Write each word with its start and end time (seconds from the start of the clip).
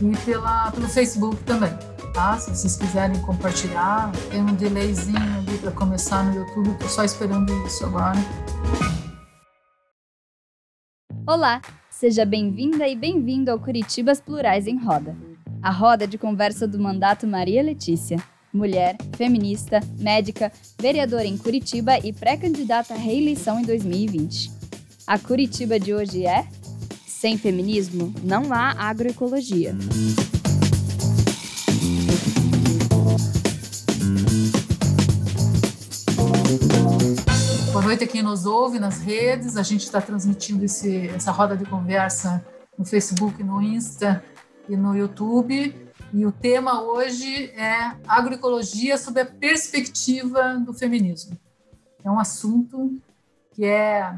e 0.00 0.16
pela, 0.24 0.70
pelo 0.70 0.88
Facebook 0.88 1.36
também. 1.44 1.70
Tá? 2.14 2.38
Se 2.38 2.54
vocês 2.54 2.76
quiserem 2.76 3.20
compartilhar, 3.22 4.10
tem 4.30 4.40
um 4.40 4.54
delayzinho 4.54 5.18
ali 5.18 5.58
para 5.58 5.70
começar 5.72 6.24
no 6.24 6.36
YouTube, 6.36 6.70
estou 6.70 6.88
só 6.88 7.04
esperando 7.04 7.52
isso 7.66 7.84
agora. 7.84 8.16
Olá, 11.26 11.60
seja 11.90 12.24
bem-vinda 12.24 12.88
e 12.88 12.96
bem-vindo 12.96 13.50
ao 13.50 13.58
Curitibas 13.58 14.20
Plurais 14.20 14.66
em 14.66 14.78
Roda, 14.78 15.16
a 15.62 15.70
roda 15.70 16.06
de 16.06 16.16
conversa 16.16 16.66
do 16.66 16.78
mandato 16.78 17.26
Maria 17.26 17.62
Letícia, 17.62 18.16
mulher, 18.52 18.96
feminista, 19.16 19.80
médica, 19.98 20.50
vereadora 20.80 21.26
em 21.26 21.36
Curitiba 21.36 21.98
e 21.98 22.12
pré-candidata 22.12 22.94
à 22.94 22.96
reeleição 22.96 23.60
em 23.60 23.64
2020. 23.64 24.50
A 25.06 25.18
Curitiba 25.18 25.78
de 25.78 25.94
hoje 25.94 26.24
é 26.26 26.46
sem 27.18 27.36
feminismo, 27.36 28.14
não 28.22 28.52
há 28.52 28.70
agroecologia. 28.78 29.74
Boa 37.72 37.82
noite 37.82 38.04
a 38.04 38.06
quem 38.06 38.22
nos 38.22 38.46
ouve 38.46 38.78
nas 38.78 39.00
redes. 39.00 39.56
A 39.56 39.64
gente 39.64 39.82
está 39.82 40.00
transmitindo 40.00 40.64
esse, 40.64 41.08
essa 41.08 41.32
roda 41.32 41.56
de 41.56 41.64
conversa 41.64 42.46
no 42.78 42.84
Facebook, 42.84 43.42
no 43.42 43.60
Insta 43.60 44.22
e 44.68 44.76
no 44.76 44.96
YouTube. 44.96 45.74
E 46.14 46.24
o 46.24 46.30
tema 46.30 46.82
hoje 46.82 47.46
é 47.46 47.96
agroecologia 48.06 48.96
sob 48.96 49.20
a 49.20 49.26
perspectiva 49.26 50.54
do 50.64 50.72
feminismo. 50.72 51.36
É 52.04 52.08
um 52.08 52.20
assunto 52.20 52.96
que 53.50 53.64
é 53.64 54.14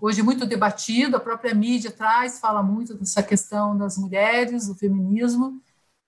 hoje 0.00 0.22
muito 0.22 0.46
debatido, 0.46 1.16
a 1.16 1.20
própria 1.20 1.54
mídia 1.54 1.90
traz, 1.90 2.38
fala 2.38 2.62
muito 2.62 2.94
dessa 2.94 3.22
questão 3.22 3.76
das 3.76 3.96
mulheres, 3.96 4.66
do 4.66 4.74
feminismo, 4.74 5.60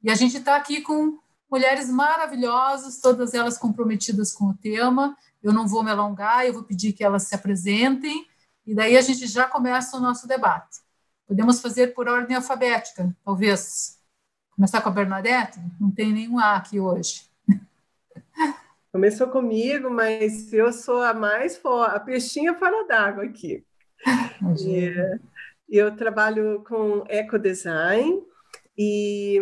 e 0.02 0.10
a 0.10 0.14
gente 0.14 0.36
está 0.36 0.56
aqui 0.56 0.80
com 0.80 1.18
mulheres 1.50 1.88
maravilhosas, 1.88 3.00
todas 3.00 3.34
elas 3.34 3.56
comprometidas 3.56 4.32
com 4.32 4.46
o 4.46 4.54
tema. 4.54 5.16
Eu 5.42 5.52
não 5.52 5.66
vou 5.66 5.82
me 5.82 5.90
alongar, 5.90 6.44
eu 6.44 6.52
vou 6.52 6.62
pedir 6.62 6.92
que 6.92 7.04
elas 7.04 7.24
se 7.24 7.34
apresentem, 7.34 8.26
e 8.66 8.74
daí 8.74 8.96
a 8.96 9.00
gente 9.00 9.26
já 9.26 9.48
começa 9.48 9.96
o 9.96 10.00
nosso 10.00 10.26
debate. 10.26 10.80
Podemos 11.26 11.60
fazer 11.60 11.94
por 11.94 12.08
ordem 12.08 12.36
alfabética, 12.36 13.14
talvez. 13.24 13.98
Começar 14.54 14.80
com 14.80 14.88
a 14.88 14.92
Bernadette? 14.92 15.60
Não 15.80 15.90
tem 15.90 16.12
nenhum 16.12 16.38
A 16.38 16.56
aqui 16.56 16.80
hoje. 16.80 17.28
Começou 18.92 19.28
comigo, 19.28 19.90
mas 19.90 20.52
eu 20.52 20.72
sou 20.72 21.02
a 21.02 21.12
mais 21.12 21.60
a 21.64 22.00
peixinha 22.00 22.54
fora 22.54 22.86
d'água 22.86 23.24
aqui. 23.24 23.64
É, 24.06 25.18
eu 25.68 25.96
trabalho 25.96 26.62
com 26.66 27.04
ecodesign 27.08 28.22
e 28.78 29.40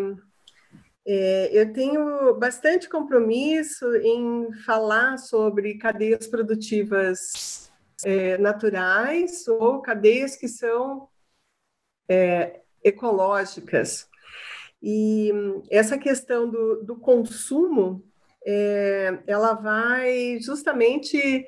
é, 1.07 1.51
eu 1.53 1.73
tenho 1.73 2.35
bastante 2.37 2.89
compromisso 2.89 3.95
em 3.97 4.53
falar 4.65 5.19
sobre 5.19 5.77
cadeias 5.77 6.27
produtivas 6.27 7.71
é, 8.05 8.39
naturais 8.39 9.47
ou 9.47 9.83
cadeias 9.83 10.35
que 10.35 10.49
são 10.49 11.09
é, 12.09 12.61
ecológicas. 12.83 14.09
E 14.83 15.31
essa 15.71 15.99
questão 15.99 16.49
do, 16.49 16.83
do 16.83 16.97
consumo, 16.97 18.05
ela 19.27 19.55
vai 19.55 20.39
justamente 20.39 21.47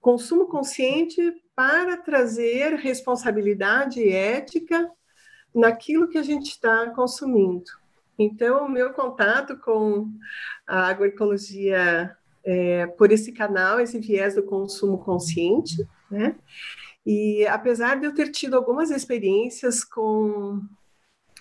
consumo 0.00 0.46
consciente 0.46 1.20
para 1.60 1.98
trazer 1.98 2.76
responsabilidade 2.76 4.08
ética 4.08 4.90
naquilo 5.54 6.08
que 6.08 6.16
a 6.16 6.22
gente 6.22 6.52
está 6.52 6.88
consumindo. 6.88 7.70
Então, 8.18 8.64
o 8.64 8.68
meu 8.70 8.94
contato 8.94 9.58
com 9.58 10.10
a 10.66 10.86
agroecologia 10.86 12.16
é, 12.42 12.86
por 12.86 13.12
esse 13.12 13.30
canal, 13.32 13.78
esse 13.78 13.98
viés 13.98 14.36
do 14.36 14.42
consumo 14.42 15.04
consciente, 15.04 15.86
né? 16.10 16.34
E 17.04 17.46
apesar 17.46 18.00
de 18.00 18.06
eu 18.06 18.14
ter 18.14 18.30
tido 18.30 18.56
algumas 18.56 18.90
experiências 18.90 19.84
com 19.84 20.62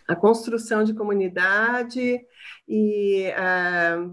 a 0.05 0.17
construção 0.17 0.83
de 0.83 0.93
comunidade 0.93 2.19
e 2.67 3.31
a, 3.37 4.05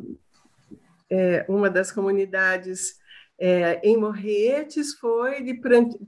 é, 1.11 1.45
uma 1.49 1.69
das 1.69 1.91
comunidades 1.91 2.97
é, 3.39 3.81
em 3.83 3.97
Morretes 3.97 4.95
foi 4.95 5.43
de 5.43 5.55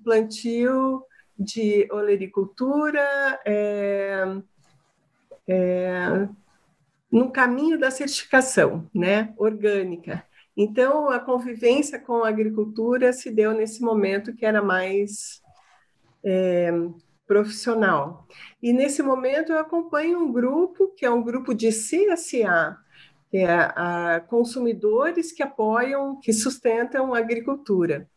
plantio 0.03 1.03
de 1.39 1.87
olericultura 1.93 3.01
é, 3.45 4.25
é, 5.47 6.29
no 7.11 7.31
caminho 7.31 7.79
da 7.79 7.91
certificação 7.91 8.89
né, 8.95 9.33
orgânica. 9.37 10.25
Então, 10.57 11.09
a 11.09 11.21
convivência 11.21 12.01
com 12.01 12.25
a 12.25 12.29
agricultura 12.29 13.13
se 13.13 13.31
deu 13.31 13.53
nesse 13.53 13.81
momento 13.81 14.35
que 14.35 14.45
era 14.45 14.61
mais 14.61 15.41
é, 16.25 16.73
profissional. 17.27 18.27
E 18.61 18.73
nesse 18.73 19.03
momento 19.03 19.53
eu 19.53 19.59
acompanho 19.59 20.19
um 20.19 20.33
grupo, 20.33 20.89
que 20.97 21.07
é 21.07 21.11
um 21.11 21.23
grupo 21.23 21.55
de 21.55 21.69
CSA, 21.69 22.77
é 23.33 23.47
a 23.47 24.23
consumidores 24.27 25.33
que 25.33 25.43
apoiam, 25.43 26.19
que 26.21 26.33
sustentam 26.33 27.15
a 27.15 27.19
agricultura. 27.19 28.09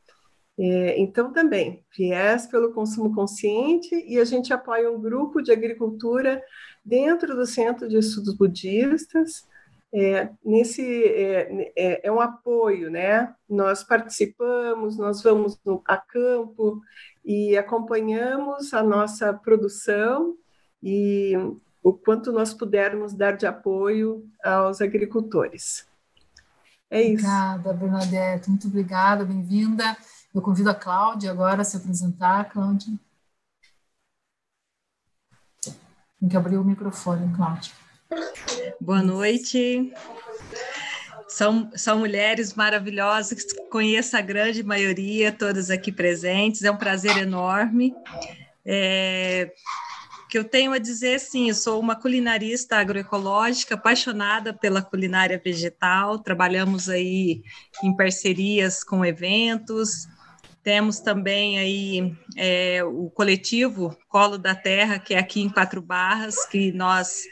É, 0.57 0.99
então, 0.99 1.31
também, 1.33 1.83
viés 1.97 2.45
pelo 2.45 2.73
consumo 2.73 3.13
consciente, 3.15 3.95
e 4.07 4.19
a 4.19 4.25
gente 4.25 4.53
apoia 4.53 4.91
um 4.91 5.01
grupo 5.01 5.41
de 5.41 5.51
agricultura 5.51 6.41
dentro 6.83 7.35
do 7.35 7.45
Centro 7.45 7.87
de 7.87 7.97
Estudos 7.97 8.35
Budistas. 8.35 9.47
É, 9.93 10.29
nesse 10.45 10.81
é, 11.03 11.71
é, 11.75 12.07
é, 12.07 12.11
um 12.11 12.21
apoio, 12.21 12.89
né? 12.89 13.33
Nós 13.49 13.83
participamos, 13.83 14.97
nós 14.97 15.21
vamos 15.21 15.59
no, 15.65 15.81
a 15.85 15.97
campo 15.97 16.81
e 17.25 17.57
acompanhamos 17.57 18.73
a 18.73 18.81
nossa 18.81 19.33
produção 19.33 20.37
e 20.81 21.33
o 21.83 21.93
quanto 21.93 22.31
nós 22.31 22.53
pudermos 22.53 23.13
dar 23.13 23.35
de 23.35 23.45
apoio 23.45 24.29
aos 24.43 24.81
agricultores. 24.81 25.85
É 26.89 27.01
isso. 27.01 27.25
Obrigada, 27.25 27.73
Bernadette. 27.73 28.49
Muito 28.49 28.67
obrigada, 28.67 29.25
bem-vinda. 29.25 29.95
Eu 30.33 30.41
convido 30.41 30.69
a 30.69 30.75
Cláudia 30.75 31.31
agora 31.31 31.61
a 31.61 31.65
se 31.65 31.77
apresentar. 31.77 32.49
Cláudia. 32.51 32.93
Tem 36.19 36.29
que 36.29 36.37
abrir 36.37 36.57
o 36.57 36.63
microfone, 36.63 37.33
Cláudia. 37.35 37.73
Boa 38.79 39.01
noite. 39.01 39.93
São, 41.27 41.71
são 41.75 41.99
mulheres 41.99 42.53
maravilhosas, 42.53 43.45
conheço 43.69 44.17
a 44.17 44.21
grande 44.21 44.61
maioria, 44.63 45.31
todas 45.31 45.69
aqui 45.69 45.89
presentes, 45.89 46.61
é 46.61 46.69
um 46.69 46.75
prazer 46.75 47.17
enorme. 47.17 47.95
É, 48.65 49.53
que 50.31 50.37
eu 50.37 50.45
tenho 50.45 50.71
a 50.71 50.77
dizer, 50.77 51.19
sim, 51.19 51.49
eu 51.49 51.53
sou 51.53 51.77
uma 51.77 51.93
culinarista 51.93 52.77
agroecológica, 52.77 53.75
apaixonada 53.75 54.53
pela 54.53 54.81
culinária 54.81 55.37
vegetal, 55.43 56.19
trabalhamos 56.19 56.87
aí 56.87 57.43
em 57.83 57.93
parcerias 57.93 58.81
com 58.81 59.03
eventos, 59.03 60.07
temos 60.63 61.01
também 61.01 61.59
aí 61.59 62.15
é, 62.37 62.81
o 62.81 63.09
coletivo 63.09 63.93
Colo 64.07 64.37
da 64.37 64.55
Terra, 64.55 64.99
que 64.99 65.13
é 65.13 65.19
aqui 65.19 65.41
em 65.41 65.49
Quatro 65.49 65.81
Barras, 65.81 66.45
que 66.45 66.71
nós 66.71 67.23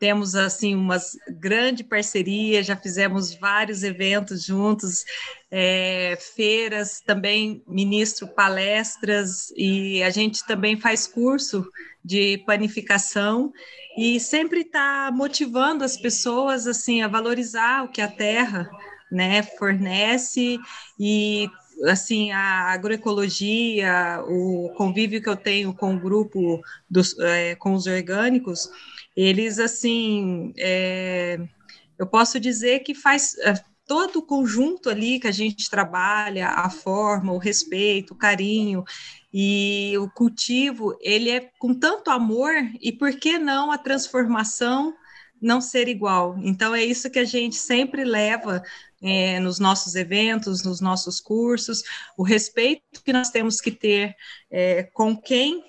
temos 0.00 0.34
assim 0.34 0.74
uma 0.74 0.96
grande 1.28 1.84
parceria, 1.84 2.64
já 2.64 2.74
fizemos 2.74 3.32
vários 3.32 3.84
eventos 3.84 4.42
juntos, 4.44 5.04
é, 5.48 6.18
feiras, 6.34 7.00
também 7.00 7.62
ministro 7.68 8.26
palestras 8.26 9.52
e 9.56 10.02
a 10.02 10.10
gente 10.10 10.44
também 10.46 10.80
faz 10.80 11.06
curso 11.06 11.64
de 12.04 12.38
panificação 12.46 13.52
e 13.96 14.18
sempre 14.18 14.60
está 14.60 15.10
motivando 15.12 15.84
as 15.84 15.96
pessoas 15.96 16.66
assim 16.66 17.02
a 17.02 17.08
valorizar 17.08 17.84
o 17.84 17.88
que 17.88 18.00
a 18.00 18.08
terra 18.08 18.70
né, 19.10 19.42
fornece 19.42 20.58
e 20.98 21.48
assim 21.86 22.30
a 22.30 22.72
agroecologia, 22.72 24.22
o 24.28 24.72
convívio 24.76 25.22
que 25.22 25.28
eu 25.28 25.36
tenho 25.36 25.74
com 25.74 25.94
o 25.94 26.00
grupo 26.00 26.60
dos, 26.88 27.18
é, 27.18 27.54
com 27.56 27.72
os 27.74 27.86
orgânicos 27.86 28.70
eles, 29.16 29.58
assim, 29.58 30.52
é, 30.56 31.38
eu 31.98 32.06
posso 32.06 32.38
dizer 32.38 32.80
que 32.80 32.94
faz 32.94 33.36
é, 33.38 33.54
todo 33.86 34.20
o 34.20 34.22
conjunto 34.22 34.88
ali 34.88 35.18
que 35.18 35.26
a 35.26 35.32
gente 35.32 35.68
trabalha, 35.68 36.48
a 36.48 36.70
forma, 36.70 37.32
o 37.32 37.38
respeito, 37.38 38.14
o 38.14 38.16
carinho 38.16 38.84
e 39.32 39.94
o 39.98 40.10
cultivo, 40.10 40.96
ele 41.00 41.30
é 41.30 41.50
com 41.58 41.72
tanto 41.72 42.10
amor 42.10 42.52
e 42.80 42.90
por 42.90 43.12
que 43.12 43.38
não 43.38 43.70
a 43.70 43.78
transformação 43.78 44.94
não 45.40 45.60
ser 45.60 45.88
igual? 45.88 46.36
Então 46.42 46.74
é 46.74 46.84
isso 46.84 47.10
que 47.10 47.18
a 47.18 47.24
gente 47.24 47.56
sempre 47.56 48.04
leva 48.04 48.62
é, 49.02 49.38
nos 49.40 49.58
nossos 49.58 49.94
eventos, 49.94 50.62
nos 50.64 50.80
nossos 50.80 51.20
cursos, 51.20 51.82
o 52.16 52.22
respeito 52.22 53.02
que 53.02 53.12
nós 53.12 53.30
temos 53.30 53.60
que 53.60 53.70
ter 53.70 54.14
é, 54.50 54.82
com 54.82 55.16
quem 55.16 55.64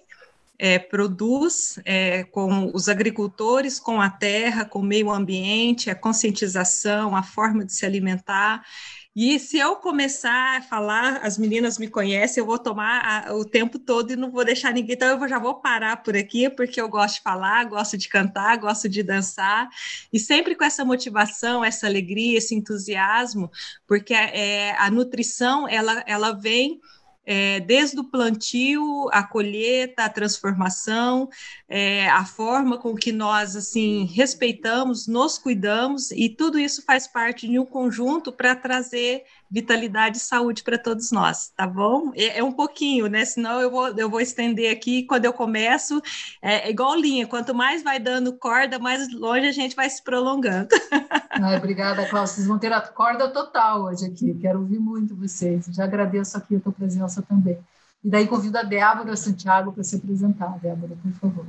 é, 0.62 0.78
produz 0.78 1.80
é, 1.86 2.24
com 2.25 2.69
os 2.72 2.88
agricultores, 2.88 3.80
com 3.80 4.00
a 4.00 4.12
terra, 4.12 4.64
com 4.64 4.80
o 4.80 4.84
meio 4.84 5.10
ambiente, 5.10 5.90
a 5.90 5.96
conscientização, 5.96 7.16
a 7.16 7.24
forma 7.24 7.66
de 7.66 7.74
se 7.74 7.84
alimentar. 7.84 8.64
E 9.13 9.38
se 9.40 9.58
eu 9.58 9.75
começar 9.75 10.58
a 10.58 10.62
falar, 10.62 11.18
as 11.18 11.38
meninas 11.38 11.78
me 11.78 11.90
conhecem, 11.90 12.40
eu 12.40 12.46
vou 12.46 12.58
tomar 12.58 13.28
a, 13.28 13.36
o 13.36 13.44
tempo 13.44 13.78
todo 13.78 14.13
e 14.13 14.16
não 14.16 14.31
vou 14.31 14.46
deixar 14.46 14.74
ninguém. 14.74 14.96
Então, 14.96 15.22
eu 15.22 15.28
já 15.28 15.38
vou 15.38 15.56
parar 15.56 15.98
por 16.02 16.16
aqui, 16.16 16.50
porque 16.50 16.80
eu 16.80 16.88
gosto 16.88 17.16
de 17.16 17.22
falar, 17.22 17.66
gosto 17.66 17.98
de 17.98 18.08
cantar, 18.08 18.58
gosto 18.58 18.88
de 18.88 19.04
dançar, 19.04 19.68
e 20.13 20.19
sempre 20.19 20.56
com 20.56 20.63
essa 20.63 20.86
motivação, 20.86 21.63
essa 21.63 21.88
alegria, 21.88 22.38
esse 22.38 22.56
entusiasmo, 22.56 23.52
porque 23.86 24.13
é, 24.13 24.72
a 24.78 24.90
nutrição 24.90 25.68
ela, 25.68 26.04
ela 26.07 26.31
vem 26.31 26.80
é, 27.25 27.59
desde 27.59 28.00
o 28.00 28.03
plantio, 28.03 29.09
a 29.12 29.23
colheita, 29.23 30.03
a 30.03 30.09
transformação, 30.09 31.29
é, 31.68 32.09
a 32.09 32.25
forma 32.25 32.77
com 32.77 32.95
que 32.95 33.12
nós 33.12 33.56
assim 33.56 34.06
respeitamos, 34.06 35.07
nos 35.07 35.38
cuidamos 35.38 36.12
e 36.12 36.29
tudo 36.29 36.59
isso 36.59 36.83
faz 36.83 37.07
parte 37.07 37.47
de 37.47 37.59
um 37.59 37.65
conjunto 37.65 38.31
para 38.31 38.56
trazer 38.56 39.23
vitalidade 39.51 40.18
e 40.18 40.21
saúde 40.21 40.63
para 40.63 40.77
todos 40.77 41.12
nós, 41.12 41.50
tá 41.50 41.68
bom? 41.68 42.12
É, 42.15 42.39
é, 42.39 42.44
um 42.44 42.53
pouquinho, 42.53 43.07
né? 43.07 43.25
Senão 43.25 43.59
eu 43.59 43.69
vou, 43.69 43.88
eu 43.89 44.09
vou 44.09 44.21
estender 44.21 44.71
aqui. 44.71 45.03
Quando 45.03 45.25
eu 45.25 45.33
começo, 45.33 46.01
é, 46.42 46.68
é 46.68 46.69
igual 46.69 46.95
linha: 46.95 47.27
quanto 47.27 47.53
mais 47.53 47.83
vai 47.83 48.00
dando 48.00 48.31
corda, 48.38 48.80
mais 48.80 49.13
longe 49.13 49.45
a 49.45 49.51
gente 49.51 49.75
vai 49.75 49.89
se 49.89 50.01
prolongando. 50.01 50.69
Ai, 51.31 51.57
obrigada, 51.57 52.07
Cláudia. 52.07 52.33
Vocês 52.33 52.48
vão 52.48 52.57
ter 52.57 52.71
a 52.71 52.80
corda 52.80 53.30
total 53.30 53.83
hoje 53.83 54.06
aqui. 54.06 54.33
Quero 54.36 54.59
ouvir 54.59 54.80
muito 54.80 55.15
vocês. 55.15 55.65
Já 55.65 55.83
agradeço 55.83 56.38
aqui 56.38 56.56
a 56.56 56.59
tua 56.59 56.71
presença 56.71 57.21
também. 57.21 57.57
E 58.04 58.09
daí 58.09 58.27
convido 58.27 58.57
a 58.57 58.63
Débora 58.63 59.15
Santiago 59.18 59.74
para 59.74 59.83
se 59.83 59.97
apresentar. 59.97 60.57
Débora, 60.59 60.95
por 61.01 61.12
favor. 61.13 61.45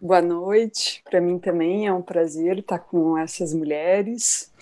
Boa 0.00 0.20
noite. 0.22 1.02
Para 1.08 1.20
mim 1.20 1.38
também 1.38 1.86
é 1.86 1.92
um 1.92 2.02
prazer 2.02 2.58
estar 2.58 2.78
com 2.78 3.16
essas 3.16 3.54
mulheres. 3.54 4.52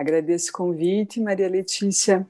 Agradeço 0.00 0.48
o 0.48 0.52
convite, 0.54 1.20
Maria 1.20 1.46
Letícia, 1.46 2.26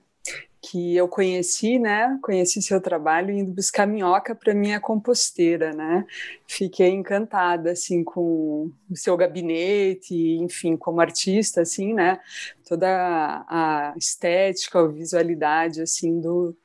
que 0.61 0.97
eu 0.97 1.07
conheci, 1.07 1.79
né? 1.79 2.19
Conheci 2.21 2.61
seu 2.61 2.81
trabalho 2.81 3.31
indo 3.31 3.53
buscar 3.53 3.87
minhoca 3.87 4.35
para 4.35 4.53
minha 4.53 4.81
composteira, 4.81 5.73
né? 5.73 6.05
Fiquei 6.49 6.89
encantada 6.89 7.71
assim 7.71 8.03
com 8.03 8.73
o 8.91 8.97
seu 8.97 9.17
gabinete, 9.17 10.17
enfim, 10.41 10.77
como 10.77 11.01
artista 11.01 11.61
assim, 11.63 11.95
né? 11.95 12.19
Toda 12.69 12.89
a 13.49 13.95
estética, 13.97 14.81
a 14.81 14.89
visualidade 14.89 15.81
assim 15.81 16.21
do 16.21 16.57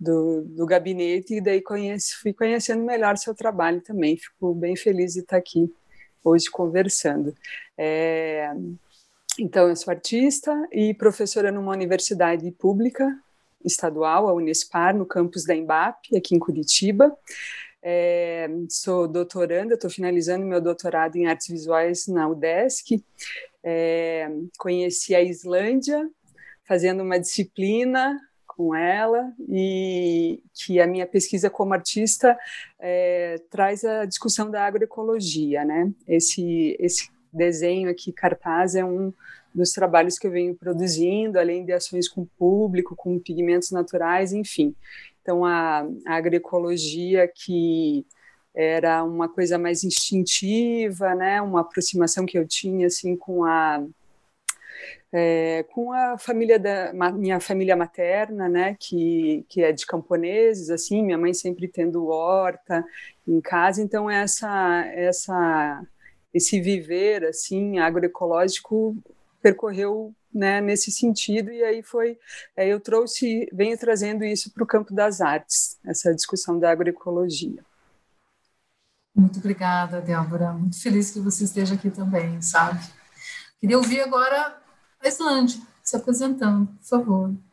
do, 0.00 0.42
do 0.42 0.66
gabinete 0.66 1.34
e 1.34 1.40
daí 1.40 1.60
conheci, 1.62 2.16
fui 2.16 2.32
conhecendo 2.32 2.82
melhor 2.82 3.16
seu 3.16 3.32
trabalho 3.32 3.80
também. 3.80 4.16
Fico 4.16 4.52
bem 4.54 4.74
feliz 4.74 5.12
de 5.14 5.20
estar 5.20 5.36
aqui 5.36 5.72
hoje 6.24 6.50
conversando. 6.50 7.32
É, 7.76 8.52
então, 9.38 9.68
eu 9.68 9.76
sou 9.76 9.92
artista 9.92 10.52
e 10.72 10.92
professora 10.94 11.52
numa 11.52 11.72
universidade 11.72 12.50
pública 12.50 13.16
estadual, 13.64 14.28
a 14.28 14.34
Unespar, 14.34 14.96
no 14.96 15.06
campus 15.06 15.44
da 15.44 15.54
Embap, 15.54 16.16
aqui 16.16 16.34
em 16.34 16.38
Curitiba. 16.38 17.16
É, 17.80 18.48
sou 18.68 19.06
doutoranda, 19.06 19.74
estou 19.74 19.88
finalizando 19.88 20.44
meu 20.44 20.60
doutorado 20.60 21.16
em 21.16 21.26
artes 21.26 21.48
visuais 21.48 22.06
na 22.08 22.28
UDESC. 22.28 23.04
É, 23.62 24.28
conheci 24.58 25.14
a 25.14 25.22
Islândia, 25.22 26.08
fazendo 26.64 27.02
uma 27.02 27.18
disciplina 27.18 28.20
com 28.46 28.74
ela 28.74 29.32
e 29.48 30.42
que 30.52 30.80
a 30.80 30.86
minha 30.86 31.06
pesquisa 31.06 31.48
como 31.48 31.74
artista 31.74 32.36
é, 32.80 33.36
traz 33.48 33.84
a 33.84 34.04
discussão 34.04 34.50
da 34.50 34.64
agroecologia, 34.64 35.64
né? 35.64 35.92
Esse 36.08 36.76
esse 36.80 37.08
desenho 37.32 37.90
aqui, 37.90 38.12
cartaz, 38.12 38.74
é 38.74 38.84
um 38.84 39.12
dos 39.54 39.72
trabalhos 39.72 40.18
que 40.18 40.26
eu 40.26 40.30
venho 40.30 40.54
produzindo, 40.54 41.38
além 41.38 41.64
de 41.64 41.72
ações 41.72 42.08
com 42.08 42.22
o 42.22 42.30
público, 42.38 42.94
com 42.94 43.18
pigmentos 43.18 43.70
naturais, 43.70 44.32
enfim. 44.32 44.74
Então, 45.22 45.44
a, 45.44 45.86
a 46.06 46.14
agroecologia 46.14 47.28
que 47.28 48.06
era 48.54 49.04
uma 49.04 49.28
coisa 49.28 49.58
mais 49.58 49.84
instintiva, 49.84 51.14
né, 51.14 51.40
uma 51.40 51.60
aproximação 51.60 52.26
que 52.26 52.36
eu 52.38 52.46
tinha 52.46 52.88
assim 52.88 53.16
com 53.16 53.44
a 53.44 53.84
é, 55.12 55.64
com 55.70 55.92
a 55.92 56.18
família 56.18 56.58
da 56.58 56.92
minha 57.12 57.40
família 57.40 57.74
materna, 57.76 58.48
né, 58.48 58.76
que, 58.78 59.44
que 59.48 59.62
é 59.62 59.72
de 59.72 59.86
camponeses, 59.86 60.70
assim, 60.70 61.02
minha 61.02 61.16
mãe 61.16 61.32
sempre 61.32 61.66
tendo 61.66 62.08
horta 62.08 62.84
em 63.26 63.40
casa, 63.40 63.82
então 63.82 64.10
essa 64.10 64.84
essa 64.94 65.82
esse 66.38 66.60
viver 66.60 67.24
assim 67.24 67.78
agroecológico 67.78 68.96
percorreu 69.42 70.14
né, 70.32 70.60
nesse 70.60 70.90
sentido 70.90 71.50
e 71.50 71.62
aí 71.62 71.82
foi 71.82 72.18
é, 72.56 72.66
eu 72.66 72.80
trouxe 72.80 73.48
venho 73.52 73.76
trazendo 73.78 74.24
isso 74.24 74.50
para 74.52 74.62
o 74.62 74.66
campo 74.66 74.94
das 74.94 75.20
artes 75.20 75.78
essa 75.84 76.14
discussão 76.14 76.58
da 76.58 76.70
agroecologia. 76.70 77.64
Muito 79.14 79.38
obrigada 79.40 80.00
Débora. 80.00 80.52
Muito 80.52 80.80
feliz 80.80 81.10
que 81.10 81.20
você 81.20 81.44
esteja 81.44 81.74
aqui 81.74 81.90
também 81.90 82.40
sabe? 82.40 82.80
Queria 83.60 83.76
ouvir 83.76 84.00
agora 84.00 84.56
a 85.00 85.08
Islândia 85.08 85.60
se 85.82 85.96
apresentando 85.96 86.66
por 86.66 86.84
favor 86.84 87.47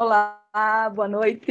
Olá, 0.00 0.88
boa 0.94 1.08
noite, 1.08 1.50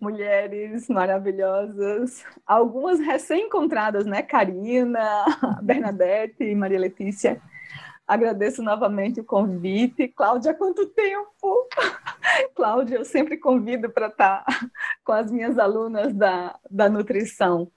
mulheres 0.00 0.88
maravilhosas. 0.88 2.24
Algumas 2.46 2.98
recém-encontradas, 2.98 4.06
né? 4.06 4.22
Karina, 4.22 5.26
Bernadette 5.62 6.42
e 6.42 6.54
Maria 6.54 6.80
Letícia. 6.80 7.38
Agradeço 8.08 8.62
novamente 8.62 9.20
o 9.20 9.24
convite. 9.24 10.08
Cláudia, 10.08 10.54
quanto 10.54 10.86
tempo? 10.86 11.68
Cláudia, 12.56 12.96
eu 12.96 13.04
sempre 13.04 13.36
convido 13.36 13.90
para 13.90 14.06
estar 14.06 14.42
tá 14.42 14.70
com 15.04 15.12
as 15.12 15.30
minhas 15.30 15.58
alunas 15.58 16.14
da, 16.14 16.58
da 16.70 16.88
nutrição. 16.88 17.70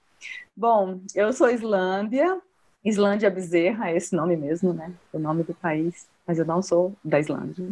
Bom, 0.56 1.02
eu 1.14 1.30
sou 1.30 1.50
Islândia, 1.50 2.40
Islândia 2.82 3.30
Bezerra, 3.30 3.90
é 3.90 3.98
esse 3.98 4.16
nome 4.16 4.34
mesmo, 4.34 4.72
né? 4.72 4.94
O 5.12 5.18
nome 5.18 5.42
do 5.42 5.52
país, 5.52 6.08
mas 6.26 6.38
eu 6.38 6.46
não 6.46 6.62
sou 6.62 6.96
da 7.04 7.20
Islândia. 7.20 7.68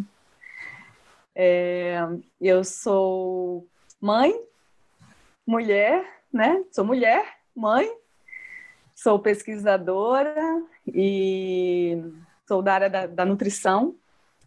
É, 1.40 2.00
eu 2.40 2.64
sou 2.64 3.64
mãe, 4.00 4.34
mulher, 5.46 6.04
né? 6.32 6.64
Sou 6.72 6.84
mulher, 6.84 7.24
mãe, 7.54 7.88
sou 8.92 9.20
pesquisadora 9.20 10.34
e 10.84 12.02
sou 12.44 12.60
da 12.60 12.74
área 12.74 12.90
da, 12.90 13.06
da 13.06 13.24
nutrição 13.24 13.94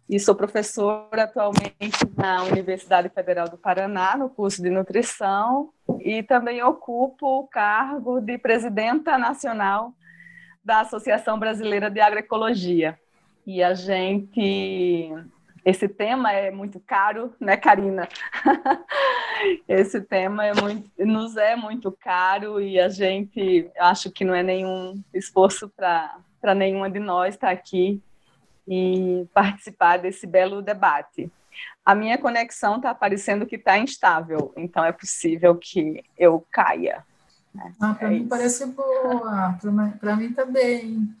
e 0.06 0.20
sou 0.20 0.34
professora 0.34 1.22
atualmente 1.22 2.04
na 2.14 2.44
Universidade 2.44 3.08
Federal 3.08 3.48
do 3.48 3.56
Paraná, 3.56 4.14
no 4.14 4.28
curso 4.28 4.60
de 4.60 4.68
nutrição, 4.68 5.72
e 5.98 6.22
também 6.22 6.62
ocupo 6.62 7.26
o 7.26 7.48
cargo 7.48 8.20
de 8.20 8.36
presidenta 8.36 9.16
nacional 9.16 9.94
da 10.62 10.80
Associação 10.80 11.38
Brasileira 11.38 11.90
de 11.90 12.00
Agroecologia. 12.00 13.00
E 13.46 13.62
a 13.62 13.72
gente 13.72 15.10
esse 15.64 15.88
tema 15.88 16.32
é 16.32 16.50
muito 16.50 16.80
caro, 16.80 17.34
né, 17.38 17.56
Karina? 17.56 18.08
Esse 19.68 20.00
tema 20.00 20.46
é 20.46 20.54
muito, 20.54 20.90
nos 20.98 21.36
é 21.36 21.56
muito 21.56 21.90
caro 21.92 22.60
e 22.60 22.78
a 22.78 22.88
gente 22.88 23.70
acho 23.78 24.10
que 24.10 24.24
não 24.24 24.34
é 24.34 24.42
nenhum 24.42 25.02
esforço 25.12 25.68
para 25.68 26.54
nenhuma 26.54 26.90
de 26.90 26.98
nós 26.98 27.34
estar 27.34 27.50
aqui 27.50 28.00
e 28.66 29.26
participar 29.32 29.98
desse 29.98 30.26
belo 30.26 30.62
debate. 30.62 31.30
A 31.84 31.94
minha 31.94 32.18
conexão 32.18 32.76
está 32.76 32.94
parecendo 32.94 33.46
que 33.46 33.56
está 33.56 33.78
instável, 33.78 34.52
então 34.56 34.84
é 34.84 34.92
possível 34.92 35.56
que 35.56 36.04
eu 36.16 36.44
caia. 36.50 37.04
Né? 37.54 37.72
Ah, 37.80 37.94
para 37.94 38.08
é 38.08 38.10
mim 38.10 38.20
isso. 38.20 38.28
parece 38.28 38.66
boa, 38.66 39.58
para 40.00 40.16
mim 40.16 40.32
também. 40.32 41.14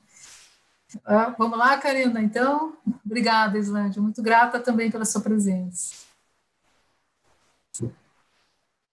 Ah, 1.04 1.34
vamos 1.38 1.58
lá, 1.58 1.78
Karina, 1.78 2.20
então? 2.22 2.76
Obrigada, 3.04 3.58
Islândia. 3.58 4.02
Muito 4.02 4.22
grata 4.22 4.60
também 4.60 4.90
pela 4.90 5.04
sua 5.04 5.20
presença. 5.20 6.02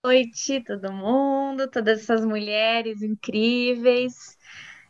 noite, 0.04 0.64
todo 0.64 0.94
mundo, 0.94 1.70
todas 1.70 2.02
essas 2.02 2.24
mulheres 2.26 3.02
incríveis. 3.02 4.38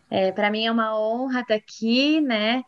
É, 0.09 0.31
Para 0.31 0.51
mim 0.51 0.65
é 0.65 0.71
uma 0.71 0.99
honra 0.99 1.41
estar 1.41 1.55
aqui, 1.55 2.21
né? 2.21 2.63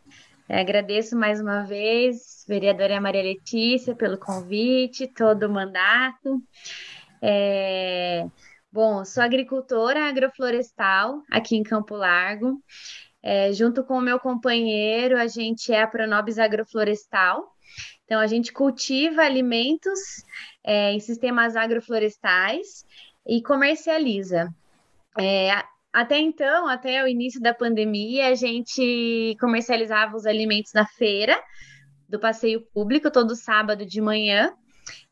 É, 0.50 0.60
agradeço 0.60 1.16
mais 1.16 1.40
uma 1.40 1.64
vez, 1.64 2.44
vereadora 2.48 3.00
Maria 3.00 3.24
Letícia, 3.24 3.96
pelo 3.96 4.18
convite, 4.18 5.08
todo 5.08 5.44
o 5.44 5.50
mandato. 5.50 6.42
É, 7.22 8.26
bom, 8.72 9.06
sou 9.06 9.24
agricultora 9.24 10.10
agroflorestal 10.10 11.22
aqui 11.32 11.56
em 11.56 11.64
Campo 11.64 11.96
Largo. 11.96 12.62
É, 13.24 13.54
junto 13.54 13.84
com 13.84 13.98
o 13.98 14.02
meu 14.02 14.20
companheiro, 14.20 15.18
a 15.18 15.28
gente 15.28 15.72
é 15.72 15.82
a 15.82 15.88
Pronobis 15.88 16.40
Agroflorestal. 16.40 17.52
Então, 18.06 18.20
a 18.20 18.28
gente 18.28 18.52
cultiva 18.52 19.22
alimentos 19.22 20.00
é, 20.64 20.92
em 20.92 21.00
sistemas 21.00 21.56
agroflorestais 21.56 22.86
e 23.26 23.42
comercializa. 23.42 24.54
É, 25.20 25.52
até 25.94 26.18
então, 26.20 26.68
até 26.68 27.04
o 27.04 27.08
início 27.08 27.42
da 27.42 27.54
pandemia, 27.54 28.30
a 28.30 28.36
gente 28.36 29.36
comercializava 29.40 30.16
os 30.16 30.26
alimentos 30.26 30.74
na 30.74 30.86
feira 30.86 31.38
do 32.08 32.20
passeio 32.20 32.62
público 32.74 33.12
todo 33.12 33.36
sábado 33.36 33.86
de 33.86 34.02
manhã. 34.02 34.54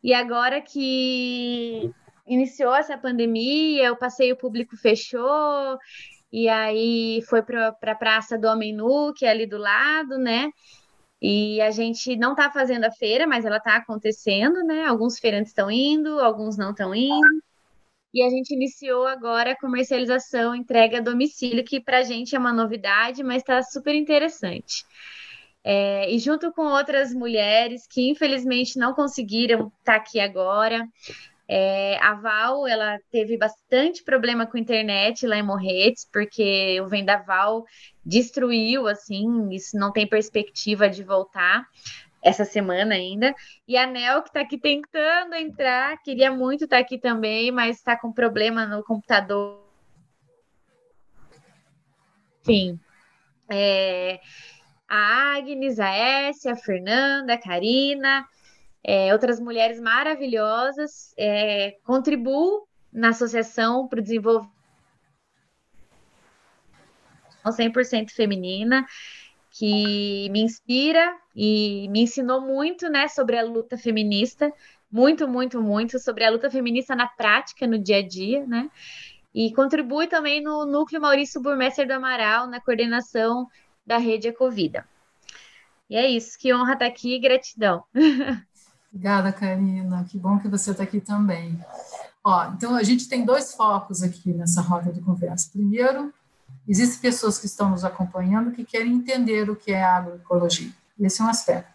E 0.04 0.14
agora 0.14 0.62
que 0.62 1.92
iniciou 2.28 2.74
essa 2.76 2.98
pandemia, 2.98 3.92
o 3.92 3.98
passeio 3.98 4.36
público 4.36 4.78
fechou, 4.78 5.78
e 6.32 6.48
aí 6.48 7.22
foi 7.28 7.42
para 7.42 7.76
a 7.82 7.96
Praça 7.96 8.38
do 8.38 8.48
Homem 8.48 8.74
Nu, 8.74 9.14
que 9.14 9.26
é 9.26 9.30
ali 9.30 9.46
do 9.46 9.58
lado, 9.58 10.18
né? 10.18 10.50
E 11.22 11.60
a 11.62 11.72
gente 11.72 12.16
não 12.16 12.32
está 12.32 12.50
fazendo 12.50 12.86
a 12.86 12.92
feira, 12.92 13.28
mas 13.28 13.46
ela 13.46 13.58
está 13.58 13.76
acontecendo, 13.76 14.64
né? 14.64 14.86
Alguns 14.86 15.20
feirantes 15.20 15.52
estão 15.52 15.70
indo, 15.70 16.20
alguns 16.20 16.58
não 16.58 16.72
estão 16.72 16.96
indo. 16.96 17.44
E 18.14 18.24
a 18.24 18.30
gente 18.30 18.54
iniciou 18.54 19.06
agora 19.06 19.52
a 19.52 19.60
comercialização, 19.60 20.56
entrega 20.56 20.98
a 20.98 21.02
domicílio, 21.02 21.64
que 21.64 21.80
para 21.80 22.00
a 22.00 22.04
gente 22.04 22.36
é 22.36 22.40
uma 22.40 22.54
novidade, 22.54 23.24
mas 23.24 23.42
está 23.42 23.62
super 23.62 23.94
interessante. 23.94 24.86
É, 25.64 26.10
e 26.10 26.18
junto 26.20 26.52
com 26.54 26.64
outras 26.64 27.14
mulheres 27.14 27.86
que 27.86 28.10
infelizmente 28.10 28.80
não 28.80 28.94
conseguiram 28.94 29.68
estar 29.80 29.94
tá 29.94 29.96
aqui 29.96 30.20
agora, 30.20 30.88
é, 31.52 31.98
a 32.00 32.14
Val, 32.14 32.68
ela 32.68 33.00
teve 33.12 33.36
bastante 33.36 34.04
problema 34.04 34.46
com 34.46 34.56
a 34.56 34.60
internet 34.60 35.26
lá 35.26 35.36
em 35.36 35.42
Morretes, 35.42 36.08
porque 36.14 36.80
o 36.80 36.88
Vendaval 36.88 37.66
destruiu, 38.06 38.88
assim, 38.88 39.50
isso 39.50 39.76
não 39.76 39.92
tem 39.92 40.06
perspectiva 40.06 40.88
de 40.88 41.04
voltar 41.04 41.66
essa 42.22 42.46
semana 42.46 42.94
ainda. 42.94 43.34
E 43.68 43.76
a 43.76 43.88
Nel, 43.88 44.22
que 44.22 44.30
está 44.30 44.42
aqui 44.42 44.60
tentando 44.60 45.34
entrar, 45.34 45.98
queria 46.04 46.32
muito 46.32 46.66
estar 46.66 46.76
tá 46.78 46.82
aqui 46.84 47.00
também, 47.00 47.52
mas 47.52 47.78
está 47.78 47.98
com 47.98 48.14
problema 48.14 48.68
no 48.68 48.84
computador. 48.84 49.60
Enfim. 52.44 52.80
É, 53.50 54.20
a 54.88 55.36
Agnes, 55.38 55.80
a 55.80 56.30
Essia, 56.30 56.54
a 56.54 56.56
Fernanda, 56.56 57.34
a 57.34 57.42
Karina, 57.42 58.24
é, 58.84 59.12
outras 59.14 59.40
mulheres 59.40 59.80
maravilhosas, 59.80 61.14
é, 61.18 61.78
contribuo 61.84 62.68
na 62.92 63.10
associação 63.10 63.88
para 63.88 64.00
o 64.00 64.04
desenvolvimento 64.04 64.60
100% 67.46 68.12
feminina 68.12 68.86
que 69.52 70.30
me 70.30 70.42
inspira 70.42 71.16
e 71.36 71.88
me 71.90 72.02
ensinou 72.02 72.42
muito, 72.42 72.90
né, 72.90 73.08
sobre 73.08 73.38
a 73.38 73.44
luta 73.44 73.78
feminista, 73.78 74.54
muito, 74.92 75.28
muito, 75.28 75.62
muito 75.62 76.00
sobre 76.00 76.24
a 76.24 76.30
luta 76.30 76.50
feminista 76.50 76.96
na 76.96 77.08
prática, 77.08 77.68
no 77.68 77.78
dia 77.78 77.98
a 77.98 78.08
dia, 78.08 78.46
né? 78.46 78.70
E 79.34 79.54
contribui 79.54 80.08
também 80.08 80.42
no 80.42 80.66
núcleo 80.66 81.02
Maurício 81.02 81.42
Burmester 81.42 81.88
do 81.88 81.94
Amaral, 81.94 82.48
na 82.48 82.60
coordenação 82.60 83.48
da 83.86 83.98
rede 83.98 84.28
Ecovida. 84.28 84.88
E 85.90 85.96
é 85.96 86.08
isso, 86.08 86.38
que 86.40 86.54
honra 86.54 86.74
estar 86.74 86.86
aqui, 86.86 87.20
gratidão. 87.20 87.84
Obrigada, 88.92 89.32
Karina. 89.32 90.04
Que 90.10 90.18
bom 90.18 90.40
que 90.40 90.48
você 90.48 90.72
está 90.72 90.84
aqui 90.84 91.00
também. 91.00 91.60
Ó, 92.24 92.46
então, 92.48 92.76
a 92.76 92.84
gente 92.84 93.08
tem 93.08 93.24
dois 93.24 93.54
focos 93.54 94.04
aqui 94.04 94.34
nessa 94.34 94.62
roda 94.62 94.92
de 94.92 95.00
conversa. 95.02 95.50
Primeiro, 95.52 96.14
Existem 96.68 97.00
pessoas 97.00 97.40
que 97.40 97.48
estão 97.48 97.72
nos 97.72 97.84
acompanhando 97.84 98.52
que 98.52 98.64
querem 98.64 98.94
entender 98.94 99.50
o 99.50 99.56
que 99.56 99.72
é 99.72 99.84
agroecologia. 99.84 100.72
Esse 101.00 101.22
é 101.22 101.26
um 101.26 101.30
aspecto. 101.30 101.72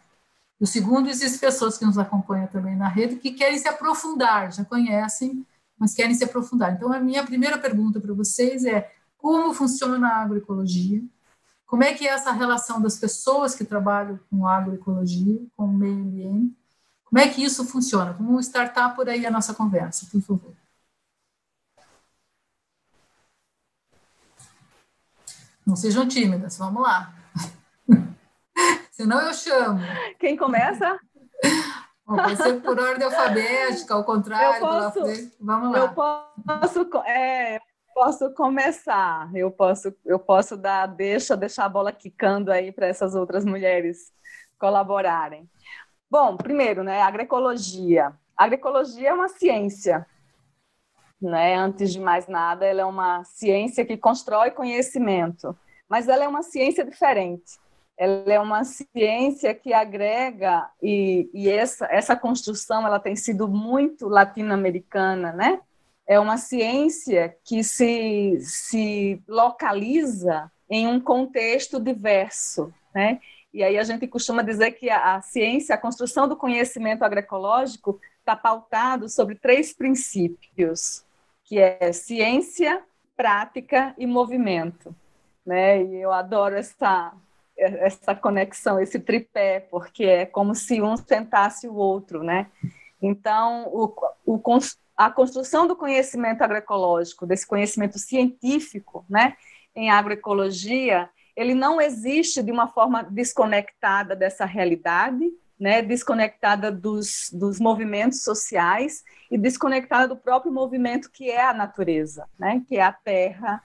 O 0.61 0.67
segundo, 0.67 1.09
existem 1.09 1.41
pessoas 1.41 1.77
que 1.77 1.85
nos 1.85 1.99
acompanham 1.99 2.47
também 2.47 2.77
na 2.77 2.89
rede 2.89 3.17
que 3.17 3.33
querem 3.33 3.59
se 3.59 3.67
aprofundar, 3.67 4.53
já 4.53 4.65
conhecem, 4.65 5.45
mas 5.77 5.95
querem 5.95 6.15
se 6.15 6.23
aprofundar. 6.23 6.73
Então, 6.73 6.93
a 6.93 7.01
minha 7.01 7.25
primeira 7.25 7.59
pergunta 7.59 8.01
para 8.01 8.15
vocês 8.15 8.65
é 8.65 8.89
como 9.19 9.53
funciona 9.53 10.07
a 10.07 10.23
agroecologia? 10.23 11.03
Como 11.67 11.83
é 11.83 11.93
que 11.93 12.07
é 12.07 12.13
essa 12.13 12.31
relação 12.31 12.81
das 12.81 12.97
pessoas 12.97 13.55
que 13.55 13.65
trabalham 13.65 14.21
com 14.31 14.47
agroecologia, 14.47 15.41
com 15.57 15.65
o 15.65 15.73
meio 15.73 15.95
ambiente? 15.95 16.55
Como 17.15 17.25
é 17.25 17.29
que 17.29 17.45
isso 17.45 17.65
funciona? 17.65 18.13
Vamos 18.13 18.47
startar 18.47 18.97
por 18.97 19.09
aí 19.09 19.25
a 19.25 19.31
nossa 19.31 19.55
conversa, 19.55 20.05
por 20.11 20.21
favor. 20.21 20.53
Não 25.65 25.77
sejam 25.77 26.09
tímidas, 26.09 26.59
vamos 26.59 26.83
lá. 26.83 27.15
Senão 28.91 29.21
eu 29.21 29.33
chamo. 29.33 29.79
Quem 30.19 30.37
começa? 30.37 30.99
Bom, 32.05 32.17
pode 32.17 32.37
ser 32.37 32.61
por 32.61 32.81
ordem 32.81 33.07
alfabética, 33.07 33.95
ao 33.95 34.03
contrário, 34.03 34.59
posso, 34.59 35.01
Vamos 35.39 35.71
lá. 35.71 35.79
Eu 35.79 35.93
posso, 35.93 36.91
é, 37.07 37.61
posso 37.95 38.35
começar. 38.35 39.31
Eu 39.37 39.53
posso, 39.53 39.95
eu 40.05 40.19
posso 40.19 40.57
dar, 40.57 40.87
deixa, 40.87 41.37
deixar 41.37 41.67
a 41.67 41.69
bola 41.69 41.93
quicando 41.93 42.51
aí 42.51 42.73
para 42.73 42.89
essas 42.89 43.15
outras 43.15 43.45
mulheres 43.45 44.13
colaborarem. 44.59 45.49
Bom, 46.15 46.37
primeiro, 46.37 46.85
né, 46.85 47.03
agroecologia. 47.03 48.13
A 48.37 48.45
agroecologia 48.45 49.09
é 49.09 49.13
uma 49.13 49.27
ciência, 49.27 50.07
né? 51.21 51.57
Antes 51.57 51.93
de 51.93 51.99
mais 51.99 52.29
nada, 52.29 52.65
ela 52.65 52.83
é 52.83 52.85
uma 52.85 53.25
ciência 53.25 53.85
que 53.85 53.97
constrói 53.97 54.53
conhecimento, 54.53 55.59
mas 55.89 56.07
ela 56.07 56.23
é 56.23 56.29
uma 56.29 56.45
ciência 56.45 56.85
diferente. 56.85 57.59
Ela 57.99 58.33
é 58.33 58.39
uma 58.39 58.63
ciência 58.63 59.53
que 59.53 59.73
agrega 59.73 60.71
e, 60.81 61.29
e 61.35 61.51
essa 61.51 61.87
essa 61.87 62.15
construção 62.15 62.87
ela 62.87 63.01
tem 63.01 63.17
sido 63.17 63.49
muito 63.49 64.07
latino-americana, 64.07 65.33
né? 65.33 65.61
É 66.07 66.21
uma 66.21 66.39
ciência 66.39 67.37
que 67.45 67.65
se 67.65 68.39
se 68.41 69.21
localiza 69.27 70.49
em 70.71 70.87
um 70.87 71.01
contexto 71.01 71.81
diverso, 71.81 72.73
né? 72.95 73.19
E 73.55 73.63
aí 73.63 73.79
a 73.79 73.85
gente 73.85 74.09
costuma 74.09 74.43
dizer 74.43 74.73
que 74.73 74.91
a, 74.91 75.15
a 75.15 75.23
ciência, 75.23 75.77
a 75.77 75.79
construção 75.79 76.27
do 76.27 76.37
conhecimento 76.37 77.05
agroecológico 77.05 78.01
está 78.19 78.35
pautado 78.35 79.09
sobre 79.09 79.37
três 79.37 79.73
princípios 79.73 81.05
que 81.45 81.61
é 81.61 81.93
ciência, 81.93 82.83
prática 83.17 83.95
e 83.97 84.07
movimento. 84.09 84.93
Né? 85.47 85.85
E 85.85 86.01
eu 86.01 86.13
adoro 86.13 86.57
essa, 86.57 87.13
essa 87.57 88.13
conexão, 88.13 88.81
esse 88.81 88.99
tripé, 88.99 89.61
porque 89.61 90.05
é 90.05 90.27
como 90.27 90.53
se 90.53 90.83
um 90.83 90.97
sentasse 90.97 91.69
o 91.69 91.75
outro. 91.75 92.25
Né? 92.25 92.49
Então, 93.01 93.69
o, 93.69 93.95
o, 94.27 94.43
a 94.97 95.11
construção 95.11 95.69
do 95.69 95.77
conhecimento 95.77 96.43
agroecológico, 96.43 97.25
desse 97.25 97.47
conhecimento 97.47 98.01
científico 98.01 99.05
né, 99.09 99.37
em 99.77 99.91
agroecologia, 99.91 101.09
ele 101.37 101.55
não 101.55 101.81
existe 101.81 102.43
de 102.43 102.53
uma 102.53 102.69
forma 102.69 103.03
desconectada 103.03 104.15
dessa 104.15 104.45
realidade, 104.45 105.33
né, 105.59 105.83
desconectada 105.83 106.71
dos, 106.71 107.31
dos 107.33 107.61
movimentos 107.61 108.23
sociais 108.23 109.05
e 109.31 109.39
desconectada 109.39 110.09
do 110.09 110.17
próprio 110.17 110.53
movimento 110.53 111.11
que 111.11 111.31
é 111.31 111.45
a 111.45 111.55
natureza, 111.55 112.29
né, 112.39 112.63
que 112.69 112.77
é 112.77 112.83
a 112.83 112.93
terra, 112.93 113.63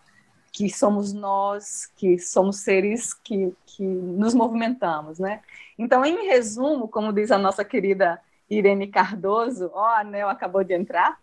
que 0.52 0.70
somos 0.70 1.14
nós, 1.14 1.86
que 1.96 2.18
somos 2.18 2.58
seres 2.58 3.14
que, 3.14 3.54
que 3.66 3.84
nos 3.84 4.34
movimentamos. 4.34 5.20
Né? 5.20 5.42
Então, 5.78 6.04
em 6.04 6.28
resumo, 6.28 6.88
como 6.88 7.14
diz 7.14 7.32
a 7.32 7.38
nossa 7.38 7.64
querida 7.64 8.20
Irene 8.50 8.88
Cardoso, 8.88 9.70
ó, 9.74 9.86
a 9.86 10.00
Anel 10.00 10.28
acabou 10.28 10.64
de 10.64 10.74
entrar, 10.74 11.20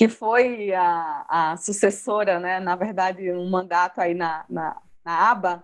que 0.00 0.08
foi 0.08 0.72
a, 0.72 1.26
a 1.28 1.56
sucessora, 1.58 2.40
né, 2.40 2.58
na 2.58 2.74
verdade, 2.74 3.30
um 3.32 3.50
mandato 3.50 4.00
aí 4.00 4.14
na, 4.14 4.46
na, 4.48 4.80
na 5.04 5.30
aba, 5.30 5.62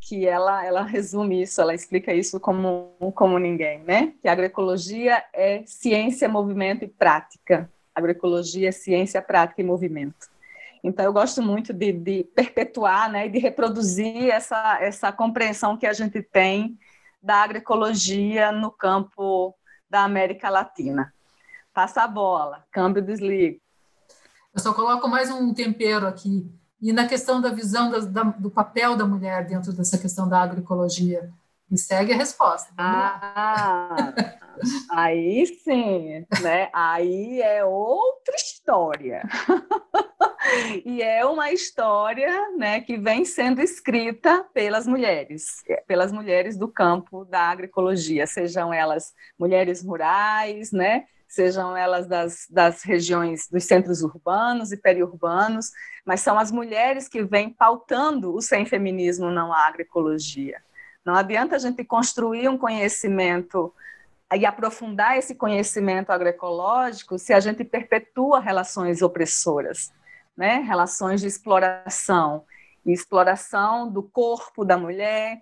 que 0.00 0.26
ela, 0.26 0.64
ela 0.64 0.82
resume 0.82 1.42
isso, 1.42 1.60
ela 1.60 1.74
explica 1.74 2.14
isso 2.14 2.40
como, 2.40 2.96
como 3.14 3.38
ninguém, 3.38 3.80
né? 3.80 4.14
Que 4.22 4.28
a 4.28 4.32
agroecologia 4.32 5.22
é 5.30 5.62
ciência, 5.66 6.26
movimento 6.26 6.86
e 6.86 6.88
prática. 6.88 7.70
agroecologia 7.94 8.70
é 8.70 8.72
ciência, 8.72 9.20
prática 9.20 9.60
e 9.60 9.64
movimento. 9.64 10.26
Então, 10.82 11.04
eu 11.04 11.12
gosto 11.12 11.42
muito 11.42 11.74
de, 11.74 11.92
de 11.92 12.24
perpetuar 12.34 13.12
né, 13.12 13.26
e 13.26 13.28
de 13.28 13.38
reproduzir 13.38 14.30
essa, 14.30 14.78
essa 14.80 15.12
compreensão 15.12 15.76
que 15.76 15.86
a 15.86 15.92
gente 15.92 16.22
tem 16.22 16.78
da 17.22 17.42
agroecologia 17.42 18.50
no 18.52 18.70
campo 18.70 19.54
da 19.90 20.02
América 20.02 20.48
Latina. 20.48 21.12
Passa 21.74 22.04
a 22.04 22.08
bola, 22.08 22.64
câmbio 22.72 23.02
desligo. 23.02 23.65
Eu 24.56 24.62
só 24.62 24.72
coloco 24.72 25.06
mais 25.06 25.30
um 25.30 25.52
tempero 25.52 26.06
aqui 26.06 26.50
e 26.80 26.90
na 26.90 27.06
questão 27.06 27.42
da 27.42 27.50
visão 27.50 27.90
da, 27.90 27.98
da, 27.98 28.22
do 28.22 28.50
papel 28.50 28.96
da 28.96 29.04
mulher 29.04 29.46
dentro 29.46 29.70
dessa 29.70 29.98
questão 29.98 30.26
da 30.26 30.40
agroecologia. 30.40 31.30
E 31.70 31.76
segue 31.76 32.14
a 32.14 32.16
resposta. 32.16 32.72
Ah, 32.78 34.14
aí 34.92 35.44
sim, 35.46 36.24
né? 36.40 36.70
Aí 36.72 37.42
é 37.42 37.62
outra 37.66 38.34
história. 38.34 39.28
e 40.86 41.02
é 41.02 41.26
uma 41.26 41.52
história 41.52 42.50
né, 42.56 42.80
que 42.80 42.96
vem 42.96 43.26
sendo 43.26 43.60
escrita 43.60 44.42
pelas 44.54 44.86
mulheres, 44.86 45.62
pelas 45.86 46.10
mulheres 46.10 46.56
do 46.56 46.68
campo 46.68 47.26
da 47.26 47.40
agroecologia, 47.40 48.26
sejam 48.26 48.72
elas 48.72 49.12
mulheres 49.38 49.84
rurais, 49.84 50.72
né, 50.72 51.04
sejam 51.36 51.76
elas 51.76 52.08
das, 52.08 52.46
das 52.50 52.82
regiões 52.82 53.48
dos 53.48 53.64
centros 53.64 54.02
urbanos 54.02 54.72
e 54.72 54.76
periurbanos, 54.76 55.70
mas 56.04 56.20
são 56.20 56.38
as 56.38 56.50
mulheres 56.50 57.08
que 57.08 57.22
vêm 57.22 57.50
pautando 57.50 58.34
o 58.34 58.40
sem 58.40 58.66
feminismo 58.66 59.30
não 59.30 59.52
agroecologia. 59.52 60.60
Não 61.04 61.14
adianta 61.14 61.54
a 61.54 61.58
gente 61.58 61.84
construir 61.84 62.48
um 62.48 62.58
conhecimento 62.58 63.72
e 64.34 64.44
aprofundar 64.44 65.16
esse 65.16 65.36
conhecimento 65.36 66.10
agroecológico 66.10 67.18
se 67.18 67.32
a 67.32 67.38
gente 67.38 67.62
perpetua 67.62 68.40
relações 68.40 69.02
opressoras, 69.02 69.92
né? 70.36 70.56
relações 70.66 71.20
de 71.20 71.28
exploração, 71.28 72.44
exploração 72.84 73.88
do 73.88 74.02
corpo 74.02 74.64
da 74.64 74.76
mulher, 74.76 75.40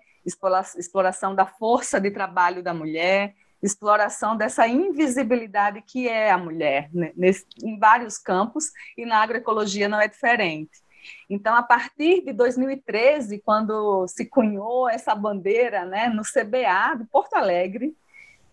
exploração 0.76 1.34
da 1.34 1.46
força 1.46 2.00
de 2.00 2.10
trabalho 2.10 2.62
da 2.62 2.74
mulher, 2.74 3.34
exploração 3.64 4.36
dessa 4.36 4.68
invisibilidade 4.68 5.82
que 5.82 6.08
é 6.08 6.30
a 6.30 6.38
mulher, 6.38 6.90
né? 6.92 7.12
Nesse, 7.16 7.46
em 7.62 7.78
vários 7.78 8.18
campos, 8.18 8.70
e 8.96 9.06
na 9.06 9.22
agroecologia 9.22 9.88
não 9.88 10.00
é 10.00 10.06
diferente. 10.06 10.84
Então, 11.28 11.54
a 11.54 11.62
partir 11.62 12.22
de 12.22 12.32
2013, 12.32 13.38
quando 13.40 14.06
se 14.08 14.26
cunhou 14.26 14.88
essa 14.88 15.14
bandeira 15.14 15.84
né, 15.84 16.08
no 16.08 16.22
CBA 16.22 16.96
de 16.98 17.04
Porto 17.04 17.34
Alegre, 17.34 17.94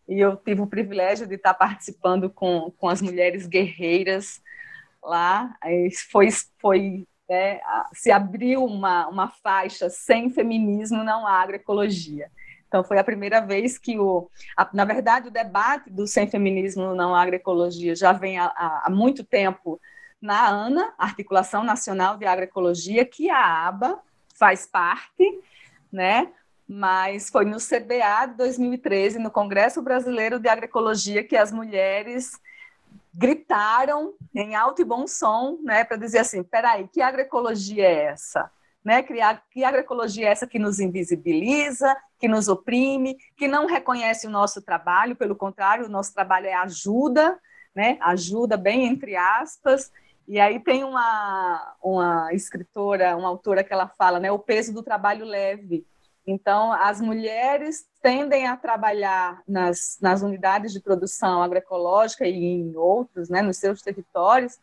e 0.08 0.20
eu 0.20 0.36
tive 0.36 0.62
o 0.62 0.68
privilégio 0.68 1.27
de 1.27 1.36
estar 1.36 1.53
participando 1.53 2.30
com, 2.30 2.72
com 2.77 2.89
as 2.89 3.01
mulheres 3.01 3.46
guerreiras 3.48 4.41
lá, 5.01 5.56
foi, 6.10 6.30
foi 6.60 7.08
né, 7.30 7.62
se 7.94 8.12
abriu 8.12 8.65
uma, 8.65 9.08
uma 9.08 9.30
faixa 9.30 9.89
sem 9.89 10.30
feminismo 10.30 11.03
não 11.03 11.25
agroecologia. 11.25 12.30
Então, 12.71 12.85
foi 12.85 12.97
a 12.97 13.03
primeira 13.03 13.41
vez 13.41 13.77
que, 13.77 13.99
o, 13.99 14.31
a, 14.55 14.69
na 14.71 14.85
verdade, 14.85 15.27
o 15.27 15.31
debate 15.31 15.89
do 15.89 16.07
sem 16.07 16.25
feminismo 16.25 16.95
não 16.95 17.13
agroecologia 17.13 17.93
já 17.93 18.13
vem 18.13 18.39
há, 18.39 18.45
há 18.85 18.89
muito 18.89 19.25
tempo 19.25 19.77
na 20.21 20.47
ANA, 20.47 20.93
Articulação 20.97 21.65
Nacional 21.65 22.15
de 22.15 22.25
Agroecologia, 22.25 23.03
que 23.03 23.29
a 23.29 23.67
ABA 23.67 23.99
faz 24.33 24.65
parte, 24.65 25.41
né? 25.91 26.31
mas 26.65 27.29
foi 27.29 27.43
no 27.43 27.57
CBA 27.57 28.27
de 28.29 28.37
2013, 28.37 29.19
no 29.19 29.29
Congresso 29.29 29.81
Brasileiro 29.81 30.39
de 30.39 30.47
Agroecologia, 30.47 31.21
que 31.21 31.35
as 31.35 31.51
mulheres 31.51 32.39
gritaram 33.13 34.13
em 34.33 34.55
alto 34.55 34.81
e 34.81 34.85
bom 34.85 35.05
som, 35.05 35.59
né, 35.61 35.83
para 35.83 35.97
dizer 35.97 36.19
assim, 36.19 36.41
peraí, 36.41 36.87
que 36.87 37.01
agroecologia 37.01 37.83
é 37.83 38.05
essa? 38.05 38.49
Né? 38.83 39.03
Que, 39.03 39.13
que 39.51 39.63
agroecologia 39.63 40.27
é 40.27 40.31
essa 40.31 40.47
que 40.47 40.57
nos 40.57 40.79
invisibiliza, 40.79 41.95
que 42.19 42.27
nos 42.27 42.47
oprime, 42.47 43.15
que 43.38 43.47
não 43.47 43.67
reconhece 43.67 44.25
o 44.25 44.31
nosso 44.31 44.61
trabalho, 44.61 45.15
pelo 45.15 45.35
contrário, 45.35 45.85
o 45.85 45.89
nosso 45.89 46.13
trabalho 46.13 46.47
é 46.47 46.53
ajuda, 46.53 47.39
né? 47.75 47.97
ajuda 48.01 48.57
bem 48.57 48.85
entre 48.85 49.15
aspas, 49.15 49.91
e 50.27 50.39
aí 50.39 50.59
tem 50.59 50.83
uma, 50.83 51.75
uma 51.83 52.33
escritora, 52.33 53.15
uma 53.15 53.27
autora 53.27 53.63
que 53.63 53.73
ela 53.73 53.88
fala, 53.88 54.19
né, 54.19 54.31
o 54.31 54.39
peso 54.39 54.73
do 54.73 54.81
trabalho 54.81 55.25
leve, 55.25 55.85
então, 56.25 56.71
as 56.71 57.01
mulheres 57.01 57.85
tendem 58.01 58.47
a 58.47 58.55
trabalhar 58.55 59.41
nas, 59.47 59.97
nas 60.01 60.21
unidades 60.21 60.71
de 60.71 60.79
produção 60.79 61.41
agroecológica 61.41 62.27
e 62.27 62.43
em 62.43 62.75
outros, 62.75 63.29
né, 63.29 63.41
nos 63.41 63.57
seus 63.57 63.81
territórios, 63.81 64.59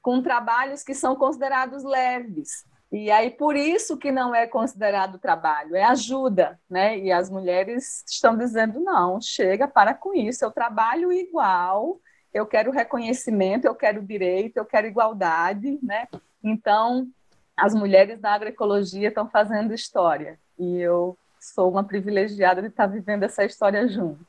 com 0.00 0.22
trabalhos 0.22 0.82
que 0.82 0.94
são 0.94 1.14
considerados 1.14 1.84
leves. 1.84 2.64
E 2.92 3.10
aí, 3.10 3.30
por 3.30 3.56
isso 3.56 3.96
que 3.96 4.12
não 4.12 4.34
é 4.34 4.46
considerado 4.46 5.18
trabalho, 5.18 5.74
é 5.74 5.82
ajuda, 5.82 6.60
né? 6.68 6.98
E 6.98 7.10
as 7.10 7.30
mulheres 7.30 8.04
estão 8.06 8.36
dizendo, 8.36 8.80
não, 8.80 9.18
chega, 9.18 9.66
para 9.66 9.94
com 9.94 10.12
isso, 10.14 10.44
eu 10.44 10.50
trabalho 10.50 11.10
igual, 11.10 11.98
eu 12.34 12.44
quero 12.44 12.70
reconhecimento, 12.70 13.64
eu 13.64 13.74
quero 13.74 14.02
direito, 14.02 14.58
eu 14.58 14.66
quero 14.66 14.86
igualdade, 14.86 15.78
né? 15.82 16.06
Então, 16.44 17.08
as 17.56 17.74
mulheres 17.74 18.20
da 18.20 18.34
agroecologia 18.34 19.08
estão 19.08 19.26
fazendo 19.26 19.72
história 19.72 20.38
e 20.58 20.78
eu 20.78 21.16
sou 21.40 21.70
uma 21.70 21.82
privilegiada 21.82 22.60
de 22.60 22.68
estar 22.68 22.86
vivendo 22.86 23.22
essa 23.22 23.42
história 23.42 23.88
junto, 23.88 24.20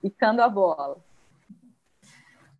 picando 0.00 0.40
a 0.40 0.48
bola. 0.48 0.98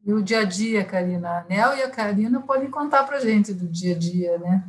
E 0.04 0.12
o 0.12 0.20
dia 0.20 0.40
a 0.40 0.44
dia, 0.44 0.84
Karina? 0.84 1.38
A 1.38 1.44
Nel 1.44 1.76
e 1.76 1.82
a 1.82 1.90
Karina 1.90 2.40
podem 2.40 2.68
contar 2.68 3.04
para 3.04 3.20
gente 3.20 3.54
do 3.54 3.68
dia 3.68 3.94
a 3.94 3.98
dia, 3.98 4.38
né? 4.38 4.64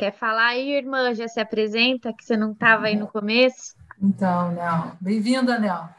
Quer 0.00 0.14
falar 0.14 0.46
aí, 0.46 0.72
irmã? 0.72 1.14
Já 1.14 1.28
se 1.28 1.38
apresenta, 1.38 2.10
que 2.10 2.24
você 2.24 2.34
não 2.34 2.52
estava 2.52 2.86
aí 2.86 2.96
no 2.96 3.06
começo? 3.06 3.76
Então, 4.00 4.50
Nel. 4.52 4.96
Bem-vinda, 4.98 5.58
Nel. 5.58 5.90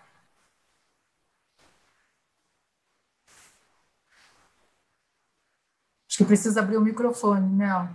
Acho 6.09 6.17
que 6.17 6.25
precisa 6.25 6.61
abrir 6.61 6.77
o 6.77 6.81
microfone, 6.81 7.47
Nel. 7.55 7.87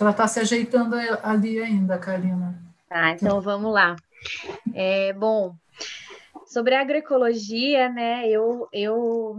Ela 0.00 0.10
está 0.10 0.26
se 0.26 0.40
ajeitando 0.40 0.96
ali 1.22 1.60
ainda, 1.60 1.96
Karina. 2.00 2.60
Tá, 2.88 3.10
então 3.12 3.40
vamos 3.40 3.72
lá. 3.72 3.94
É, 4.74 5.12
bom, 5.12 5.54
sobre 6.46 6.74
a 6.74 6.80
agroecologia, 6.80 7.88
né, 7.88 8.28
eu, 8.28 8.68
eu, 8.72 9.36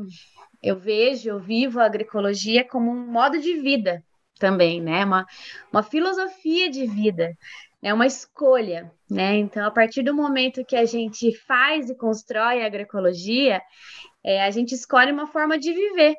eu 0.62 0.78
vejo, 0.78 1.30
eu 1.30 1.40
vivo 1.40 1.80
a 1.80 1.86
agroecologia 1.86 2.68
como 2.68 2.92
um 2.92 3.08
modo 3.08 3.40
de 3.40 3.56
vida 3.56 4.04
também, 4.40 4.82
né, 4.82 5.04
uma, 5.04 5.26
uma 5.72 5.84
filosofia 5.84 6.70
de 6.70 6.88
vida, 6.88 7.36
é 7.82 7.94
uma 7.94 8.08
escolha, 8.08 8.92
né, 9.10 9.36
então 9.36 9.66
a 9.66 9.72
partir 9.72 10.02
do 10.02 10.14
momento 10.14 10.66
que 10.66 10.76
a 10.76 10.86
gente 10.86 11.36
faz 11.46 11.90
e 11.90 11.96
constrói 11.96 12.62
a 12.64 12.66
agroecologia, 12.66 13.62
é, 14.24 14.44
a 14.44 14.52
gente 14.52 14.74
escolhe 14.74 15.12
uma 15.12 15.28
forma 15.28 15.58
de 15.58 15.74
viver, 15.74 16.16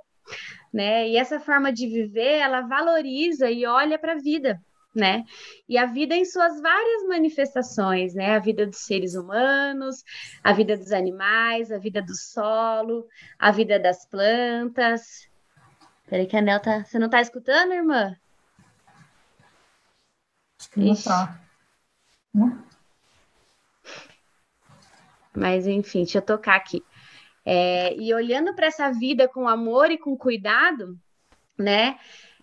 né? 0.72 1.08
E 1.08 1.16
essa 1.16 1.40
forma 1.40 1.72
de 1.72 1.86
viver, 1.86 2.38
ela 2.38 2.62
valoriza 2.62 3.50
e 3.50 3.66
olha 3.66 3.98
para 3.98 4.12
a 4.12 4.18
vida, 4.18 4.60
né? 4.94 5.24
E 5.68 5.78
a 5.78 5.86
vida 5.86 6.14
em 6.14 6.24
suas 6.24 6.60
várias 6.60 7.06
manifestações, 7.08 8.14
né? 8.14 8.34
A 8.36 8.38
vida 8.38 8.66
dos 8.66 8.84
seres 8.84 9.14
humanos, 9.14 10.02
a 10.42 10.52
vida 10.52 10.76
dos 10.76 10.92
animais, 10.92 11.70
a 11.70 11.78
vida 11.78 12.02
do 12.02 12.14
solo, 12.14 13.06
a 13.38 13.50
vida 13.50 13.78
das 13.78 14.06
plantas. 14.06 15.28
Peraí 16.08 16.26
que 16.26 16.36
a 16.36 16.40
Nel 16.40 16.60
tá... 16.60 16.84
Você 16.84 16.98
não 16.98 17.06
está 17.06 17.20
escutando, 17.20 17.72
irmã? 17.72 18.16
Não. 22.34 22.46
Hum? 22.46 22.62
Mas 25.34 25.66
enfim, 25.66 26.00
deixa 26.00 26.18
eu 26.18 26.22
tocar 26.22 26.56
aqui. 26.56 26.84
É, 27.44 27.94
e 27.96 28.12
olhando 28.12 28.54
para 28.54 28.66
essa 28.66 28.90
vida 28.90 29.28
com 29.28 29.48
amor 29.48 29.90
e 29.90 29.98
com 29.98 30.16
cuidado, 30.16 30.98
né? 31.56 31.98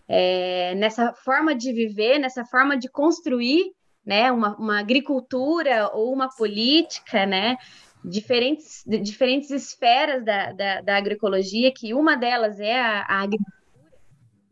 É, 0.08 0.74
nessa 0.74 1.12
forma 1.12 1.54
de 1.54 1.72
viver, 1.72 2.18
nessa 2.18 2.44
forma 2.44 2.76
de 2.76 2.88
construir, 2.88 3.72
né? 4.04 4.32
Uma, 4.32 4.56
uma 4.56 4.80
agricultura 4.80 5.90
ou 5.92 6.12
uma 6.12 6.28
política, 6.34 7.26
né? 7.26 7.56
Diferentes, 8.04 8.82
diferentes 9.02 9.50
esferas 9.50 10.24
da, 10.24 10.52
da, 10.52 10.80
da 10.80 10.96
agroecologia, 10.96 11.72
que 11.72 11.92
uma 11.92 12.16
delas 12.16 12.58
é 12.58 12.80
a, 12.80 13.02
a 13.02 13.22
agricultura, 13.22 13.58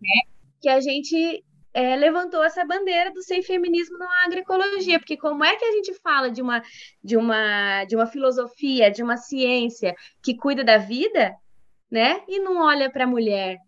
né? 0.00 0.20
Que 0.60 0.68
a 0.68 0.80
gente 0.80 1.42
é, 1.76 1.94
levantou 1.94 2.42
essa 2.42 2.64
bandeira 2.64 3.12
do 3.12 3.22
sem 3.22 3.42
feminismo 3.42 3.98
na 3.98 4.24
agroecologia, 4.24 4.98
porque 4.98 5.14
como 5.16 5.44
é 5.44 5.56
que 5.56 5.64
a 5.64 5.72
gente 5.72 5.92
fala 6.00 6.30
de 6.30 6.40
uma, 6.40 6.62
de 7.04 7.18
uma, 7.18 7.84
de 7.84 7.94
uma 7.94 8.06
filosofia, 8.06 8.90
de 8.90 9.02
uma 9.02 9.18
ciência 9.18 9.94
que 10.22 10.34
cuida 10.34 10.64
da 10.64 10.78
vida, 10.78 11.34
né, 11.90 12.22
e 12.26 12.40
não 12.40 12.62
olha 12.64 12.90
para 12.90 13.04
a 13.04 13.06
mulher, 13.06 13.58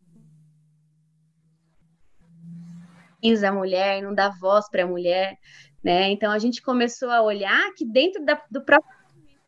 a 3.23 3.53
mulher, 3.53 4.03
não 4.03 4.15
dá 4.15 4.29
voz 4.29 4.69
para 4.71 4.85
a 4.85 4.87
mulher, 4.87 5.37
né? 5.83 6.11
Então 6.11 6.31
a 6.31 6.39
gente 6.39 6.63
começou 6.63 7.11
a 7.11 7.23
olhar 7.23 7.73
que 7.75 7.85
dentro 7.85 8.25
da, 8.25 8.41
do 8.51 8.65
próprio 8.65 8.93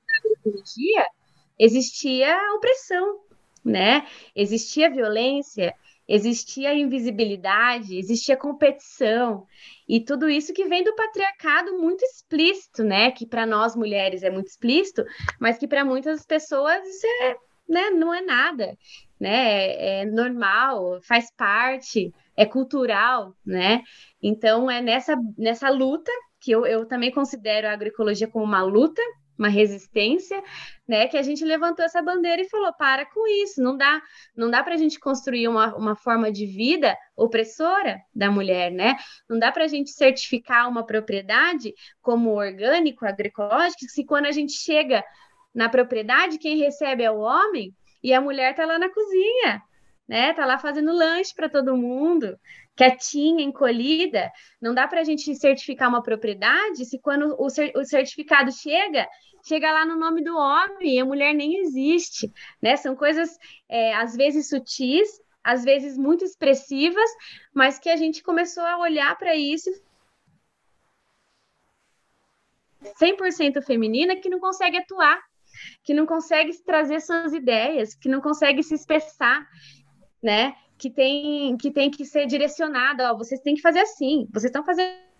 da 0.06 0.16
agroecologia 0.18 1.06
existia 1.58 2.36
opressão, 2.56 3.20
né? 3.64 4.06
Existia 4.34 4.90
violência, 4.90 5.74
existia 6.08 6.74
invisibilidade, 6.74 7.96
existia 7.96 8.36
competição, 8.36 9.46
e 9.88 10.00
tudo 10.00 10.28
isso 10.28 10.52
que 10.52 10.66
vem 10.66 10.84
do 10.84 10.94
patriarcado 10.94 11.78
muito 11.78 12.04
explícito, 12.04 12.82
né? 12.82 13.10
Que 13.10 13.26
para 13.26 13.44
nós 13.44 13.76
mulheres 13.76 14.22
é 14.22 14.30
muito 14.30 14.46
explícito, 14.46 15.04
mas 15.38 15.58
que 15.58 15.68
para 15.68 15.84
muitas 15.84 16.24
pessoas 16.24 16.86
isso 16.86 17.06
é, 17.22 17.36
né, 17.68 17.90
não 17.90 18.12
é 18.14 18.22
nada, 18.22 18.76
né? 19.18 19.66
É, 19.66 20.00
é 20.02 20.04
normal, 20.04 21.00
faz 21.02 21.30
parte, 21.36 22.12
é 22.40 22.46
cultural, 22.46 23.36
né? 23.44 23.82
Então 24.22 24.70
é 24.70 24.80
nessa, 24.80 25.14
nessa 25.36 25.68
luta 25.68 26.10
que 26.40 26.50
eu, 26.50 26.64
eu 26.64 26.86
também 26.86 27.10
considero 27.10 27.68
a 27.68 27.72
agroecologia 27.72 28.26
como 28.26 28.46
uma 28.46 28.62
luta, 28.62 29.02
uma 29.38 29.48
resistência, 29.48 30.42
né? 30.88 31.06
Que 31.06 31.18
a 31.18 31.22
gente 31.22 31.44
levantou 31.44 31.84
essa 31.84 32.00
bandeira 32.00 32.40
e 32.40 32.48
falou: 32.48 32.72
para 32.72 33.04
com 33.04 33.26
isso, 33.42 33.62
não 33.62 33.76
dá, 33.76 34.00
não 34.34 34.50
dá 34.50 34.62
para 34.64 34.72
a 34.72 34.78
gente 34.78 34.98
construir 34.98 35.48
uma, 35.48 35.76
uma 35.76 35.94
forma 35.94 36.32
de 36.32 36.46
vida 36.46 36.96
opressora 37.14 38.00
da 38.14 38.30
mulher, 38.30 38.72
né? 38.72 38.96
Não 39.28 39.38
dá 39.38 39.52
para 39.52 39.64
a 39.64 39.68
gente 39.68 39.90
certificar 39.90 40.66
uma 40.66 40.86
propriedade 40.86 41.74
como 42.00 42.30
orgânico, 42.30 43.04
agroecológico, 43.04 43.84
se 43.86 44.02
quando 44.06 44.24
a 44.24 44.32
gente 44.32 44.52
chega 44.52 45.04
na 45.54 45.68
propriedade, 45.68 46.38
quem 46.38 46.56
recebe 46.56 47.02
é 47.02 47.10
o 47.10 47.18
homem 47.18 47.74
e 48.02 48.14
a 48.14 48.20
mulher 48.20 48.52
está 48.52 48.64
lá 48.64 48.78
na 48.78 48.88
cozinha, 48.88 49.62
né? 50.10 50.34
Tá 50.34 50.44
lá 50.44 50.58
fazendo 50.58 50.92
lanche 50.92 51.32
para 51.32 51.48
todo 51.48 51.76
mundo, 51.76 52.36
quietinha, 52.74 53.44
encolhida. 53.44 54.28
Não 54.60 54.74
dá 54.74 54.88
para 54.88 55.02
a 55.02 55.04
gente 55.04 55.32
certificar 55.36 55.88
uma 55.88 56.02
propriedade 56.02 56.84
se 56.84 56.98
quando 56.98 57.36
o, 57.38 57.46
o 57.46 57.84
certificado 57.84 58.50
chega, 58.50 59.06
chega 59.46 59.70
lá 59.70 59.86
no 59.86 59.96
nome 59.96 60.24
do 60.24 60.36
homem 60.36 60.96
e 60.96 60.98
a 60.98 61.04
mulher 61.04 61.32
nem 61.32 61.60
existe, 61.60 62.28
né? 62.60 62.74
São 62.76 62.96
coisas 62.96 63.38
é, 63.68 63.94
às 63.94 64.16
vezes 64.16 64.48
sutis, 64.48 65.08
às 65.44 65.62
vezes 65.62 65.96
muito 65.96 66.24
expressivas, 66.24 67.08
mas 67.54 67.78
que 67.78 67.88
a 67.88 67.94
gente 67.96 68.20
começou 68.20 68.64
a 68.64 68.78
olhar 68.78 69.16
para 69.16 69.36
isso 69.36 69.70
100% 73.00 73.62
feminina 73.62 74.16
que 74.16 74.28
não 74.28 74.40
consegue 74.40 74.76
atuar, 74.76 75.22
que 75.84 75.94
não 75.94 76.04
consegue 76.04 76.52
trazer 76.64 77.00
suas 77.00 77.32
ideias, 77.32 77.94
que 77.94 78.08
não 78.08 78.20
consegue 78.20 78.60
se 78.64 78.74
expressar, 78.74 79.46
né? 80.22 80.54
Que 80.78 80.90
tem 80.90 81.56
que 81.56 81.70
tem 81.70 81.90
que 81.90 82.04
ser 82.04 82.26
direcionado, 82.26 83.02
ó, 83.02 83.16
vocês 83.16 83.40
têm 83.40 83.54
que 83.54 83.60
fazer 83.60 83.80
assim, 83.80 84.26
vocês 84.32 84.50
estão 84.50 84.64
fazendo 84.64 85.10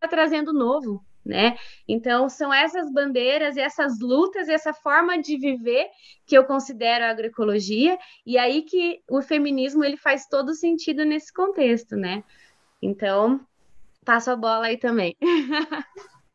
tá 0.00 0.08
trazendo 0.08 0.52
novo, 0.52 1.04
né? 1.24 1.56
Então 1.88 2.28
são 2.28 2.52
essas 2.52 2.90
bandeiras, 2.92 3.56
essas 3.56 3.98
lutas, 3.98 4.48
essa 4.48 4.72
forma 4.72 5.20
de 5.20 5.36
viver 5.36 5.88
que 6.26 6.36
eu 6.36 6.44
considero 6.44 7.04
a 7.04 7.10
agroecologia 7.10 7.98
e 8.24 8.38
aí 8.38 8.62
que 8.62 9.02
o 9.10 9.20
feminismo 9.20 9.84
ele 9.84 9.96
faz 9.96 10.26
todo 10.26 10.54
sentido 10.54 11.04
nesse 11.04 11.32
contexto, 11.32 11.96
né? 11.96 12.22
Então 12.80 13.40
passo 14.04 14.30
a 14.30 14.36
bola 14.36 14.66
aí 14.66 14.78
também. 14.78 15.16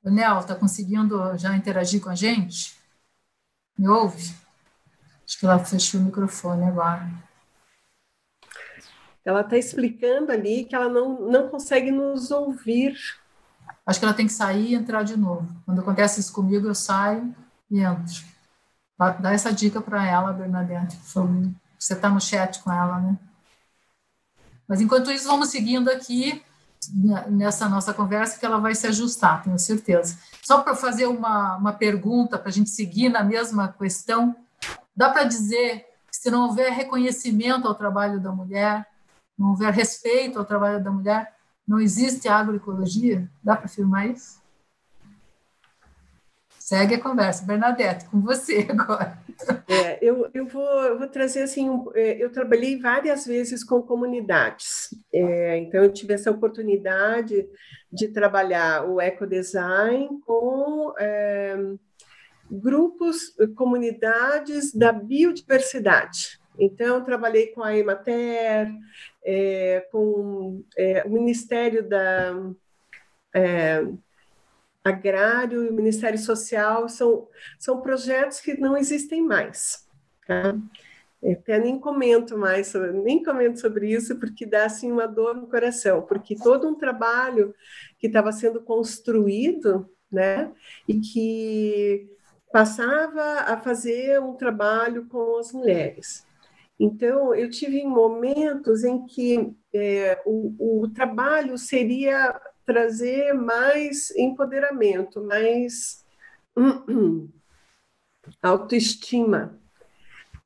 O 0.03 0.09
Nel, 0.09 0.39
está 0.39 0.55
conseguindo 0.55 1.37
já 1.37 1.55
interagir 1.55 2.01
com 2.01 2.09
a 2.09 2.15
gente? 2.15 2.75
Me 3.77 3.87
ouve? 3.87 4.33
Acho 5.31 5.39
que 5.39 5.45
ela 5.45 5.59
fechou 5.59 6.01
o 6.01 6.03
microfone 6.03 6.65
agora. 6.65 7.09
Ela 9.23 9.39
está 9.39 9.57
explicando 9.57 10.29
ali 10.29 10.65
que 10.65 10.75
ela 10.75 10.89
não, 10.89 11.21
não 11.21 11.47
consegue 11.47 11.89
nos 11.89 12.31
ouvir. 12.31 12.97
Acho 13.85 13.97
que 13.97 14.03
ela 14.03 14.13
tem 14.13 14.27
que 14.27 14.33
sair 14.33 14.71
e 14.71 14.75
entrar 14.75 15.03
de 15.03 15.15
novo. 15.15 15.47
Quando 15.65 15.79
acontece 15.79 16.19
isso 16.19 16.33
comigo, 16.33 16.67
eu 16.67 16.75
saio 16.75 17.33
e 17.69 17.79
entro. 17.79 18.25
Dá 19.21 19.31
essa 19.31 19.53
dica 19.53 19.79
para 19.79 20.05
ela, 20.05 20.33
Bernadette, 20.33 20.97
por 20.97 21.05
favor. 21.05 21.49
Você 21.79 21.93
está 21.93 22.09
no 22.09 22.19
chat 22.19 22.61
com 22.61 22.69
ela, 22.69 22.99
né? 22.99 23.17
Mas 24.67 24.81
enquanto 24.81 25.11
isso, 25.11 25.29
vamos 25.29 25.47
seguindo 25.47 25.89
aqui 25.89 26.43
nessa 27.29 27.69
nossa 27.69 27.93
conversa 27.93 28.37
que 28.37 28.45
ela 28.45 28.59
vai 28.59 28.75
se 28.75 28.85
ajustar, 28.85 29.43
tenho 29.43 29.57
certeza. 29.57 30.17
Só 30.43 30.61
para 30.61 30.75
fazer 30.75 31.05
uma, 31.05 31.55
uma 31.55 31.71
pergunta, 31.71 32.37
para 32.37 32.49
a 32.49 32.51
gente 32.51 32.69
seguir 32.69 33.07
na 33.07 33.23
mesma 33.23 33.69
questão, 33.69 34.35
dá 34.95 35.09
para 35.09 35.23
dizer 35.23 35.85
que 36.09 36.17
se 36.17 36.29
não 36.29 36.47
houver 36.47 36.71
reconhecimento 36.71 37.67
ao 37.67 37.75
trabalho 37.75 38.19
da 38.19 38.31
mulher, 38.31 38.85
não 39.37 39.49
houver 39.49 39.73
respeito 39.73 40.37
ao 40.37 40.45
trabalho 40.45 40.83
da 40.83 40.91
mulher, 40.91 41.33
não 41.67 41.79
existe 41.79 42.27
agroecologia? 42.27 43.29
Dá 43.43 43.55
para 43.55 43.65
afirmar 43.65 44.09
isso? 44.09 44.41
Segue 46.71 46.95
a 46.95 47.01
conversa. 47.01 47.45
Bernadette, 47.45 48.05
com 48.05 48.21
você 48.21 48.67
agora. 48.71 49.17
É, 49.67 49.97
eu, 50.01 50.29
eu, 50.33 50.45
vou, 50.47 50.69
eu 50.83 50.99
vou 50.99 51.07
trazer 51.07 51.43
assim, 51.43 51.67
é, 51.95 52.23
eu 52.23 52.31
trabalhei 52.31 52.79
várias 52.79 53.25
vezes 53.25 53.63
com 53.63 53.81
comunidades, 53.81 54.93
é, 55.11 55.57
então 55.57 55.83
eu 55.83 55.91
tive 55.91 56.13
essa 56.13 56.29
oportunidade 56.29 57.47
de 57.91 58.07
trabalhar 58.09 58.85
o 58.85 59.01
ecodesign 59.01 60.21
com 60.25 60.93
é, 60.99 61.57
grupos, 62.51 63.35
comunidades 63.55 64.73
da 64.73 64.91
biodiversidade. 64.91 66.39
Então, 66.59 67.03
trabalhei 67.03 67.47
com 67.47 67.63
a 67.63 67.75
Emater, 67.75 68.69
é, 69.23 69.87
com 69.91 70.63
é, 70.77 71.03
o 71.05 71.09
Ministério 71.09 71.87
da 71.87 72.35
agrário 74.83 75.63
e 75.63 75.69
o 75.69 75.73
Ministério 75.73 76.19
Social 76.19 76.89
são, 76.89 77.27
são 77.59 77.81
projetos 77.81 78.39
que 78.41 78.59
não 78.59 78.75
existem 78.75 79.21
mais. 79.21 79.87
Tá? 80.27 80.55
Até 81.23 81.59
nem 81.59 81.79
comento 81.79 82.37
mais, 82.37 82.73
nem 83.03 83.23
comento 83.23 83.59
sobre 83.59 83.91
isso, 83.91 84.19
porque 84.19 84.45
dá 84.45 84.65
assim 84.65 84.91
uma 84.91 85.07
dor 85.07 85.35
no 85.35 85.47
coração, 85.47 86.01
porque 86.01 86.35
todo 86.35 86.67
um 86.67 86.75
trabalho 86.75 87.53
que 87.99 88.07
estava 88.07 88.31
sendo 88.31 88.59
construído, 88.61 89.87
né, 90.11 90.51
e 90.87 90.99
que 90.99 92.09
passava 92.51 93.21
a 93.41 93.57
fazer 93.57 94.19
um 94.21 94.33
trabalho 94.33 95.05
com 95.07 95.37
as 95.37 95.51
mulheres. 95.51 96.25
Então, 96.79 97.33
eu 97.35 97.49
tive 97.49 97.83
momentos 97.85 98.83
em 98.83 99.05
que 99.05 99.53
é, 99.73 100.21
o, 100.25 100.81
o 100.83 100.89
trabalho 100.89 101.57
seria 101.57 102.39
trazer 102.65 103.33
mais 103.33 104.11
empoderamento, 104.11 105.23
mais 105.23 106.03
autoestima. 108.41 109.59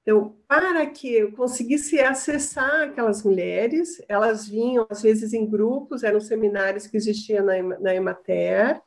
Então, 0.01 0.35
para 0.47 0.85
que 0.87 1.11
eu 1.11 1.31
conseguisse 1.31 1.99
acessar 1.99 2.81
aquelas 2.81 3.23
mulheres, 3.23 4.03
elas 4.07 4.47
vinham 4.47 4.85
às 4.89 5.01
vezes 5.01 5.33
em 5.33 5.49
grupos, 5.49 6.03
eram 6.03 6.19
seminários 6.19 6.85
que 6.85 6.97
existiam 6.97 7.45
na, 7.45 7.61
na 7.79 7.95
Emater, 7.95 8.81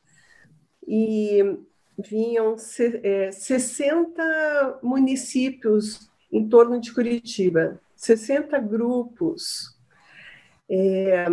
e 0.87 1.57
vinham 2.07 2.55
é, 3.03 3.31
60 3.31 4.79
municípios 4.81 6.09
em 6.31 6.47
torno 6.47 6.79
de 6.79 6.93
Curitiba, 6.93 7.79
60 7.95 8.59
grupos. 8.59 9.77
É, 10.69 11.25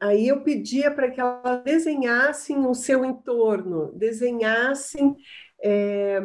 Aí 0.00 0.28
eu 0.28 0.40
pedia 0.40 0.90
para 0.90 1.10
que 1.10 1.20
elas 1.20 1.62
desenhassem 1.62 2.64
o 2.66 2.74
seu 2.74 3.04
entorno, 3.04 3.92
desenhassem, 3.92 5.14
é, 5.62 6.20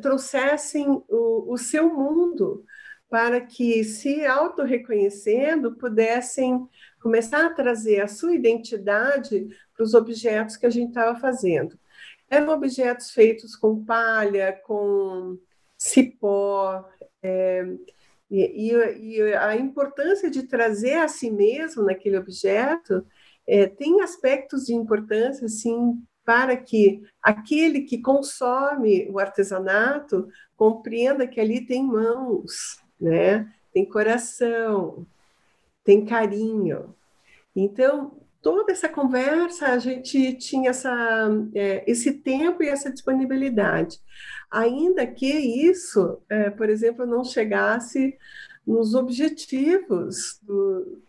trouxessem 0.00 0.86
o, 1.08 1.52
o 1.52 1.58
seu 1.58 1.92
mundo, 1.92 2.64
para 3.10 3.40
que, 3.40 3.82
se 3.82 4.24
auto-reconhecendo, 4.24 5.76
pudessem 5.76 6.64
começar 7.02 7.44
a 7.44 7.52
trazer 7.52 8.00
a 8.00 8.06
sua 8.06 8.34
identidade 8.34 9.48
para 9.74 9.82
os 9.84 9.94
objetos 9.94 10.56
que 10.56 10.64
a 10.64 10.70
gente 10.70 10.90
estava 10.90 11.18
fazendo. 11.18 11.76
Eram 12.32 12.54
objetos 12.54 13.10
feitos 13.10 13.54
com 13.54 13.84
palha, 13.84 14.58
com 14.64 15.38
cipó, 15.76 16.82
é, 17.22 17.62
e, 18.30 18.72
e, 18.72 19.18
e, 19.18 19.34
a 19.34 19.54
importância 19.54 20.30
de 20.30 20.44
trazer 20.44 20.94
a 20.94 21.08
si 21.08 21.30
mesmo 21.30 21.82
naquele 21.82 22.16
objeto 22.16 23.06
é, 23.46 23.66
tem 23.66 24.00
aspectos 24.00 24.64
de 24.64 24.74
importância, 24.74 25.46
sim, 25.46 26.02
para 26.24 26.56
que 26.56 27.02
aquele 27.22 27.82
que 27.82 28.00
consome 28.00 29.06
o 29.10 29.18
artesanato 29.18 30.26
compreenda 30.56 31.26
que 31.26 31.38
ali 31.38 31.66
tem 31.66 31.84
mãos, 31.84 32.80
né? 32.98 33.52
tem 33.74 33.84
coração, 33.84 35.06
tem 35.84 36.06
carinho. 36.06 36.94
Então, 37.54 38.21
toda 38.42 38.72
essa 38.72 38.88
conversa, 38.88 39.68
a 39.68 39.78
gente 39.78 40.34
tinha 40.34 40.70
essa, 40.70 41.28
é, 41.54 41.84
esse 41.90 42.12
tempo 42.12 42.62
e 42.62 42.68
essa 42.68 42.90
disponibilidade 42.90 44.00
ainda 44.52 45.06
que 45.06 45.26
isso, 45.26 46.20
é, 46.28 46.50
por 46.50 46.68
exemplo, 46.68 47.06
não 47.06 47.24
chegasse 47.24 48.18
nos 48.66 48.94
objetivos 48.94 50.38
do, 50.42 51.02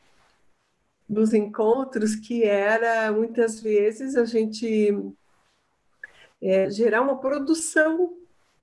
dos 1.07 1.33
encontros, 1.33 2.15
que 2.15 2.43
era 2.43 3.11
muitas 3.11 3.59
vezes 3.59 4.15
a 4.15 4.23
gente 4.23 4.95
é, 6.41 6.69
gerar 6.69 7.01
uma 7.01 7.19
produção. 7.19 8.17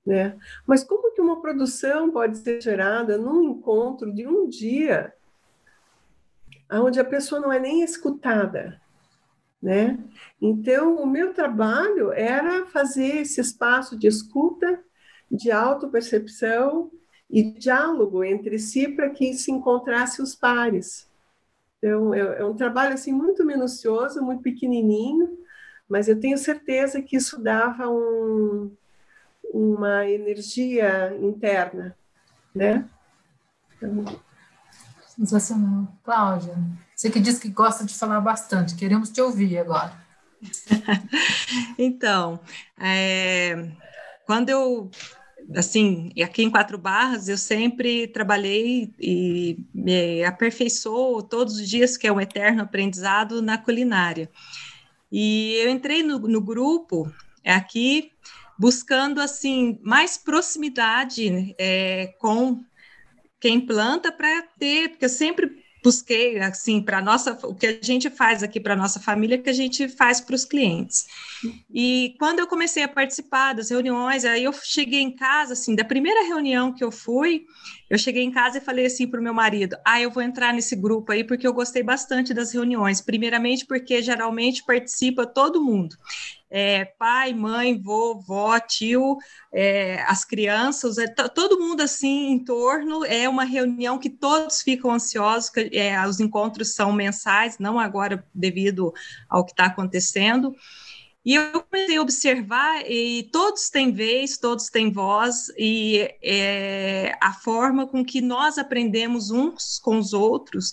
Né? 0.05 0.39
Mas 0.67 0.83
como 0.83 1.13
que 1.13 1.21
uma 1.21 1.43
produção 1.43 2.11
pode 2.11 2.39
ser 2.39 2.63
gerada 2.63 3.19
num 3.19 3.43
encontro 3.51 4.11
de 4.11 4.27
um 4.27 4.49
dia, 4.49 5.13
onde 6.73 7.01
a 7.01 7.05
pessoa 7.05 7.41
não 7.41 7.53
é 7.53 7.59
nem 7.59 7.83
escutada? 7.83 8.81
né? 9.63 9.99
Então, 10.41 10.97
o 10.97 11.07
meu 11.07 11.35
trabalho 11.35 12.13
era 12.13 12.67
fazer 12.67 13.19
esse 13.19 13.41
espaço 13.41 13.99
de 13.99 14.07
escuta, 14.07 14.83
de 15.31 15.51
autopercepção 15.51 16.91
e 17.29 17.43
diálogo 17.53 18.25
entre 18.25 18.59
si 18.59 18.89
para 18.89 19.11
que 19.11 19.35
se 19.35 19.53
encontrasse 19.53 20.23
os 20.23 20.35
pares. 20.35 21.09
Então, 21.79 22.15
é, 22.15 22.41
é 22.41 22.45
um 22.45 22.57
trabalho 22.57 22.95
assim 22.95 23.13
muito 23.13 23.45
minucioso, 23.45 24.23
muito 24.23 24.43
pequenininho, 24.43 25.39
mas 25.89 26.09
eu 26.09 26.19
tenho 26.19 26.39
certeza 26.39 27.03
que 27.03 27.17
isso 27.17 27.41
dava 27.41 27.89
um, 27.89 28.75
uma 29.53 30.09
energia 30.09 31.15
interna, 31.21 31.97
né? 32.55 32.89
Então... 33.77 34.30
Sensacional. 35.21 35.87
Cláudia, 36.03 36.57
você 36.97 37.11
que 37.11 37.21
diz 37.21 37.39
que 37.39 37.51
gosta 37.51 37.85
de 37.85 37.93
falar 37.95 38.23
bastante, 38.23 38.75
queremos 38.75 39.11
te 39.11 39.21
ouvir 39.21 39.59
agora. 39.59 39.93
então, 41.77 42.41
é, 42.79 43.71
quando 44.25 44.49
eu 44.49 44.91
assim, 45.55 46.11
aqui 46.23 46.43
em 46.43 46.51
Quatro 46.51 46.79
Barras, 46.79 47.29
eu 47.29 47.37
sempre 47.37 48.07
trabalhei 48.09 48.95
e 48.99 49.63
me 49.75 50.25
aperfeiçoo 50.25 51.23
todos 51.23 51.57
os 51.57 51.69
dias, 51.69 51.99
que 51.99 52.07
é 52.07 52.13
um 52.13 52.21
eterno 52.21 52.63
aprendizado 52.63 53.43
na 53.43 53.59
culinária. 53.59 54.31
E 55.13 55.55
eu 55.63 55.71
entrei 55.71 56.03
no, 56.03 56.19
no 56.21 56.41
grupo 56.41 57.13
aqui 57.45 58.11
buscando 58.59 59.21
assim 59.21 59.79
mais 59.83 60.17
proximidade 60.17 61.55
é, 61.59 62.15
com 62.19 62.65
quem 63.41 63.61
planta 63.61 64.13
para 64.13 64.43
ter, 64.59 64.91
porque 64.91 65.07
eu 65.07 65.09
sempre 65.09 65.61
busquei 65.83 66.39
assim 66.41 66.83
para 66.83 67.01
nossa 67.01 67.33
o 67.45 67.55
que 67.55 67.67
a 67.67 67.79
gente 67.81 68.11
faz 68.11 68.43
aqui 68.43 68.61
para 68.61 68.77
nossa 68.77 69.01
família 69.01 69.39
que 69.39 69.49
a 69.49 69.53
gente 69.53 69.89
faz 69.89 70.21
para 70.21 70.35
os 70.35 70.45
clientes. 70.45 71.07
E 71.73 72.15
quando 72.19 72.41
eu 72.41 72.47
comecei 72.47 72.83
a 72.83 72.89
participar 72.89 73.55
das 73.55 73.71
reuniões 73.71 74.25
aí 74.25 74.45
eu 74.45 74.53
cheguei 74.53 75.01
em 75.01 75.11
casa 75.11 75.55
assim 75.55 75.75
da 75.75 75.85
primeira 75.85 76.27
reunião 76.27 76.73
que 76.73 76.85
eu 76.85 76.93
fui 76.93 77.47
eu 77.89 77.97
cheguei 77.97 78.23
em 78.23 78.31
casa 78.31 78.59
e 78.59 78.61
falei 78.61 78.87
assim 78.87 79.07
para 79.07 79.19
o 79.19 79.23
meu 79.23 79.33
marido 79.33 79.77
ah 79.85 80.01
eu 80.01 80.11
vou 80.11 80.23
entrar 80.23 80.53
nesse 80.53 80.77
grupo 80.77 81.13
aí 81.13 81.25
porque 81.25 81.47
eu 81.47 81.55
gostei 81.55 81.83
bastante 81.83 82.35
das 82.35 82.53
reuniões. 82.53 83.01
Primeiramente 83.01 83.65
porque 83.65 84.03
geralmente 84.03 84.63
participa 84.65 85.25
todo 85.25 85.65
mundo 85.65 85.97
é, 86.51 86.85
pai, 86.85 87.33
mãe, 87.33 87.81
vovó, 87.81 88.59
tio, 88.59 89.17
é, 89.53 90.03
as 90.03 90.25
crianças, 90.25 90.99
é, 90.99 91.07
todo 91.07 91.61
mundo 91.61 91.81
assim 91.81 92.33
em 92.33 92.45
torno. 92.45 93.05
É 93.05 93.29
uma 93.29 93.45
reunião 93.45 93.99
que 93.99 94.11
todos 94.11 94.61
ficam 94.61 94.91
ansiosos, 94.91 95.49
que, 95.49 95.71
é, 95.73 96.07
os 96.07 96.19
encontros 96.19 96.75
são 96.75 96.93
mensais, 96.93 97.59
não 97.59 97.79
agora 97.79 98.27
devido 98.35 98.93
ao 99.29 99.45
que 99.45 99.53
está 99.53 99.67
acontecendo. 99.67 100.55
E 101.23 101.35
eu 101.35 101.63
comecei 101.63 101.99
a 101.99 102.03
observar, 102.03 102.83
e 102.91 103.29
todos 103.31 103.69
têm 103.69 103.93
vez, 103.93 104.39
todos 104.39 104.71
têm 104.71 104.91
voz, 104.91 105.49
e 105.59 106.09
é, 106.23 107.13
a 107.21 107.35
forma 107.35 107.87
com 107.87 108.03
que 108.03 108.23
nós 108.23 108.57
aprendemos 108.57 109.31
uns 109.31 109.79
com 109.79 109.99
os 109.99 110.15
outros. 110.15 110.73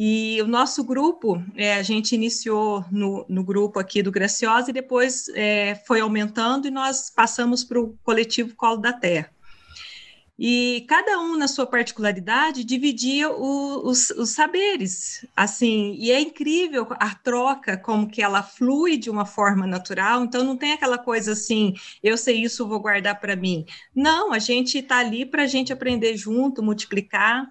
E 0.00 0.40
o 0.40 0.46
nosso 0.46 0.84
grupo, 0.84 1.42
é, 1.56 1.74
a 1.74 1.82
gente 1.82 2.14
iniciou 2.14 2.84
no, 2.88 3.26
no, 3.28 3.42
grupo 3.42 3.80
aqui 3.80 4.00
do 4.00 4.12
Graciosa 4.12 4.70
e 4.70 4.72
depois 4.72 5.28
é, 5.30 5.74
foi 5.88 5.98
aumentando 5.98 6.68
e 6.68 6.70
nós 6.70 7.10
passamos 7.10 7.64
para 7.64 7.80
o 7.80 7.98
coletivo 8.04 8.54
Colo 8.54 8.76
da 8.76 8.92
Terra. 8.92 9.28
E 10.38 10.86
cada 10.88 11.18
um, 11.18 11.36
na 11.36 11.48
sua 11.48 11.66
particularidade, 11.66 12.62
dividia 12.62 13.28
o, 13.28 13.88
os, 13.88 14.10
os, 14.10 14.30
saberes, 14.30 15.26
assim, 15.34 15.96
e 15.98 16.12
é 16.12 16.20
incrível 16.20 16.86
a 16.90 17.12
troca, 17.12 17.76
como 17.76 18.08
que 18.08 18.22
ela 18.22 18.40
flui 18.40 18.96
de 18.96 19.10
uma 19.10 19.26
forma 19.26 19.66
natural, 19.66 20.22
então 20.22 20.44
não 20.44 20.56
tem 20.56 20.70
aquela 20.70 20.96
coisa 20.96 21.32
assim, 21.32 21.74
eu 22.04 22.16
sei 22.16 22.40
isso, 22.40 22.68
vou 22.68 22.78
guardar 22.78 23.18
para 23.18 23.34
mim. 23.34 23.66
Não, 23.92 24.32
a 24.32 24.38
gente 24.38 24.78
está 24.78 24.98
ali 24.98 25.26
para 25.26 25.42
a 25.42 25.48
gente 25.48 25.72
aprender 25.72 26.16
junto, 26.16 26.62
multiplicar, 26.62 27.50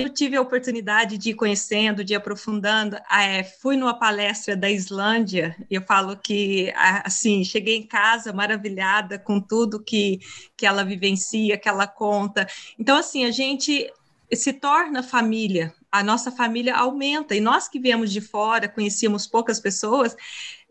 eu 0.00 0.08
tive 0.08 0.36
a 0.36 0.40
oportunidade 0.40 1.18
de 1.18 1.30
ir 1.30 1.34
conhecendo, 1.34 2.04
de 2.04 2.14
ir 2.14 2.16
aprofundando. 2.16 2.96
Ah, 3.08 3.22
é, 3.24 3.42
fui 3.42 3.76
numa 3.76 3.98
palestra 3.98 4.56
da 4.56 4.70
Islândia, 4.70 5.56
e 5.70 5.74
eu 5.74 5.82
falo 5.82 6.16
que, 6.16 6.72
assim, 7.04 7.44
cheguei 7.44 7.76
em 7.76 7.86
casa 7.86 8.32
maravilhada 8.32 9.18
com 9.18 9.40
tudo 9.40 9.82
que, 9.82 10.20
que 10.56 10.66
ela 10.66 10.84
vivencia, 10.84 11.58
que 11.58 11.68
ela 11.68 11.86
conta. 11.86 12.46
Então, 12.78 12.96
assim, 12.96 13.24
a 13.24 13.30
gente 13.30 13.90
se 14.34 14.52
torna 14.52 15.02
família, 15.02 15.74
a 15.90 16.02
nossa 16.02 16.30
família 16.30 16.74
aumenta. 16.74 17.34
E 17.34 17.40
nós 17.40 17.68
que 17.68 17.78
viemos 17.78 18.10
de 18.10 18.20
fora, 18.20 18.68
conhecíamos 18.68 19.26
poucas 19.26 19.60
pessoas, 19.60 20.16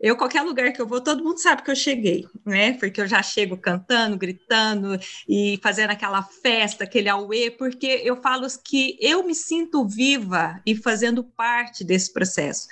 eu, 0.02 0.16
qualquer 0.16 0.42
lugar 0.42 0.72
que 0.72 0.82
eu 0.82 0.86
vou, 0.86 1.00
todo 1.00 1.22
mundo 1.22 1.38
sabe 1.38 1.62
que 1.62 1.70
eu 1.70 1.76
cheguei, 1.76 2.26
né? 2.44 2.72
Porque 2.72 3.00
eu 3.00 3.06
já 3.06 3.22
chego 3.22 3.56
cantando, 3.56 4.18
gritando 4.18 4.98
e 5.28 5.60
fazendo 5.62 5.90
aquela 5.90 6.24
festa, 6.24 6.82
aquele 6.82 7.08
auê, 7.08 7.52
porque 7.52 8.00
eu 8.02 8.20
falo 8.20 8.48
que 8.64 8.98
eu 9.00 9.22
me 9.22 9.34
sinto 9.34 9.86
viva 9.86 10.60
e 10.66 10.74
fazendo 10.74 11.22
parte 11.22 11.84
desse 11.84 12.12
processo. 12.12 12.66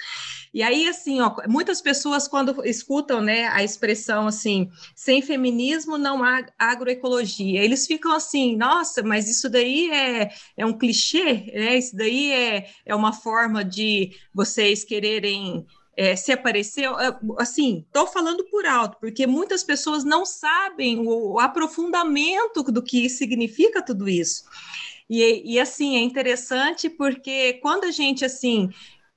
E 0.53 0.61
aí, 0.61 0.89
assim, 0.89 1.21
ó, 1.21 1.37
muitas 1.47 1.81
pessoas, 1.81 2.27
quando 2.27 2.67
escutam 2.67 3.21
né, 3.21 3.47
a 3.47 3.63
expressão 3.63 4.27
assim, 4.27 4.69
sem 4.97 5.23
feminismo 5.23 5.97
não 5.97 6.25
há 6.25 6.45
agroecologia, 6.59 7.63
eles 7.63 7.87
ficam 7.87 8.13
assim, 8.13 8.57
nossa, 8.57 9.05
mas 9.05 9.31
isso 9.31 9.49
daí 9.49 9.89
é, 9.93 10.31
é 10.57 10.67
um 10.67 10.77
clichê, 10.77 11.53
né? 11.55 11.79
Isso 11.79 11.95
daí 11.95 12.33
é, 12.33 12.69
é 12.85 12.95
uma 12.95 13.13
forma 13.13 13.65
de 13.65 14.11
vocês 14.35 14.83
quererem 14.83 15.65
é, 16.01 16.17
se 16.17 16.33
apareceu, 16.33 16.97
assim, 17.37 17.85
estou 17.87 18.07
falando 18.07 18.43
por 18.45 18.65
alto, 18.65 18.97
porque 18.99 19.27
muitas 19.27 19.63
pessoas 19.63 20.03
não 20.03 20.25
sabem 20.25 20.99
o, 20.99 21.33
o 21.35 21.39
aprofundamento 21.39 22.63
do 22.63 22.83
que 22.83 23.07
significa 23.11 23.85
tudo 23.85 24.09
isso. 24.09 24.45
E, 25.11 25.43
e, 25.57 25.61
assim, 25.61 25.97
é 25.97 26.01
interessante 26.01 26.89
porque 26.89 27.59
quando 27.61 27.85
a 27.85 27.91
gente, 27.91 28.25
assim, 28.25 28.71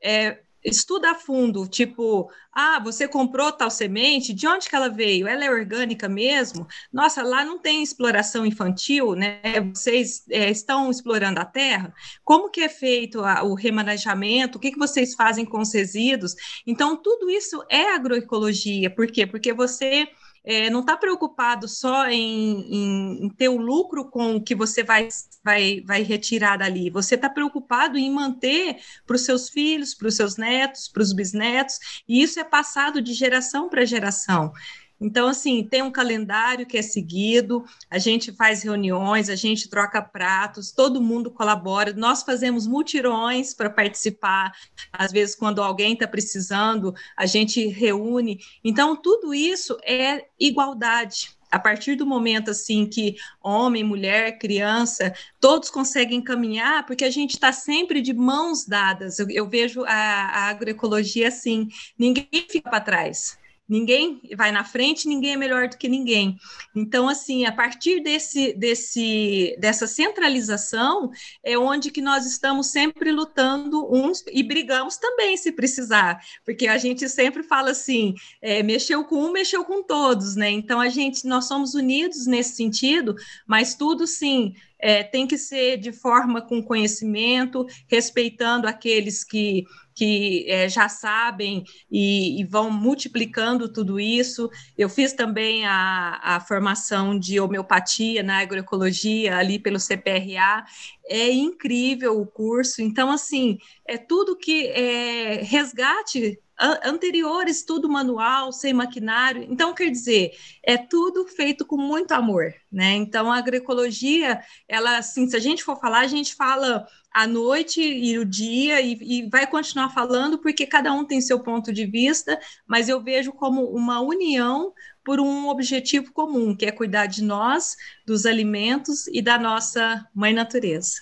é, 0.03 0.42
estuda 0.63 1.11
a 1.11 1.15
fundo, 1.15 1.67
tipo, 1.67 2.29
ah, 2.51 2.79
você 2.79 3.07
comprou 3.07 3.51
tal 3.51 3.69
semente, 3.69 4.33
de 4.33 4.47
onde 4.47 4.69
que 4.69 4.75
ela 4.75 4.89
veio? 4.89 5.27
Ela 5.27 5.45
é 5.45 5.49
orgânica 5.49 6.07
mesmo? 6.07 6.67
Nossa, 6.91 7.23
lá 7.23 7.43
não 7.43 7.59
tem 7.59 7.81
exploração 7.83 8.45
infantil, 8.45 9.15
né? 9.15 9.41
Vocês 9.73 10.23
é, 10.29 10.49
estão 10.49 10.89
explorando 10.89 11.39
a 11.39 11.45
terra? 11.45 11.93
Como 12.23 12.49
que 12.49 12.61
é 12.61 12.69
feito 12.69 13.21
a, 13.23 13.43
o 13.43 13.53
remanejamento? 13.55 14.57
O 14.57 14.61
que, 14.61 14.71
que 14.71 14.79
vocês 14.79 15.15
fazem 15.15 15.45
com 15.45 15.59
os 15.59 15.73
resíduos? 15.73 16.35
Então, 16.65 16.95
tudo 16.95 17.29
isso 17.29 17.63
é 17.69 17.93
agroecologia. 17.93 18.89
Por 18.89 19.07
quê? 19.07 19.25
Porque 19.25 19.51
você 19.53 20.07
é, 20.43 20.69
não 20.69 20.81
está 20.81 20.97
preocupado 20.97 21.67
só 21.67 22.07
em, 22.07 22.61
em, 22.69 23.25
em, 23.25 23.29
ter 23.29 23.49
o 23.49 23.57
lucro 23.57 24.09
com 24.09 24.35
o 24.35 24.43
que 24.43 24.53
você 24.53 24.83
vai, 24.83 25.07
vai, 25.43 25.81
vai 25.81 26.03
retirar 26.03 26.57
dali, 26.57 26.89
você 26.89 27.15
está 27.15 27.29
preocupado 27.29 27.97
em 27.97 28.11
manter 28.11 28.77
para 29.05 29.15
os 29.15 29.23
seus 29.23 29.49
filhos, 29.49 29.93
para 29.93 30.07
os 30.07 30.15
seus 30.15 30.35
netos, 30.35 30.87
para 30.87 31.01
os 31.01 31.13
bisnetos, 31.13 31.79
e 32.07 32.21
isso 32.21 32.39
é 32.39 32.43
passado 32.43 33.01
de 33.01 33.13
geração 33.13 33.69
para 33.69 33.85
geração. 33.85 34.51
Então, 34.99 35.27
assim, 35.27 35.63
tem 35.63 35.81
um 35.81 35.91
calendário 35.91 36.65
que 36.65 36.77
é 36.77 36.81
seguido, 36.81 37.63
a 37.89 37.97
gente 37.97 38.31
faz 38.31 38.63
reuniões, 38.63 39.29
a 39.29 39.35
gente 39.35 39.69
troca 39.69 40.01
pratos, 40.01 40.71
todo 40.71 41.01
mundo 41.01 41.29
colabora, 41.29 41.93
nós 41.93 42.23
fazemos 42.23 42.65
mutirões 42.65 43.53
para 43.53 43.69
participar, 43.69 44.53
às 44.91 45.11
vezes, 45.11 45.35
quando 45.35 45.61
alguém 45.61 45.93
está 45.93 46.07
precisando, 46.07 46.93
a 47.17 47.25
gente 47.25 47.67
reúne. 47.67 48.39
Então, 48.63 48.95
tudo 48.95 49.33
isso 49.33 49.77
é 49.83 50.25
igualdade 50.39 51.37
a 51.53 51.59
partir 51.59 51.93
do 51.93 52.03
momento 52.03 52.49
assim 52.49 52.83
que 52.83 53.15
homem, 53.39 53.83
mulher, 53.83 54.39
criança, 54.39 55.13
todos 55.39 55.69
conseguem 55.69 56.19
caminhar, 56.19 56.83
porque 56.83 57.05
a 57.05 57.11
gente 57.11 57.35
está 57.35 57.53
sempre 57.53 58.01
de 58.01 58.11
mãos 58.11 58.65
dadas. 58.65 59.19
Eu, 59.19 59.29
eu 59.29 59.47
vejo 59.47 59.83
a, 59.83 59.93
a, 59.93 60.49
agroecologia 60.49 61.27
assim, 61.27 61.67
ninguém 61.95 62.27
fica 62.49 62.71
para 62.71 62.81
trás. 62.81 63.37
Ninguém 63.67 64.21
vai 64.35 64.51
na 64.51 64.63
frente, 64.63 65.07
ninguém 65.07 65.33
é 65.33 65.37
melhor 65.37 65.69
do 65.69 65.77
que 65.77 65.87
ninguém. 65.87 66.37
Então, 66.75 67.07
assim, 67.07 67.45
a 67.45 67.51
partir 67.51 68.01
desse, 68.01 68.53
desse, 68.53 69.55
dessa 69.57 69.87
centralização 69.87 71.09
é 71.41 71.57
onde 71.57 71.89
que 71.89 72.01
nós 72.01 72.25
estamos 72.25 72.67
sempre 72.71 73.11
lutando 73.11 73.87
uns 73.93 74.23
e 74.31 74.43
brigamos 74.43 74.97
também, 74.97 75.37
se 75.37 75.51
precisar, 75.51 76.19
porque 76.45 76.67
a 76.67 76.77
gente 76.77 77.07
sempre 77.07 77.41
fala 77.41 77.71
assim, 77.71 78.13
é, 78.41 78.61
mexeu 78.61 79.05
com 79.05 79.15
um, 79.15 79.31
mexeu 79.31 79.63
com 79.63 79.81
todos, 79.81 80.35
né? 80.35 80.49
Então, 80.49 80.81
a 80.81 80.89
gente, 80.89 81.25
nós 81.25 81.45
somos 81.45 81.73
unidos 81.73 82.27
nesse 82.27 82.55
sentido, 82.57 83.15
mas 83.47 83.75
tudo, 83.75 84.05
sim, 84.05 84.53
é, 84.83 85.01
tem 85.01 85.25
que 85.25 85.37
ser 85.37 85.77
de 85.77 85.93
forma 85.93 86.41
com 86.41 86.61
conhecimento, 86.61 87.65
respeitando 87.87 88.67
aqueles 88.67 89.23
que, 89.23 89.63
que 89.93 90.45
é, 90.47 90.67
já 90.67 90.89
sabem 90.89 91.63
e, 91.89 92.41
e, 92.41 92.43
vão 92.43 92.71
multiplicando 92.71 93.71
tudo 93.71 93.99
isso. 93.99 94.49
Eu 94.77 94.89
fiz 94.89 95.13
também 95.13 95.65
a, 95.65 96.19
a 96.21 96.39
formação 96.39 97.17
de 97.17 97.39
homeopatia 97.39 98.23
na 98.23 98.39
agroecologia 98.39 99.37
ali 99.37 99.59
pelo 99.59 99.79
CPRA, 99.79 100.65
é 101.07 101.31
incrível 101.31 102.19
o 102.19 102.25
curso. 102.25 102.81
Então, 102.81 103.11
assim, 103.11 103.57
é 103.87 103.97
tudo 103.97 104.37
que 104.37 104.67
é 104.67 105.41
resgate 105.43 106.39
anterior 106.57 107.47
estudo 107.47 107.89
manual, 107.89 108.51
sem 108.51 108.73
maquinário. 108.73 109.45
Então, 109.49 109.73
quer 109.73 109.89
dizer, 109.89 110.31
é 110.63 110.77
tudo 110.77 111.25
feito 111.27 111.65
com 111.65 111.77
muito 111.77 112.11
amor, 112.11 112.53
né? 112.71 112.93
Então, 112.93 113.31
a 113.31 113.37
agroecologia, 113.37 114.39
ela, 114.67 114.97
assim, 114.97 115.27
se 115.27 115.35
a 115.35 115.39
gente 115.39 115.63
for 115.63 115.79
falar, 115.79 116.01
a 116.01 116.07
gente 116.07 116.35
fala 116.35 116.85
à 117.13 117.27
noite 117.27 117.81
e 117.81 118.17
o 118.17 118.25
dia 118.25 118.81
e, 118.81 118.97
e 119.01 119.29
vai 119.29 119.45
continuar 119.45 119.89
falando 119.89 120.39
porque 120.39 120.65
cada 120.65 120.91
um 120.91 121.05
tem 121.05 121.21
seu 121.21 121.39
ponto 121.39 121.71
de 121.71 121.85
vista, 121.85 122.39
mas 122.65 122.89
eu 122.89 123.01
vejo 123.01 123.31
como 123.31 123.65
uma 123.65 124.01
união 124.01 124.73
por 125.05 125.19
um 125.19 125.49
objetivo 125.49 126.11
comum, 126.11 126.55
que 126.55 126.65
é 126.65 126.71
cuidar 126.71 127.05
de 127.05 127.23
nós, 127.23 127.75
dos 128.05 128.25
alimentos 128.25 129.07
e 129.07 129.21
da 129.21 129.37
nossa 129.37 130.07
mãe 130.13 130.33
natureza. 130.33 131.01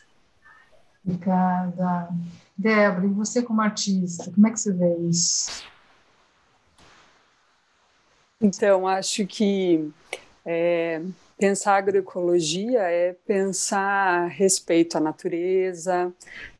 Obrigada. 1.06 2.10
Débora, 2.58 3.06
e 3.06 3.10
você 3.10 3.42
como 3.42 3.62
artista, 3.62 4.32
como 4.32 4.48
é 4.48 4.52
que 4.52 4.60
você 4.60 4.74
vê 4.74 4.96
isso? 5.10 5.64
Então, 8.40 8.88
acho 8.88 9.26
que 9.26 9.92
é, 10.46 11.02
pensar 11.42 11.78
agroecologia 11.78 12.82
é 12.82 13.14
pensar 13.26 14.28
respeito 14.28 14.96
à 14.96 15.02
natureza, 15.02 16.14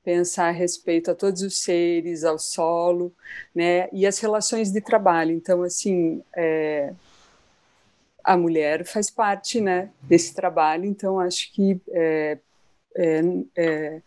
pensar 0.04 0.50
respeito 0.50 1.12
a 1.12 1.16
todos 1.16 1.44
os 1.44 1.60
seres, 1.60 2.24
ao 2.24 2.40
solo, 2.40 3.14
né, 3.54 3.88
e 3.94 4.08
as 4.08 4.18
relações 4.18 4.72
de 4.72 4.82
trabalho. 4.82 5.34
Então, 5.34 5.62
assim, 5.62 6.24
é, 6.36 6.94
a 8.24 8.36
mulher 8.36 8.84
faz 8.84 9.12
parte, 9.12 9.62
né, 9.62 9.92
desse 10.02 10.34
trabalho. 10.34 10.86
Então, 10.86 11.20
acho 11.20 11.54
que 11.54 11.80
é, 11.92 12.40
é, 12.98 13.22
é 13.56 14.02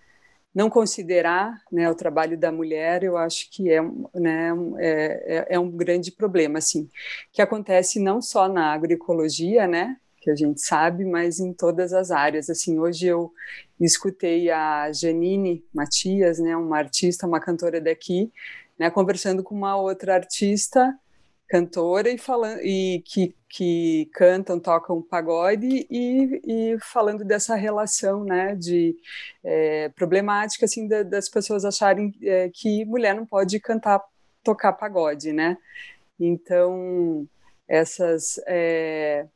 não 0.53 0.69
considerar 0.69 1.63
né, 1.71 1.89
o 1.89 1.95
trabalho 1.95 2.37
da 2.37 2.51
mulher, 2.51 3.05
eu 3.05 3.17
acho 3.17 3.49
que 3.51 3.71
é, 3.71 3.81
né, 4.15 4.51
é, 4.79 4.97
é, 5.37 5.47
é, 5.51 5.59
um 5.59 5.71
grande 5.71 6.11
problema, 6.11 6.59
assim, 6.59 6.89
que 7.33 7.43
acontece 7.43 8.01
não 8.01 8.21
só 8.21 8.49
na 8.49 8.73
agroecologia, 8.73 9.69
né, 9.69 9.97
que 10.25 10.31
a 10.31 10.35
gente 10.35 10.63
sabe, 10.63 11.05
mas 11.05 11.39
em 11.39 11.53
todas 11.53 11.93
as 11.93 12.11
áreas. 12.11 12.49
Assim, 12.49 12.79
hoje 12.79 13.07
eu 13.07 13.31
escutei 13.79 14.51
a 14.51 14.91
Janine 14.91 15.63
Matias, 15.73 16.39
né, 16.39 16.57
uma 16.57 16.79
artista, 16.79 17.27
uma 17.27 17.39
cantora 17.39 17.79
daqui, 17.79 18.33
né, 18.79 18.91
conversando 18.91 19.43
com 19.43 19.55
uma 19.55 19.77
outra 19.77 20.15
artista 20.15 20.99
cantora 21.47 22.09
e 22.11 22.17
falando 22.17 22.61
e 22.63 23.03
que, 23.05 23.35
que 23.51 24.09
cantam, 24.15 24.59
tocam 24.59 25.03
pagode 25.03 25.87
e, 25.91 26.41
e 26.43 26.79
falando 26.81 27.23
dessa 27.23 27.55
relação, 27.55 28.25
né, 28.25 28.57
de 28.57 28.97
é, 29.45 29.91
problemática 29.91 30.65
assim 30.65 30.89
da, 30.89 31.03
das 31.03 31.29
pessoas 31.29 31.67
acharem 31.67 32.15
é, 32.23 32.49
que 32.53 32.87
mulher 32.87 33.15
não 33.15 33.27
pode 33.27 33.61
cantar, 33.61 34.03
tocar 34.43 34.73
pagode, 34.73 35.35
né? 35.35 35.59
Então 36.19 37.29
essas 37.69 38.41
é, 38.47 39.27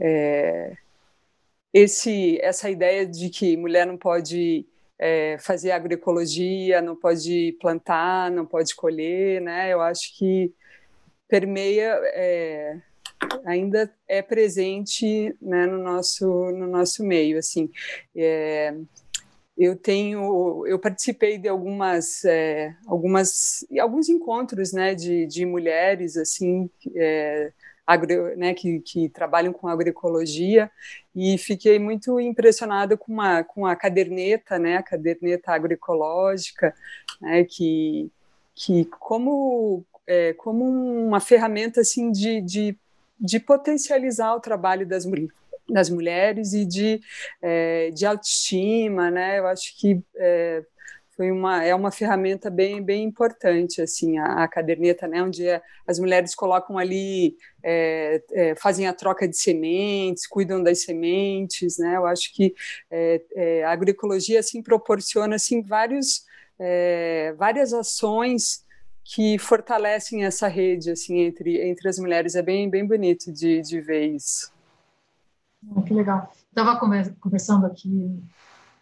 é 0.00 0.76
esse 1.72 2.38
essa 2.40 2.68
ideia 2.68 3.06
de 3.06 3.30
que 3.30 3.56
mulher 3.56 3.86
não 3.86 3.96
pode 3.96 4.66
é, 4.98 5.38
fazer 5.38 5.70
agroecologia, 5.70 6.82
não 6.82 6.96
pode 6.96 7.56
plantar, 7.60 8.30
não 8.30 8.44
pode 8.44 8.74
colher, 8.74 9.40
né? 9.40 9.72
Eu 9.72 9.80
acho 9.80 10.16
que 10.18 10.52
permeia, 11.28 11.98
é, 12.14 12.76
ainda 13.46 13.92
é 14.08 14.20
presente 14.20 15.34
né, 15.40 15.66
no, 15.66 15.78
nosso, 15.78 16.26
no 16.26 16.66
nosso 16.66 17.04
meio. 17.04 17.38
Assim, 17.38 17.70
é, 18.16 18.74
eu 19.56 19.76
tenho, 19.76 20.66
eu 20.66 20.78
participei 20.78 21.38
de 21.38 21.48
algumas, 21.48 22.24
é, 22.24 22.74
algumas, 22.86 23.64
alguns 23.80 24.08
encontros, 24.08 24.72
né, 24.72 24.94
de, 24.94 25.26
de 25.26 25.46
mulheres, 25.46 26.16
assim, 26.16 26.68
é, 26.96 27.52
agro, 27.90 28.36
né, 28.36 28.54
que, 28.54 28.80
que 28.80 29.08
trabalham 29.08 29.52
com 29.52 29.68
agroecologia 29.68 30.70
e 31.14 31.36
fiquei 31.38 31.78
muito 31.78 32.20
impressionada 32.20 32.96
com, 32.96 33.12
uma, 33.12 33.42
com 33.42 33.66
a 33.66 33.74
caderneta, 33.74 34.58
né, 34.58 34.76
a 34.76 34.82
caderneta 34.82 35.52
agroecológica, 35.52 36.74
né, 37.20 37.44
que, 37.44 38.10
que 38.54 38.84
como 38.84 39.84
é, 40.06 40.32
como 40.32 40.64
uma 40.64 41.20
ferramenta 41.20 41.80
assim 41.82 42.10
de, 42.10 42.40
de, 42.40 42.76
de 43.18 43.38
potencializar 43.38 44.34
o 44.34 44.40
trabalho 44.40 44.86
das, 44.86 45.04
das 45.68 45.88
mulheres 45.88 46.52
e 46.52 46.64
de, 46.64 47.00
é, 47.40 47.90
de 47.90 48.04
autoestima, 48.04 49.08
né? 49.08 49.38
Eu 49.38 49.46
acho 49.46 49.78
que 49.78 50.02
é, 50.16 50.64
foi 51.20 51.30
uma 51.30 51.62
é 51.62 51.74
uma 51.74 51.90
ferramenta 51.90 52.48
bem 52.48 52.82
bem 52.82 53.04
importante 53.04 53.82
assim 53.82 54.16
a, 54.16 54.42
a 54.42 54.48
caderneta, 54.48 55.06
né? 55.06 55.22
Onde 55.22 55.44
as 55.86 55.98
mulheres 55.98 56.34
colocam 56.34 56.78
ali 56.78 57.36
é, 57.62 58.22
é, 58.32 58.54
fazem 58.54 58.86
a 58.86 58.94
troca 58.94 59.28
de 59.28 59.36
sementes, 59.36 60.26
cuidam 60.26 60.62
das 60.62 60.82
sementes, 60.82 61.76
né? 61.76 61.98
Eu 61.98 62.06
acho 62.06 62.32
que 62.32 62.54
é, 62.90 63.22
é 63.34 63.64
a 63.64 63.70
agroecologia 63.70 64.40
assim 64.40 64.62
proporciona 64.62 65.36
assim 65.36 65.60
vários 65.60 66.24
é, 66.58 67.34
várias 67.36 67.74
ações 67.74 68.64
que 69.04 69.38
fortalecem 69.38 70.24
essa 70.24 70.48
rede 70.48 70.90
assim 70.90 71.18
entre 71.18 71.60
entre 71.68 71.86
as 71.86 71.98
mulheres 71.98 72.34
é 72.34 72.40
bem 72.40 72.70
bem 72.70 72.86
bonito 72.86 73.30
de, 73.30 73.60
de 73.60 73.78
ver 73.78 74.06
isso 74.06 74.50
oh, 75.76 75.82
que 75.82 75.92
legal 75.92 76.32
estava 76.50 76.80
conversando 77.20 77.66
aqui 77.66 78.18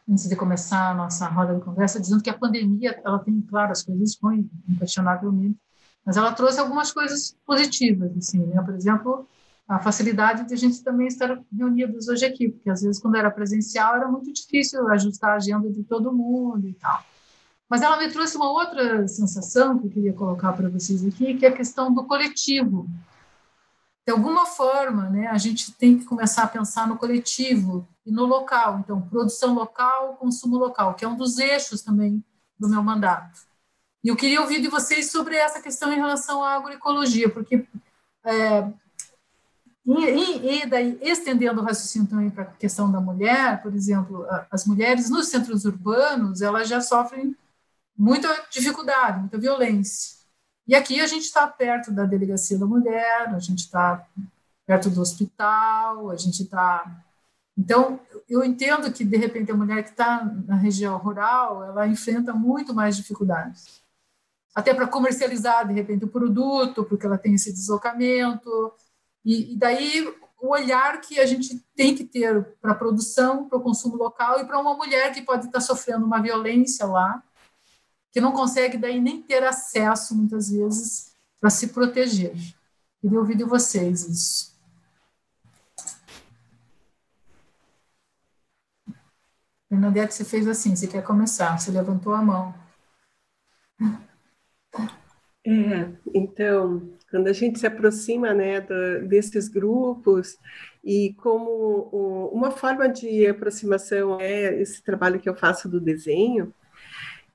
antes 0.08 0.28
de 0.28 0.36
começar 0.36 0.90
a 0.90 0.94
nossa 0.94 1.28
roda 1.28 1.54
de 1.54 1.60
conversa 1.60 2.00
dizendo 2.00 2.22
que 2.22 2.30
a 2.30 2.38
pandemia 2.38 3.00
ela 3.04 3.18
tem 3.18 3.40
claro 3.42 3.72
as 3.72 3.82
coisas 3.82 4.16
ruins 4.22 4.46
inquestionavelmente 4.68 5.58
mas 6.04 6.16
ela 6.16 6.32
trouxe 6.32 6.58
algumas 6.58 6.92
coisas 6.92 7.36
positivas 7.46 8.16
assim 8.16 8.44
né 8.46 8.62
por 8.62 8.74
exemplo 8.74 9.28
a 9.68 9.78
facilidade 9.78 10.46
de 10.46 10.54
a 10.54 10.56
gente 10.56 10.82
também 10.82 11.06
estar 11.08 11.38
reunidos 11.56 12.08
hoje 12.08 12.24
aqui 12.24 12.48
porque 12.48 12.70
às 12.70 12.82
vezes 12.82 13.00
quando 13.00 13.16
era 13.16 13.30
presencial 13.30 13.96
era 13.96 14.08
muito 14.08 14.32
difícil 14.32 14.88
ajustar 14.88 15.30
a 15.30 15.36
agenda 15.36 15.70
de 15.70 15.82
todo 15.84 16.12
mundo 16.12 16.66
e 16.66 16.74
tal 16.74 17.04
mas 17.68 17.82
ela 17.82 17.98
me 17.98 18.10
trouxe 18.10 18.36
uma 18.36 18.50
outra 18.50 19.06
sensação 19.06 19.78
que 19.78 19.86
eu 19.86 19.90
queria 19.90 20.12
colocar 20.14 20.54
para 20.54 20.70
vocês 20.70 21.04
aqui, 21.04 21.34
que 21.34 21.44
é 21.44 21.50
a 21.50 21.54
questão 21.54 21.92
do 21.92 22.04
coletivo. 22.04 22.88
De 24.08 24.12
alguma 24.12 24.46
forma, 24.46 25.10
né, 25.10 25.26
a 25.26 25.36
gente 25.36 25.70
tem 25.72 25.98
que 25.98 26.06
começar 26.06 26.44
a 26.44 26.48
pensar 26.48 26.88
no 26.88 26.96
coletivo 26.96 27.86
e 28.06 28.10
no 28.10 28.24
local. 28.24 28.78
Então, 28.78 29.02
produção 29.02 29.52
local, 29.52 30.16
consumo 30.16 30.56
local, 30.56 30.94
que 30.94 31.04
é 31.04 31.08
um 31.08 31.14
dos 31.14 31.36
eixos 31.36 31.82
também 31.82 32.24
do 32.58 32.70
meu 32.70 32.82
mandato. 32.82 33.38
E 34.02 34.08
eu 34.08 34.16
queria 34.16 34.40
ouvir 34.40 34.62
de 34.62 34.68
vocês 34.68 35.10
sobre 35.10 35.36
essa 35.36 35.60
questão 35.60 35.92
em 35.92 35.96
relação 35.96 36.42
à 36.42 36.54
agroecologia, 36.54 37.28
porque 37.28 37.66
é, 38.24 38.72
e, 39.84 40.62
e, 40.62 40.66
daí, 40.66 40.98
estendendo 41.02 41.60
o 41.60 41.64
raciocínio 41.64 42.08
também 42.08 42.30
para 42.30 42.44
a 42.44 42.46
questão 42.46 42.90
da 42.90 43.02
mulher, 43.02 43.60
por 43.60 43.74
exemplo, 43.74 44.26
as 44.50 44.64
mulheres 44.64 45.10
nos 45.10 45.28
centros 45.28 45.66
urbanos, 45.66 46.40
elas 46.40 46.66
já 46.66 46.80
sofrem 46.80 47.36
muita 47.94 48.26
dificuldade, 48.50 49.20
muita 49.20 49.36
violência. 49.36 50.16
E 50.68 50.74
aqui 50.74 51.00
a 51.00 51.06
gente 51.06 51.24
está 51.24 51.46
perto 51.46 51.90
da 51.90 52.04
delegacia 52.04 52.58
da 52.58 52.66
mulher, 52.66 53.34
a 53.34 53.38
gente 53.38 53.60
está 53.60 54.06
perto 54.66 54.90
do 54.90 55.00
hospital, 55.00 56.10
a 56.10 56.16
gente 56.16 56.42
está. 56.42 57.02
Então, 57.56 57.98
eu 58.28 58.44
entendo 58.44 58.92
que, 58.92 59.02
de 59.02 59.16
repente, 59.16 59.50
a 59.50 59.56
mulher 59.56 59.82
que 59.82 59.88
está 59.88 60.22
na 60.46 60.56
região 60.56 60.98
rural, 60.98 61.64
ela 61.64 61.88
enfrenta 61.88 62.34
muito 62.34 62.74
mais 62.74 62.98
dificuldades. 62.98 63.82
Até 64.54 64.74
para 64.74 64.86
comercializar, 64.86 65.66
de 65.66 65.72
repente, 65.72 66.04
o 66.04 66.08
produto, 66.08 66.84
porque 66.84 67.06
ela 67.06 67.16
tem 67.16 67.34
esse 67.34 67.50
deslocamento. 67.50 68.70
E, 69.24 69.54
e 69.54 69.56
daí, 69.56 70.06
o 70.38 70.50
olhar 70.50 71.00
que 71.00 71.18
a 71.18 71.24
gente 71.24 71.64
tem 71.74 71.94
que 71.94 72.04
ter 72.04 72.44
para 72.60 72.72
a 72.72 72.74
produção, 72.74 73.48
para 73.48 73.56
o 73.56 73.62
consumo 73.62 73.96
local 73.96 74.38
e 74.40 74.44
para 74.44 74.60
uma 74.60 74.74
mulher 74.74 75.14
que 75.14 75.22
pode 75.22 75.46
estar 75.46 75.60
sofrendo 75.60 76.04
uma 76.04 76.20
violência 76.20 76.84
lá, 76.84 77.22
que 78.10 78.20
não 78.20 78.32
consegue 78.32 78.76
daí 78.76 79.00
nem 79.00 79.22
ter 79.22 79.42
acesso, 79.42 80.16
muitas 80.16 80.50
vezes, 80.50 81.12
para 81.40 81.50
se 81.50 81.68
proteger. 81.68 82.34
Queria 83.00 83.18
ouvir 83.18 83.36
de 83.36 83.44
vocês 83.44 84.08
isso. 84.08 84.58
Bernadette, 89.70 90.14
você 90.14 90.24
fez 90.24 90.48
assim, 90.48 90.74
você 90.74 90.86
quer 90.86 91.04
começar, 91.04 91.58
você 91.58 91.70
levantou 91.70 92.14
a 92.14 92.22
mão. 92.22 92.54
É, 95.46 95.90
então, 96.14 96.90
quando 97.10 97.28
a 97.28 97.32
gente 97.32 97.58
se 97.58 97.66
aproxima 97.66 98.32
né, 98.32 98.60
do, 98.60 99.06
desses 99.06 99.46
grupos, 99.46 100.36
e 100.82 101.14
como 101.18 101.88
o, 101.92 102.30
uma 102.32 102.50
forma 102.50 102.88
de 102.88 103.26
aproximação 103.26 104.18
é 104.20 104.60
esse 104.60 104.82
trabalho 104.82 105.20
que 105.20 105.28
eu 105.28 105.34
faço 105.34 105.68
do 105.68 105.80
desenho, 105.80 106.52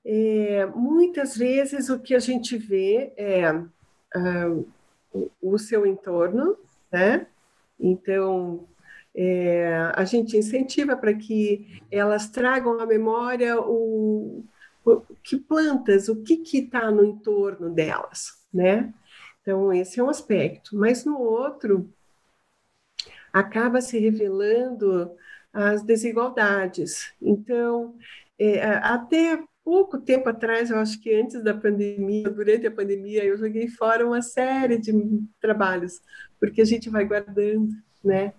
é, 0.05 0.65
muitas 0.67 1.37
vezes 1.37 1.89
o 1.89 1.99
que 1.99 2.13
a 2.13 2.19
gente 2.19 2.57
vê 2.57 3.13
é 3.15 3.51
uh, 3.53 4.67
o, 5.11 5.31
o 5.41 5.57
seu 5.57 5.85
entorno, 5.85 6.57
né? 6.91 7.27
Então, 7.79 8.67
é, 9.15 9.91
a 9.95 10.03
gente 10.05 10.37
incentiva 10.37 10.95
para 10.95 11.13
que 11.13 11.81
elas 11.91 12.29
tragam 12.29 12.79
à 12.79 12.85
memória 12.85 13.59
o, 13.59 14.43
o 14.85 15.01
que 15.23 15.37
plantas, 15.37 16.09
o 16.09 16.23
que 16.23 16.41
está 16.53 16.91
no 16.91 17.05
entorno 17.05 17.69
delas, 17.69 18.43
né? 18.53 18.93
Então, 19.41 19.71
esse 19.73 19.99
é 19.99 20.03
um 20.03 20.09
aspecto. 20.09 20.75
Mas 20.77 21.05
no 21.05 21.19
outro, 21.19 21.89
acaba 23.31 23.81
se 23.81 23.99
revelando 23.99 25.11
as 25.51 25.83
desigualdades. 25.83 27.13
Então, 27.21 27.95
é, 28.39 28.63
até 28.77 29.43
pouco 29.63 29.97
tempo 29.97 30.29
atrás, 30.29 30.69
eu 30.69 30.77
acho 30.77 30.99
que 31.01 31.13
antes 31.13 31.41
da 31.43 31.53
pandemia, 31.53 32.29
durante 32.29 32.67
a 32.67 32.71
pandemia, 32.71 33.23
eu 33.23 33.37
joguei 33.37 33.67
fora 33.67 34.05
uma 34.05 34.21
série 34.21 34.77
de 34.77 34.93
trabalhos, 35.39 36.01
porque 36.39 36.61
a 36.61 36.65
gente 36.65 36.89
vai 36.89 37.05
guardando, 37.05 37.69
né? 38.03 38.33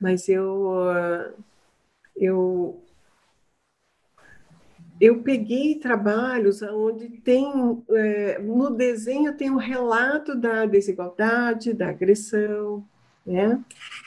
Mas 0.00 0.28
eu, 0.28 0.74
eu, 2.16 2.82
eu 5.00 5.22
peguei 5.22 5.78
trabalhos 5.78 6.60
onde 6.60 7.08
tem, 7.20 7.46
é, 7.90 8.38
no 8.38 8.70
desenho 8.70 9.36
tem 9.36 9.50
um 9.50 9.56
relato 9.56 10.34
da 10.34 10.66
desigualdade, 10.66 11.72
da 11.72 11.88
agressão, 11.88 12.84
né? 13.24 13.62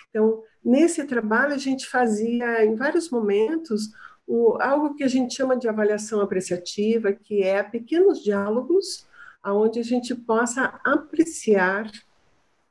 Então, 0.10 0.44
nesse 0.64 1.06
trabalho, 1.06 1.54
a 1.54 1.58
gente 1.58 1.88
fazia, 1.88 2.66
em 2.66 2.76
vários 2.76 3.10
momentos, 3.10 3.90
o, 4.30 4.62
algo 4.62 4.94
que 4.94 5.04
a 5.04 5.08
gente 5.08 5.34
chama 5.34 5.58
de 5.58 5.68
avaliação 5.68 6.22
apreciativa, 6.22 7.12
que 7.12 7.42
é 7.42 7.64
pequenos 7.64 8.24
diálogos 8.24 9.08
onde 9.44 9.80
a 9.80 9.84
gente 9.84 10.14
possa 10.14 10.80
apreciar 10.86 11.90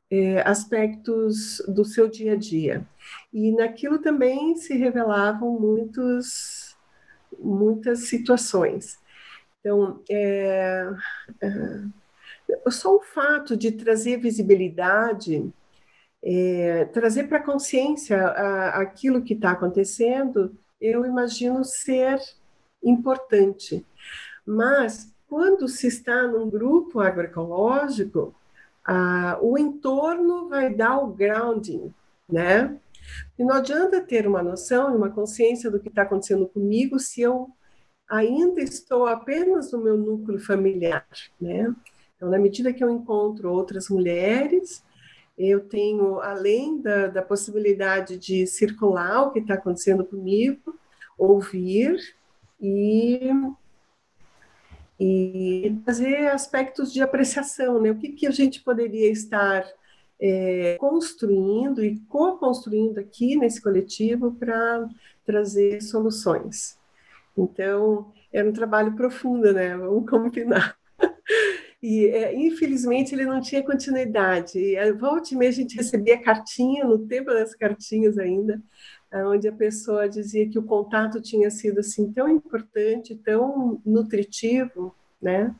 é, 0.08 0.40
aspectos 0.48 1.60
do 1.66 1.84
seu 1.84 2.08
dia 2.08 2.34
a 2.34 2.36
dia. 2.36 2.86
E 3.32 3.50
naquilo 3.50 3.98
também 3.98 4.54
se 4.54 4.76
revelavam 4.76 5.58
muitos, 5.58 6.76
muitas 7.36 8.04
situações. 8.04 8.96
Então, 9.58 10.00
é, 10.08 10.88
é, 11.42 12.70
só 12.70 12.94
o 12.94 13.02
fato 13.02 13.56
de 13.56 13.72
trazer 13.72 14.18
visibilidade 14.18 15.52
é, 16.22 16.84
trazer 16.86 17.28
para 17.28 17.38
a 17.38 17.44
consciência 17.44 18.20
aquilo 18.74 19.22
que 19.22 19.34
está 19.34 19.52
acontecendo, 19.52 20.56
eu 20.80 21.04
imagino 21.04 21.64
ser 21.64 22.20
importante. 22.82 23.84
Mas, 24.46 25.12
quando 25.28 25.68
se 25.68 25.86
está 25.86 26.26
num 26.26 26.48
grupo 26.48 27.00
agroecológico, 27.00 28.34
o 29.42 29.58
entorno 29.58 30.48
vai 30.48 30.72
dar 30.72 30.98
o 30.98 31.08
grounding, 31.08 31.92
né? 32.28 32.78
E 33.38 33.44
não 33.44 33.56
adianta 33.56 34.00
ter 34.00 34.26
uma 34.26 34.42
noção 34.42 34.92
e 34.92 34.96
uma 34.96 35.10
consciência 35.10 35.70
do 35.70 35.80
que 35.80 35.88
está 35.88 36.02
acontecendo 36.02 36.46
comigo 36.46 36.98
se 36.98 37.20
eu 37.20 37.50
ainda 38.08 38.62
estou 38.62 39.06
apenas 39.06 39.72
no 39.72 39.82
meu 39.82 39.96
núcleo 39.96 40.38
familiar, 40.38 41.06
né? 41.40 41.74
Então, 42.16 42.30
na 42.30 42.38
medida 42.38 42.72
que 42.72 42.82
eu 42.82 42.90
encontro 42.90 43.52
outras 43.52 43.88
mulheres, 43.88 44.82
eu 45.38 45.60
tenho, 45.60 46.20
além 46.20 46.80
da, 46.82 47.06
da 47.06 47.22
possibilidade 47.22 48.18
de 48.18 48.46
circular 48.46 49.22
o 49.22 49.30
que 49.30 49.38
está 49.38 49.54
acontecendo 49.54 50.04
comigo, 50.04 50.76
ouvir 51.16 51.96
e, 52.60 53.30
e 54.98 55.76
trazer 55.84 56.28
aspectos 56.28 56.92
de 56.92 57.00
apreciação, 57.00 57.80
né? 57.80 57.90
O 57.90 57.98
que, 57.98 58.08
que 58.10 58.26
a 58.26 58.32
gente 58.32 58.60
poderia 58.62 59.10
estar 59.10 59.64
é, 60.20 60.76
construindo 60.78 61.84
e 61.84 61.98
co-construindo 62.08 62.98
aqui 62.98 63.36
nesse 63.36 63.62
coletivo 63.62 64.32
para 64.32 64.88
trazer 65.24 65.80
soluções. 65.82 66.76
Então, 67.36 68.12
era 68.32 68.48
um 68.48 68.52
trabalho 68.52 68.96
profundo, 68.96 69.52
né? 69.52 69.76
Vamos 69.76 70.08
combinar. 70.10 70.76
E, 71.82 72.06
é, 72.06 72.34
infelizmente, 72.34 73.14
ele 73.14 73.24
não 73.24 73.40
tinha 73.40 73.62
continuidade. 73.62 74.58
E, 74.58 74.74
é, 74.74 74.92
volta 74.92 75.38
a 75.38 75.50
gente 75.50 75.76
recebia 75.76 76.20
cartinha, 76.22 76.84
no 76.84 77.06
tempo 77.06 77.30
das 77.30 77.54
cartinhas 77.54 78.18
ainda, 78.18 78.60
onde 79.12 79.48
a 79.48 79.52
pessoa 79.52 80.08
dizia 80.08 80.48
que 80.48 80.58
o 80.58 80.62
contato 80.62 81.20
tinha 81.20 81.50
sido 81.50 81.80
assim 81.80 82.12
tão 82.12 82.28
importante, 82.28 83.14
tão 83.16 83.80
nutritivo, 83.84 84.94
né? 85.20 85.54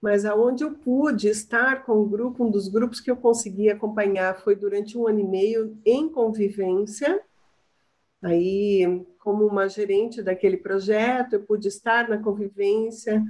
Mas 0.00 0.24
aonde 0.24 0.64
eu 0.64 0.72
pude 0.72 1.28
estar 1.28 1.84
com 1.84 2.00
o 2.00 2.06
grupo, 2.06 2.44
um 2.44 2.50
dos 2.50 2.68
grupos 2.68 3.00
que 3.00 3.10
eu 3.10 3.16
consegui 3.16 3.70
acompanhar 3.70 4.38
foi 4.40 4.56
durante 4.56 4.98
um 4.98 5.06
ano 5.06 5.20
e 5.20 5.24
meio 5.24 5.78
em 5.84 6.08
convivência. 6.08 7.22
Aí, 8.20 9.04
como 9.18 9.46
uma 9.46 9.68
gerente 9.68 10.22
daquele 10.22 10.56
projeto, 10.56 11.34
eu 11.34 11.42
pude 11.42 11.68
estar 11.68 12.08
na 12.08 12.18
convivência, 12.18 13.22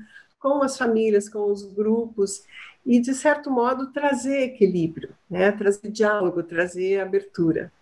com 0.43 0.62
as 0.62 0.76
famílias, 0.76 1.28
com 1.28 1.51
os 1.51 1.62
grupos, 1.62 2.45
e, 2.84 3.01
de 3.01 3.14
certo 3.14 3.49
modo, 3.49 3.93
trazer 3.93 4.40
equilíbrio, 4.43 5.14
né? 5.30 5.53
trazer 5.53 5.88
diálogo, 5.88 6.43
trazer 6.43 7.01
abertura. 7.01 7.72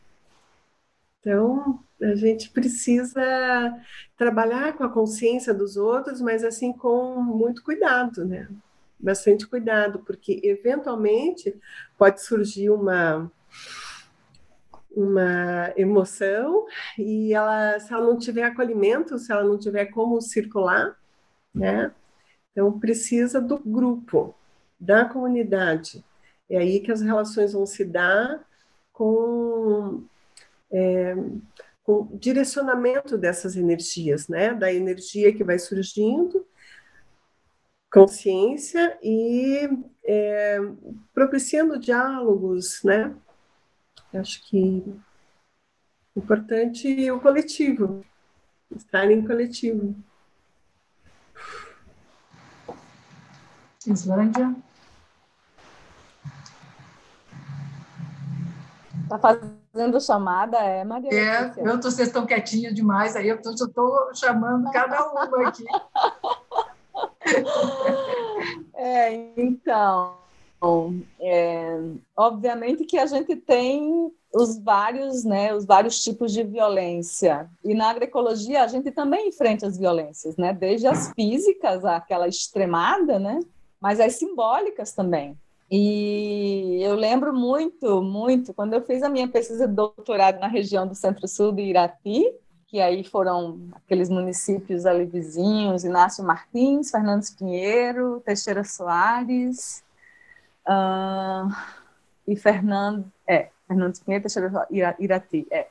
Então, 1.19 1.83
a 2.03 2.15
gente 2.15 2.51
precisa 2.51 3.23
trabalhar 4.17 4.75
com 4.75 4.85
a 4.85 4.89
consciência 4.89 5.55
dos 5.55 5.77
outros, 5.77 6.21
mas 6.21 6.45
assim 6.45 6.73
com 6.73 7.21
muito 7.23 7.63
cuidado, 7.63 8.25
né? 8.25 8.49
Bastante 8.99 9.47
cuidado, 9.47 10.01
porque 10.01 10.41
eventualmente 10.45 11.59
pode 11.99 12.23
surgir 12.23 12.71
uma 12.71 13.31
uma 14.93 15.73
emoção 15.77 16.67
e 16.99 17.33
ela, 17.33 17.79
se 17.79 17.93
ela 17.93 18.05
não 18.05 18.19
tiver 18.19 18.43
acolhimento, 18.43 19.19
se 19.19 19.31
ela 19.31 19.45
não 19.45 19.57
tiver 19.57 19.87
como 19.87 20.21
circular, 20.21 20.97
né? 21.55 21.93
Então, 22.53 22.79
precisa 22.79 23.41
do 23.41 23.59
grupo, 23.59 24.35
da 24.79 25.05
comunidade. 25.05 26.05
É 26.49 26.59
aí 26.59 26.81
que 26.81 26.91
as 26.91 27.01
relações 27.01 27.53
vão 27.53 27.65
se 27.65 27.85
dar 27.85 28.45
com, 28.93 30.05
é, 30.71 31.15
com 31.83 32.09
direcionamento 32.19 33.17
dessas 33.17 33.57
energias, 33.57 34.29
né? 34.29 34.53
Da 34.53 34.73
energia 34.73 35.33
que 35.35 35.45
vai 35.45 35.59
surgindo, 35.59 36.47
consciência 37.93 38.99
e 39.03 39.69
é, 40.05 40.59
propiciando 41.15 41.79
diálogos, 41.79 42.83
né? 42.83 43.15
Acho 44.13 44.45
que 44.49 44.85
importante 46.17 47.11
o 47.11 47.21
coletivo, 47.21 48.05
estar 48.75 49.11
em 49.11 49.25
coletivo. 49.25 49.95
Islândia. 53.87 54.55
Tá 59.09 59.19
fazendo 59.19 60.01
chamada, 60.01 60.59
é, 60.59 60.85
Maria? 60.85 61.11
É, 61.13 61.53
eu 61.57 61.81
tô, 61.81 61.91
vocês 61.91 62.09
estão 62.09 62.27
quietinhos 62.27 62.75
demais, 62.75 63.17
aí 63.17 63.29
eu 63.29 63.41
estou 63.41 64.15
chamando 64.15 64.71
cada 64.71 65.11
uma 65.11 65.49
aqui. 65.49 65.65
é, 68.75 69.33
então, 69.41 70.17
é, 71.19 71.81
obviamente 72.17 72.85
que 72.85 72.99
a 72.99 73.07
gente 73.07 73.35
tem 73.35 74.13
os 74.33 74.59
vários, 74.59 75.25
né, 75.25 75.55
os 75.55 75.65
vários 75.65 76.05
tipos 76.05 76.33
de 76.33 76.45
violência. 76.45 77.51
E 77.65 77.75
na 77.75 77.91
agroecologia 77.91 78.63
a 78.63 78.67
gente 78.69 78.91
também 78.93 79.29
enfrenta 79.29 79.67
as 79.67 79.77
violências, 79.77 80.37
né, 80.37 80.53
desde 80.53 80.87
as 80.87 81.11
físicas, 81.15 81.85
aquela 81.85 82.29
extremada, 82.29 83.19
né, 83.19 83.41
mas 83.81 83.99
as 84.01 84.15
simbólicas 84.15 84.93
também. 84.93 85.39
E 85.71 86.81
eu 86.83 86.97
lembro 86.97 87.33
muito, 87.33 88.03
muito, 88.03 88.53
quando 88.53 88.75
eu 88.75 88.83
fiz 88.83 89.03
a 89.03 89.09
minha 89.09 89.29
pesquisa 89.29 89.69
de 89.69 89.75
doutorado 89.75 90.41
na 90.41 90.49
região 90.49 90.87
do 90.87 90.97
Centro-Sul 90.97 91.53
de 91.53 91.63
Irati, 91.63 92.25
que 92.67 92.81
aí 92.81 93.05
foram 93.05 93.61
aqueles 93.73 94.09
municípios 94.09 94.85
ali 94.85 95.05
vizinhos, 95.05 95.85
Inácio 95.85 96.25
Martins, 96.25 96.91
Fernandes 96.91 97.31
Pinheiro, 97.31 98.21
Teixeira 98.25 98.65
Soares, 98.65 99.83
uh, 100.67 101.53
e 102.27 102.37
Fernando, 102.37 103.11
é, 103.27 103.51
Fernandes 103.67 104.01
Pinheiro, 104.01 104.23
Teixeira 104.23 104.67
Irati, 104.99 105.47
é. 105.51 105.69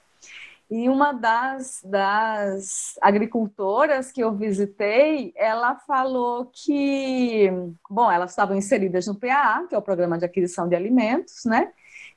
E 0.70 0.88
uma 0.88 1.12
das, 1.14 1.82
das 1.84 2.94
agricultoras 3.02 4.12
que 4.12 4.22
eu 4.22 4.36
visitei, 4.36 5.34
ela 5.36 5.76
falou 5.80 6.46
que, 6.46 7.50
bom, 7.90 8.12
elas 8.12 8.30
estavam 8.30 8.56
inseridas 8.56 9.08
no 9.08 9.20
PAA, 9.20 9.66
que 9.68 9.74
é 9.74 9.78
o 9.78 9.82
Programa 9.82 10.20
de 10.20 10.26
Aquisição 10.26 10.70
de 10.70 10.76
Alimentos, 10.76 11.44
né? 11.46 11.72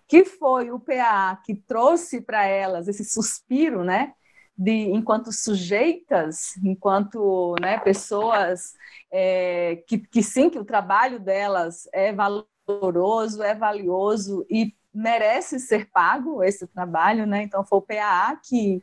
Que 0.07 0.27
foi 0.27 0.71
o 0.71 0.79
PAA 0.79 1.37
que 1.47 1.55
trouxe 1.55 2.21
para 2.21 2.45
elas 2.47 2.89
esse 2.89 3.05
suspiro, 3.07 3.85
né? 3.85 4.13
De, 4.57 4.71
enquanto 4.71 5.33
sujeitas, 5.33 6.55
enquanto 6.63 7.55
né, 7.59 7.79
pessoas 7.79 8.75
é, 9.11 9.83
que, 9.89 9.99
que 9.99 10.23
sim, 10.23 10.51
que 10.51 10.59
o 10.59 10.65
trabalho 10.65 11.19
delas 11.19 11.89
é 11.91 12.13
valoroso, 12.13 13.43
é 13.43 13.55
valioso 13.55 14.45
e 14.51 14.75
merece 14.95 15.59
ser 15.59 15.91
pago 15.91 16.43
esse 16.43 16.67
trabalho, 16.67 17.27
né? 17.27 17.43
Então 17.43 17.65
foi 17.65 17.79
o 17.79 17.83
PAA 17.83 18.37
que, 18.37 18.83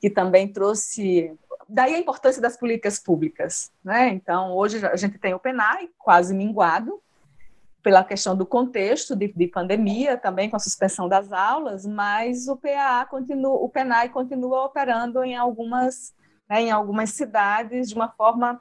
que 0.00 0.08
também 0.08 0.48
trouxe 0.52 1.36
daí 1.68 1.94
a 1.94 1.98
importância 1.98 2.40
das 2.40 2.56
políticas 2.56 2.98
públicas, 2.98 3.72
né? 3.84 4.08
Então 4.08 4.52
hoje 4.52 4.84
a 4.86 4.96
gente 4.96 5.18
tem 5.18 5.34
o 5.34 5.38
PENAI 5.38 5.90
quase 5.98 6.34
minguado 6.34 7.00
pela 7.82 8.04
questão 8.04 8.36
do 8.36 8.44
contexto 8.44 9.14
de, 9.14 9.28
de 9.28 9.46
pandemia, 9.46 10.16
também 10.16 10.50
com 10.50 10.56
a 10.56 10.60
suspensão 10.60 11.08
das 11.08 11.32
aulas, 11.32 11.86
mas 11.86 12.48
o 12.48 12.56
PAA 12.56 13.06
continua, 13.06 13.54
o 13.54 13.68
PENAI 13.68 14.08
continua 14.08 14.64
operando 14.64 15.22
em 15.24 15.36
algumas 15.36 16.14
né, 16.48 16.62
em 16.62 16.70
algumas 16.70 17.10
cidades 17.10 17.88
de 17.88 17.94
uma 17.94 18.08
forma 18.08 18.60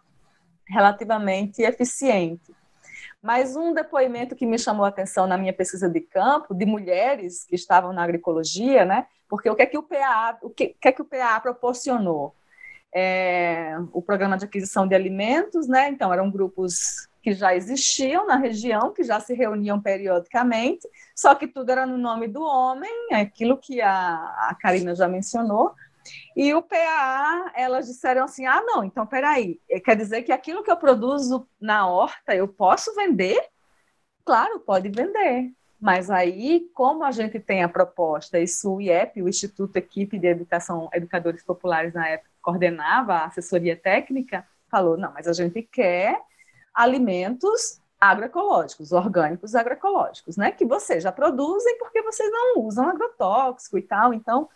relativamente 0.67 1.61
eficiente. 1.61 2.53
Mas 3.27 3.57
um 3.57 3.73
depoimento 3.73 4.37
que 4.37 4.45
me 4.45 4.57
chamou 4.57 4.85
a 4.85 4.87
atenção 4.87 5.27
na 5.27 5.37
minha 5.37 5.51
pesquisa 5.51 5.89
de 5.89 5.99
campo, 5.99 6.55
de 6.55 6.65
mulheres 6.65 7.43
que 7.43 7.55
estavam 7.55 7.91
na 7.91 8.01
agroecologia, 8.01 8.85
né? 8.85 9.05
Porque 9.27 9.49
o 9.49 9.55
que 9.55 9.63
é 9.63 9.65
que 9.65 9.77
o 9.77 9.83
PA, 9.83 10.37
o 10.41 10.49
que, 10.49 10.67
que 10.67 10.87
é 10.87 10.93
que 10.93 11.01
o 11.01 11.05
PA 11.05 11.37
proporcionou? 11.41 12.33
É, 12.95 13.75
o 13.91 14.01
programa 14.01 14.37
de 14.37 14.45
aquisição 14.45 14.87
de 14.87 14.95
alimentos, 14.95 15.67
né? 15.67 15.89
Então 15.89 16.13
eram 16.13 16.31
grupos 16.31 17.09
que 17.21 17.33
já 17.33 17.53
existiam 17.53 18.25
na 18.25 18.37
região, 18.37 18.93
que 18.93 19.03
já 19.03 19.19
se 19.19 19.33
reuniam 19.33 19.81
periodicamente, 19.81 20.87
só 21.13 21.35
que 21.35 21.49
tudo 21.49 21.69
era 21.69 21.85
no 21.85 21.97
nome 21.97 22.29
do 22.29 22.41
homem, 22.41 23.09
aquilo 23.11 23.57
que 23.57 23.81
a, 23.81 23.91
a 23.91 24.55
Karina 24.57 24.95
já 24.95 25.09
mencionou, 25.09 25.75
e 26.35 26.53
o 26.53 26.61
PAA, 26.61 27.51
elas 27.55 27.87
disseram 27.87 28.23
assim: 28.23 28.45
ah, 28.45 28.61
não, 28.63 28.83
então 28.83 29.05
peraí, 29.05 29.59
eh, 29.69 29.79
quer 29.79 29.95
dizer 29.95 30.23
que 30.23 30.31
aquilo 30.31 30.63
que 30.63 30.71
eu 30.71 30.77
produzo 30.77 31.47
na 31.59 31.87
horta 31.87 32.35
eu 32.35 32.47
posso 32.47 32.93
vender? 32.95 33.39
Claro, 34.25 34.59
pode 34.59 34.89
vender. 34.89 35.51
Mas 35.79 36.09
aí, 36.09 36.69
como 36.73 37.03
a 37.03 37.11
gente 37.11 37.39
tem 37.39 37.63
a 37.63 37.69
proposta, 37.69 38.39
isso 38.39 38.75
o 38.75 38.81
IEP, 38.81 39.21
o 39.21 39.29
Instituto 39.29 39.77
Equipe 39.77 40.17
de 40.17 40.27
Educação, 40.27 40.89
Educadores 40.91 41.43
Populares, 41.43 41.93
na 41.93 42.07
época, 42.07 42.31
coordenava 42.41 43.13
a 43.13 43.25
assessoria 43.25 43.75
técnica, 43.75 44.45
falou: 44.69 44.97
não, 44.97 45.13
mas 45.13 45.27
a 45.27 45.33
gente 45.33 45.61
quer 45.61 46.19
alimentos 46.73 47.81
agroecológicos, 47.99 48.91
orgânicos 48.91 49.55
agroecológicos, 49.55 50.37
né? 50.37 50.51
Que 50.51 50.65
vocês 50.65 51.03
já 51.03 51.11
produzem 51.11 51.77
porque 51.79 52.01
vocês 52.01 52.31
não 52.31 52.59
usam 52.61 52.87
agrotóxico 52.89 53.77
e 53.77 53.81
tal. 53.81 54.13
Então, 54.13 54.49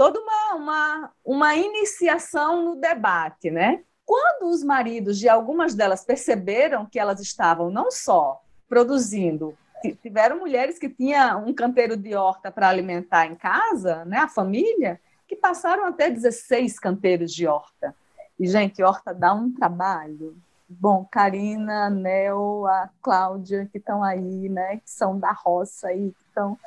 toda 0.00 0.18
uma, 0.18 0.54
uma, 0.54 1.12
uma 1.22 1.54
iniciação 1.56 2.64
no 2.64 2.76
debate, 2.76 3.50
né? 3.50 3.82
Quando 4.06 4.50
os 4.50 4.64
maridos 4.64 5.18
de 5.18 5.28
algumas 5.28 5.74
delas 5.74 6.06
perceberam 6.06 6.86
que 6.86 6.98
elas 6.98 7.20
estavam 7.20 7.68
não 7.68 7.90
só 7.90 8.40
produzindo, 8.66 9.54
tiveram 10.00 10.38
mulheres 10.38 10.78
que 10.78 10.88
tinham 10.88 11.44
um 11.44 11.52
canteiro 11.52 11.98
de 11.98 12.14
horta 12.14 12.50
para 12.50 12.70
alimentar 12.70 13.26
em 13.26 13.34
casa, 13.34 14.06
né, 14.06 14.20
a 14.20 14.28
família, 14.28 14.98
que 15.28 15.36
passaram 15.36 15.84
até 15.84 16.08
16 16.08 16.78
canteiros 16.78 17.30
de 17.34 17.46
horta. 17.46 17.94
E, 18.38 18.46
gente, 18.46 18.82
horta 18.82 19.12
dá 19.12 19.34
um 19.34 19.52
trabalho. 19.52 20.34
Bom, 20.66 21.06
Karina, 21.12 21.90
Nel, 21.90 22.66
a 22.66 22.88
Cláudia, 23.02 23.68
que 23.70 23.76
estão 23.76 24.02
aí, 24.02 24.48
né, 24.48 24.78
que 24.78 24.90
são 24.90 25.18
da 25.18 25.32
roça 25.32 25.88
aí, 25.88 26.10
que 26.12 26.22
estão 26.26 26.58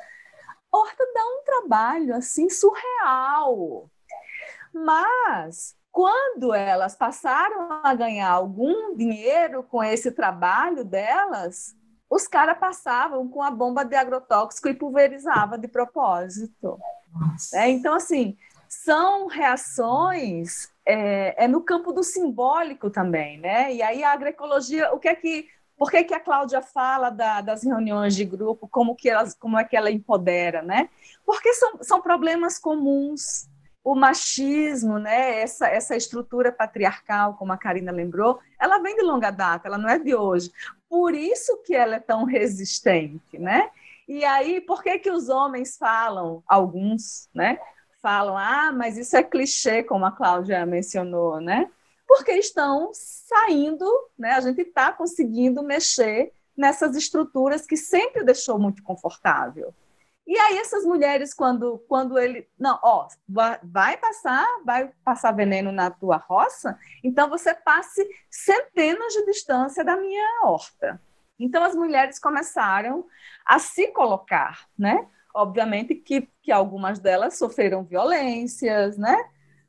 horta 0.74 1.04
dá 1.14 1.24
um 1.24 1.42
trabalho 1.44 2.14
assim 2.14 2.48
surreal. 2.50 3.88
Mas 4.72 5.76
quando 5.92 6.52
elas 6.52 6.96
passaram 6.96 7.80
a 7.82 7.94
ganhar 7.94 8.30
algum 8.30 8.96
dinheiro 8.96 9.62
com 9.62 9.82
esse 9.82 10.10
trabalho 10.10 10.84
delas, 10.84 11.76
os 12.10 12.26
caras 12.26 12.58
passavam 12.58 13.28
com 13.28 13.42
a 13.42 13.50
bomba 13.50 13.84
de 13.84 13.94
agrotóxico 13.94 14.68
e 14.68 14.74
pulverizava 14.74 15.56
de 15.56 15.68
propósito. 15.68 16.78
É, 17.52 17.68
então, 17.68 17.94
assim, 17.94 18.36
são 18.68 19.28
reações 19.28 20.68
é, 20.84 21.44
é, 21.44 21.48
no 21.48 21.60
campo 21.60 21.92
do 21.92 22.02
simbólico 22.02 22.90
também, 22.90 23.38
né? 23.38 23.72
E 23.72 23.80
aí 23.80 24.02
a 24.02 24.12
agroecologia, 24.12 24.92
o 24.92 24.98
que 24.98 25.08
é 25.08 25.14
que 25.14 25.48
por 25.84 25.90
que, 25.90 26.02
que 26.02 26.14
a 26.14 26.20
Cláudia 26.20 26.62
fala 26.62 27.10
da, 27.10 27.42
das 27.42 27.62
reuniões 27.62 28.16
de 28.16 28.24
grupo, 28.24 28.66
como, 28.66 28.96
que 28.96 29.06
elas, 29.06 29.34
como 29.34 29.58
é 29.58 29.64
que 29.64 29.76
ela 29.76 29.90
empodera, 29.90 30.62
né? 30.62 30.88
Porque 31.26 31.52
são, 31.52 31.82
são 31.82 32.00
problemas 32.00 32.58
comuns. 32.58 33.50
O 33.84 33.94
machismo, 33.94 34.98
né, 34.98 35.42
essa, 35.42 35.68
essa 35.68 35.94
estrutura 35.94 36.50
patriarcal, 36.50 37.34
como 37.34 37.52
a 37.52 37.58
Karina 37.58 37.92
lembrou, 37.92 38.40
ela 38.58 38.78
vem 38.78 38.96
de 38.96 39.02
longa 39.02 39.30
data, 39.30 39.68
ela 39.68 39.76
não 39.76 39.90
é 39.90 39.98
de 39.98 40.14
hoje. 40.14 40.50
Por 40.88 41.14
isso 41.14 41.58
que 41.66 41.74
ela 41.74 41.96
é 41.96 42.00
tão 42.00 42.24
resistente, 42.24 43.38
né? 43.38 43.68
E 44.08 44.24
aí, 44.24 44.62
por 44.62 44.82
que, 44.82 44.98
que 44.98 45.10
os 45.10 45.28
homens 45.28 45.76
falam, 45.76 46.42
alguns, 46.48 47.28
né? 47.34 47.58
Falam, 48.00 48.38
ah, 48.38 48.72
mas 48.72 48.96
isso 48.96 49.18
é 49.18 49.22
clichê, 49.22 49.82
como 49.82 50.06
a 50.06 50.12
Cláudia 50.12 50.64
mencionou, 50.64 51.42
né? 51.42 51.70
Porque 52.14 52.32
estão 52.32 52.92
saindo, 52.94 53.84
né? 54.16 54.32
A 54.34 54.40
gente 54.40 54.60
está 54.60 54.92
conseguindo 54.92 55.64
mexer 55.64 56.32
nessas 56.56 56.94
estruturas 56.94 57.66
que 57.66 57.76
sempre 57.76 58.22
deixou 58.22 58.56
muito 58.56 58.84
confortável. 58.84 59.74
E 60.24 60.38
aí 60.38 60.56
essas 60.56 60.84
mulheres, 60.84 61.34
quando, 61.34 61.78
quando 61.88 62.16
ele, 62.16 62.48
não, 62.58 62.78
ó, 62.82 63.08
vai 63.62 63.96
passar, 63.96 64.46
vai 64.64 64.90
passar 65.04 65.32
veneno 65.32 65.72
na 65.72 65.90
tua 65.90 66.16
roça, 66.16 66.78
então 67.02 67.28
você 67.28 67.52
passe 67.52 68.08
centenas 68.30 69.12
de 69.12 69.26
distância 69.26 69.84
da 69.84 69.96
minha 69.96 70.44
horta. 70.44 71.02
Então 71.38 71.64
as 71.64 71.74
mulheres 71.74 72.18
começaram 72.20 73.04
a 73.44 73.58
se 73.58 73.88
colocar, 73.88 74.66
né? 74.78 75.06
Obviamente 75.34 75.96
que, 75.96 76.28
que 76.40 76.52
algumas 76.52 77.00
delas 77.00 77.36
sofreram 77.36 77.82
violências, 77.82 78.96
né? 78.96 79.16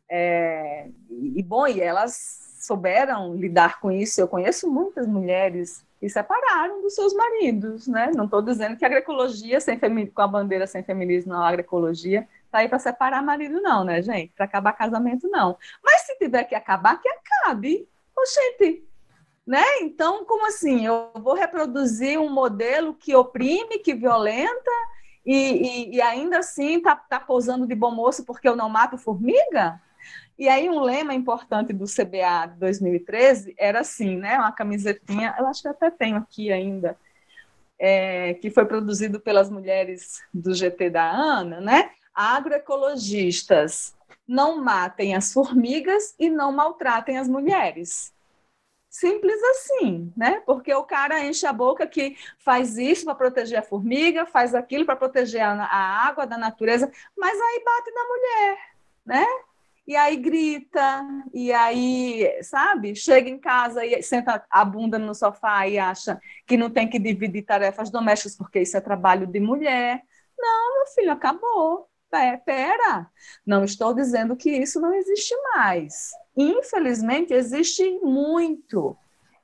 É, 0.10 0.88
e, 1.10 1.41
bom, 1.41 1.68
e 1.68 1.82
elas 1.82 2.58
souberam 2.62 3.36
lidar 3.36 3.80
com 3.80 3.91
isso. 3.91 4.20
Eu 4.20 4.28
conheço 4.28 4.70
muitas 4.70 5.08
mulheres 5.08 5.86
que 5.99 6.10
separaram 6.10 6.82
dos 6.82 6.93
seus 6.93 7.14
maridos, 7.14 7.88
né? 7.88 8.12
Não 8.16 8.26
estou 8.26 8.41
dizendo 8.41 8.76
que 8.78 8.84
a 8.84 8.88
agroecologia 8.88 9.60
sem 9.60 9.80
com 9.80 10.22
a 10.22 10.28
bandeira 10.28 10.68
sem 10.68 10.84
feminismo 10.84 11.34
na 11.34 11.47
agroecologia 11.47 12.28
tá 12.51 12.60
aí 12.60 12.70
para 12.70 12.80
separar 12.80 13.22
marido 13.22 13.62
não, 13.62 13.84
né, 13.84 14.01
gente? 14.01 14.34
Para 14.36 14.45
acabar 14.45 14.74
casamento 14.74 15.28
não. 15.30 15.58
Mas 15.84 16.01
se 16.01 16.18
tiver 16.18 16.43
que 16.43 16.56
acabar, 16.56 17.01
que 17.01 17.10
acabe. 17.10 17.88
Oxente, 18.18 18.84
né? 19.45 19.64
Então, 19.82 20.24
como 20.26 20.47
assim? 20.47 20.86
Eu 20.86 21.12
vou 21.16 21.34
reproduzir 21.34 22.18
um 22.18 22.30
modelo 22.30 22.93
que 22.93 23.14
oprime, 23.14 23.80
que 23.80 23.93
violenta 23.93 24.72
e, 25.26 25.36
e, 25.36 25.95
e 25.95 26.01
ainda 26.01 26.39
assim 26.39 26.80
tá, 26.80 26.95
tá 26.95 27.20
posando 27.20 27.68
de 27.68 27.76
bom 27.76 27.91
moço 27.91 28.24
porque 28.24 28.47
eu 28.47 28.56
não 28.56 28.70
mato 28.70 28.97
formiga? 28.97 29.82
E 30.38 30.49
aí 30.49 30.70
um 30.70 30.82
lema 30.82 31.14
importante 31.14 31.72
do 31.72 31.86
CBA 31.86 32.47
de 32.53 32.60
2013 32.60 33.56
era 33.58 33.80
assim, 33.80 34.18
né? 34.18 34.38
Uma 34.38 34.51
camisetinha, 34.51 35.36
eu 35.39 35.47
acho 35.47 35.62
que 35.62 35.68
até 35.68 35.89
tenho 35.89 36.18
aqui 36.18 36.51
ainda, 36.51 36.97
é, 37.80 38.34
que 38.36 38.49
foi 38.49 38.66
produzido 38.66 39.20
pelas 39.20 39.49
mulheres 39.49 40.22
do 40.34 40.53
GT 40.53 40.89
da 40.89 41.10
ANA, 41.10 41.62
né? 41.62 41.91
Agroecologistas 42.14 43.95
não 44.28 44.62
matem 44.62 45.16
as 45.16 45.32
formigas 45.32 46.16
e 46.20 46.30
não 46.30 46.51
maltratem 46.51 47.18
as 47.18 47.28
mulheres. 47.28 48.14
Simples 48.89 49.38
assim, 49.43 50.14
né? 50.16 50.41
Porque 50.45 50.74
o 50.74 50.84
cara 50.84 51.22
enche 51.26 51.45
a 51.45 51.51
boca 51.51 51.86
que 51.86 52.18
faz 52.39 52.78
isso 52.78 53.03
para 53.03 53.14
proteger 53.14 53.60
a 53.60 53.62
formiga, 53.62 54.26
faz 54.26 54.56
aquilo 54.56 54.86
para 54.86 54.95
proteger 54.95 55.41
a, 55.41 55.51
a 55.66 56.08
água 56.08 56.26
da 56.26 56.38
natureza, 56.38 56.89
mas 57.18 57.38
aí 57.38 57.64
bate 57.64 57.91
na 57.91 58.03
mulher, 58.08 58.58
né? 59.06 59.26
E 59.88 59.96
aí 59.96 60.18
grita, 60.18 61.06
e 61.34 61.54
aí, 61.54 62.40
sabe, 62.42 62.96
chega 62.96 63.30
em 63.30 63.40
casa 63.40 63.86
e 63.86 64.02
senta 64.02 64.44
a 64.50 64.66
bunda 64.66 64.98
no 64.98 65.14
sofá 65.14 65.68
e 65.68 65.78
acha 65.78 66.20
que 66.48 66.58
não 66.58 66.72
tem 66.72 66.90
que 66.90 66.98
dividir 66.98 67.44
tarefas 67.44 67.92
domésticas 67.92 68.36
porque 68.36 68.62
isso 68.62 68.76
é 68.76 68.82
trabalho 68.82 69.28
de 69.28 69.40
mulher. 69.40 70.02
Não, 70.38 70.78
meu 70.78 70.88
filho, 70.88 71.12
acabou. 71.12 71.88
Pera, 72.46 73.12
não 73.46 73.66
estou 73.66 73.94
dizendo 73.94 74.38
que 74.38 74.50
isso 74.50 74.80
não 74.80 74.94
existe 74.94 75.36
mais. 75.54 76.12
Infelizmente, 76.38 77.34
existe 77.34 78.00
muito. 78.02 78.98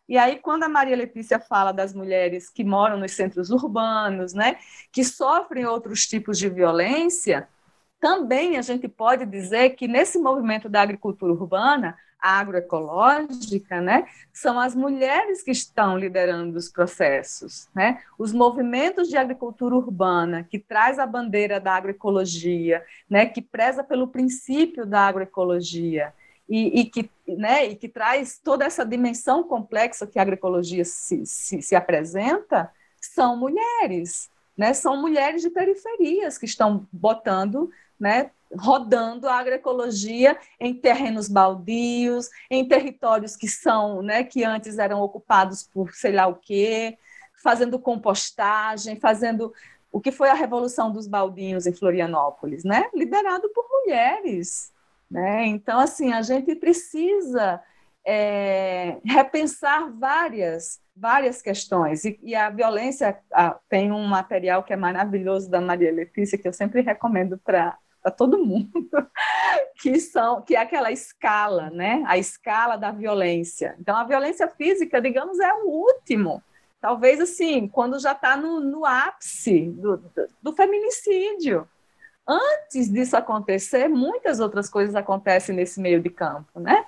E 0.08 0.18
aí, 0.18 0.40
quando 0.40 0.64
a 0.64 0.70
Maria 0.70 0.96
Letícia 0.96 1.40
fala 1.40 1.72
das 1.72 1.94
mulheres 1.94 2.50
que 2.50 2.64
moram 2.64 2.98
nos 2.98 3.12
centros 3.12 3.50
urbanos, 3.50 4.34
né, 4.34 4.58
que 4.92 5.04
sofrem 5.04 5.66
outros 5.66 6.06
tipos 6.06 6.38
de 6.38 6.50
violência, 6.50 7.48
também 8.02 8.58
a 8.58 8.64
gente 8.64 8.88
pode 8.88 9.28
dizer 9.28 9.70
que 9.76 9.88
nesse 9.88 10.18
movimento 10.18 10.68
da 10.68 10.82
agricultura 10.82 11.32
urbana, 11.32 11.96
agroecológica, 12.20 13.80
né, 13.80 14.08
são 14.34 14.60
as 14.60 14.76
mulheres 14.76 15.42
que 15.44 15.52
estão 15.52 15.98
liderando 15.98 16.58
os 16.58 16.68
processos, 16.68 17.68
né? 17.74 18.02
Os 18.18 18.32
movimentos 18.32 19.08
de 19.08 19.18
agricultura 19.18 19.76
urbana 19.76 20.44
que 20.44 20.60
traz 20.60 21.00
a 21.00 21.06
bandeira 21.06 21.60
da 21.60 21.74
agroecologia, 21.74 22.84
né, 23.10 23.26
que 23.26 23.42
preza 23.42 23.84
pelo 23.84 24.08
princípio 24.08 24.86
da 24.86 25.02
agroecologia 25.02 26.14
e, 26.50 26.82
e 26.82 26.86
que, 26.86 27.10
né, 27.28 27.68
e 27.68 27.76
que 27.76 27.88
traz 27.88 28.40
toda 28.44 28.66
essa 28.66 28.86
dimensão 28.86 29.44
complexa 29.44 30.06
que 30.06 30.20
a 30.20 30.22
agroecologia 30.22 30.86
se, 30.86 31.26
se, 31.26 31.62
se 31.62 31.76
apresenta, 31.76 32.72
são 33.00 33.36
mulheres, 33.36 34.30
né? 34.56 34.74
São 34.74 35.00
mulheres 35.00 35.42
de 35.42 35.50
periferias 35.50 36.38
que 36.38 36.46
estão 36.46 36.88
botando, 36.92 37.72
né? 38.02 38.32
rodando 38.58 39.28
a 39.28 39.36
agroecologia 39.36 40.38
em 40.60 40.74
terrenos 40.74 41.28
baldios, 41.28 42.30
em 42.50 42.68
territórios 42.68 43.36
que 43.36 43.48
são, 43.48 44.02
né, 44.02 44.24
que 44.24 44.44
antes 44.44 44.78
eram 44.78 45.02
ocupados 45.02 45.64
por 45.64 45.94
sei 45.94 46.12
lá 46.12 46.28
o 46.28 46.36
quê, 46.36 46.98
fazendo 47.42 47.80
compostagem, 47.80 49.00
fazendo 49.00 49.54
o 49.92 50.00
que 50.00 50.12
foi 50.12 50.30
a 50.30 50.34
revolução 50.34 50.92
dos 50.92 51.08
baldinhos 51.08 51.66
em 51.66 51.74
Florianópolis, 51.74 52.64
né? 52.64 52.90
Liderado 52.94 53.50
por 53.50 53.66
mulheres, 53.70 54.72
né? 55.10 55.46
Então 55.46 55.80
assim 55.80 56.14
a 56.14 56.22
gente 56.22 56.56
precisa 56.56 57.62
é, 58.06 58.98
repensar 59.06 59.92
várias 59.92 60.80
várias 60.96 61.42
questões 61.42 62.04
e, 62.04 62.20
e 62.22 62.36
a 62.36 62.50
violência 62.50 63.18
a, 63.34 63.58
tem 63.70 63.92
um 63.92 64.06
material 64.06 64.62
que 64.64 64.74
é 64.74 64.76
maravilhoso 64.76 65.50
da 65.50 65.60
Maria 65.60 65.92
Letícia 65.92 66.38
que 66.38 66.48
eu 66.48 66.54
sempre 66.54 66.82
recomendo 66.82 67.38
para 67.38 67.78
para 68.02 68.12
todo 68.12 68.44
mundo, 68.44 68.72
que 69.82 70.00
são 70.00 70.42
que 70.42 70.56
é 70.56 70.60
aquela 70.60 70.92
escala, 70.92 71.70
né? 71.70 72.04
A 72.08 72.18
escala 72.18 72.76
da 72.78 72.92
violência. 72.92 73.76
Então, 73.80 73.96
a 73.96 74.04
violência 74.04 74.48
física, 74.48 75.00
digamos, 75.02 75.40
é 75.40 75.54
o 75.54 75.68
último. 75.68 76.42
Talvez 76.80 77.20
assim, 77.22 77.68
quando 77.68 78.00
já 78.00 78.14
está 78.14 78.36
no, 78.36 78.60
no, 78.60 78.86
ápice 78.86 79.70
do, 79.70 79.98
do, 79.98 80.28
do 80.42 80.54
feminicídio. 80.54 81.68
Antes 82.28 82.92
disso 82.92 83.18
acontecer, 83.18 83.88
muitas 83.88 84.40
outras 84.40 84.70
coisas 84.70 84.96
acontecem 84.96 85.56
nesse 85.56 85.80
meio 85.80 86.02
de 86.02 86.10
campo, 86.10 86.60
né? 86.60 86.86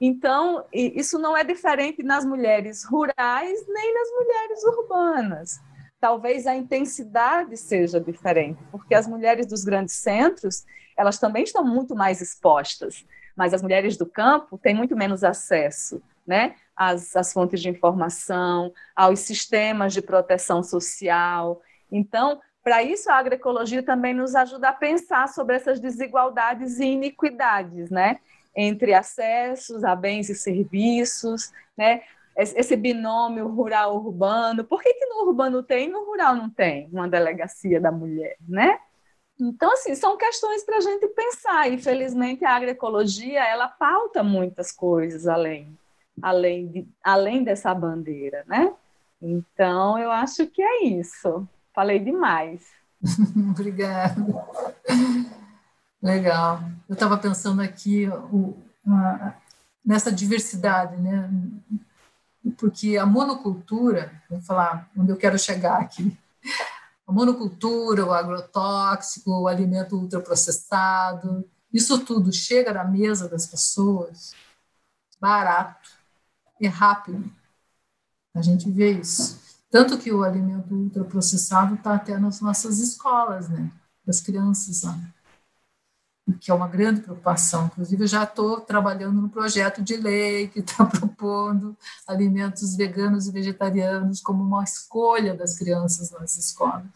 Então, 0.00 0.64
isso 0.72 1.18
não 1.18 1.36
é 1.36 1.44
diferente 1.44 2.02
nas 2.02 2.24
mulheres 2.24 2.84
rurais 2.84 3.66
nem 3.68 3.94
nas 3.94 4.10
mulheres 4.10 4.64
urbanas 4.64 5.60
talvez 6.04 6.46
a 6.46 6.54
intensidade 6.54 7.56
seja 7.56 7.98
diferente, 7.98 8.62
porque 8.70 8.94
as 8.94 9.08
mulheres 9.08 9.46
dos 9.46 9.64
grandes 9.64 9.94
centros, 9.94 10.66
elas 10.98 11.18
também 11.18 11.44
estão 11.44 11.64
muito 11.64 11.96
mais 11.96 12.20
expostas, 12.20 13.06
mas 13.34 13.54
as 13.54 13.62
mulheres 13.62 13.96
do 13.96 14.04
campo 14.04 14.58
têm 14.58 14.74
muito 14.74 14.94
menos 14.94 15.24
acesso, 15.24 16.02
né? 16.26 16.56
Às, 16.76 17.32
fontes 17.32 17.62
de 17.62 17.70
informação, 17.70 18.70
aos 18.94 19.20
sistemas 19.20 19.94
de 19.94 20.02
proteção 20.02 20.62
social. 20.62 21.62
Então, 21.90 22.38
para 22.62 22.82
isso, 22.82 23.10
a 23.10 23.14
agroecologia 23.14 23.82
também 23.82 24.12
nos 24.12 24.34
ajuda 24.34 24.68
a 24.68 24.72
pensar 24.74 25.26
sobre 25.30 25.56
essas 25.56 25.80
desigualdades 25.80 26.80
e 26.80 26.84
iniquidades, 26.84 27.88
né? 27.88 28.18
Entre 28.54 28.92
acessos 28.92 29.82
a 29.82 29.96
bens 29.96 30.28
e 30.28 30.34
serviços, 30.34 31.50
né? 31.74 32.02
Esse 32.36 32.76
binômio 32.76 33.48
rural-urbano. 33.48 34.64
Por 34.64 34.82
que, 34.82 34.92
que 34.92 35.06
no 35.06 35.26
urbano 35.26 35.62
tem 35.62 35.88
e 35.88 35.92
no 35.92 36.04
rural 36.04 36.34
não 36.34 36.50
tem 36.50 36.88
uma 36.92 37.08
delegacia 37.08 37.80
da 37.80 37.92
mulher, 37.92 38.36
né? 38.48 38.78
Então, 39.40 39.72
assim, 39.72 39.94
são 39.94 40.16
questões 40.16 40.64
para 40.64 40.76
a 40.76 40.80
gente 40.80 41.06
pensar. 41.08 41.68
E, 41.68 41.78
felizmente, 41.78 42.44
a 42.44 42.54
agroecologia, 42.54 43.44
ela 43.44 43.68
pauta 43.68 44.22
muitas 44.22 44.70
coisas 44.70 45.26
além, 45.26 45.76
além, 46.22 46.68
de, 46.68 46.88
além 47.02 47.42
dessa 47.42 47.74
bandeira, 47.74 48.44
né? 48.46 48.72
Então, 49.20 49.98
eu 49.98 50.10
acho 50.10 50.46
que 50.46 50.62
é 50.62 50.84
isso. 50.84 51.48
Falei 51.74 51.98
demais. 51.98 52.64
Obrigada. 53.50 54.14
Legal. 56.00 56.60
Eu 56.88 56.92
estava 56.92 57.16
pensando 57.16 57.60
aqui 57.60 58.06
o, 58.32 58.56
nessa 59.84 60.12
diversidade, 60.12 60.96
né? 61.00 61.28
Porque 62.50 62.96
a 62.96 63.06
monocultura, 63.06 64.12
vou 64.28 64.40
falar 64.40 64.90
onde 64.96 65.10
eu 65.10 65.16
quero 65.16 65.38
chegar 65.38 65.80
aqui, 65.80 66.16
a 67.06 67.12
monocultura, 67.12 68.04
o 68.04 68.12
agrotóxico, 68.12 69.30
o 69.30 69.48
alimento 69.48 69.96
ultraprocessado, 69.96 71.48
isso 71.72 72.04
tudo 72.04 72.32
chega 72.32 72.72
na 72.72 72.84
mesa 72.84 73.28
das 73.28 73.46
pessoas 73.46 74.34
barato 75.20 75.90
e 76.60 76.66
rápido. 76.66 77.32
A 78.34 78.42
gente 78.42 78.70
vê 78.70 78.92
isso. 78.92 79.40
Tanto 79.70 79.98
que 79.98 80.12
o 80.12 80.22
alimento 80.22 80.74
ultraprocessado 80.74 81.74
está 81.74 81.94
até 81.94 82.18
nas 82.18 82.40
nossas 82.40 82.78
escolas, 82.78 83.48
né? 83.48 83.70
Das 84.04 84.20
crianças 84.20 84.82
lá 84.82 85.13
que 86.40 86.50
é 86.50 86.54
uma 86.54 86.68
grande 86.68 87.00
preocupação. 87.00 87.66
Inclusive, 87.66 88.04
eu 88.04 88.08
já 88.08 88.24
estou 88.24 88.60
trabalhando 88.60 89.20
no 89.20 89.28
projeto 89.28 89.82
de 89.82 89.96
lei 89.96 90.48
que 90.48 90.60
está 90.60 90.84
propondo 90.86 91.76
alimentos 92.06 92.76
veganos 92.76 93.26
e 93.26 93.32
vegetarianos 93.32 94.20
como 94.20 94.42
uma 94.42 94.64
escolha 94.64 95.34
das 95.34 95.58
crianças 95.58 96.10
nas 96.10 96.36
escolas. 96.36 96.86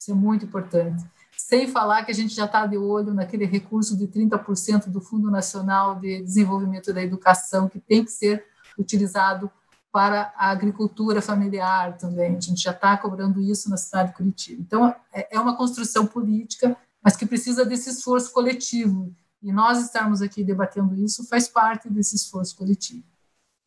Isso 0.00 0.10
é 0.10 0.14
muito 0.14 0.44
importante. 0.44 1.04
Sem 1.36 1.68
falar 1.68 2.04
que 2.04 2.10
a 2.10 2.14
gente 2.14 2.34
já 2.34 2.46
está 2.46 2.66
de 2.66 2.76
olho 2.76 3.14
naquele 3.14 3.44
recurso 3.44 3.96
de 3.96 4.08
30% 4.08 4.88
do 4.88 5.00
Fundo 5.00 5.30
Nacional 5.30 5.96
de 6.00 6.22
Desenvolvimento 6.22 6.92
da 6.92 7.02
Educação, 7.02 7.68
que 7.68 7.78
tem 7.78 8.04
que 8.04 8.10
ser 8.10 8.44
utilizado 8.78 9.50
para 9.92 10.32
a 10.36 10.50
agricultura 10.50 11.22
familiar 11.22 11.96
também. 11.96 12.36
A 12.36 12.40
gente 12.40 12.62
já 12.62 12.72
está 12.72 12.96
cobrando 12.96 13.40
isso 13.40 13.70
na 13.70 13.76
cidade 13.76 14.10
de 14.10 14.16
Curitiba. 14.16 14.60
Então, 14.60 14.94
é, 15.12 15.36
é 15.36 15.40
uma 15.40 15.56
construção 15.56 16.06
política 16.06 16.76
mas 17.06 17.14
que 17.14 17.24
precisa 17.24 17.64
desse 17.64 17.88
esforço 17.88 18.32
coletivo. 18.32 19.14
E 19.40 19.52
nós 19.52 19.80
estarmos 19.80 20.20
aqui 20.20 20.42
debatendo 20.42 20.92
isso 20.96 21.24
faz 21.28 21.46
parte 21.46 21.88
desse 21.88 22.16
esforço 22.16 22.56
coletivo. 22.56 23.04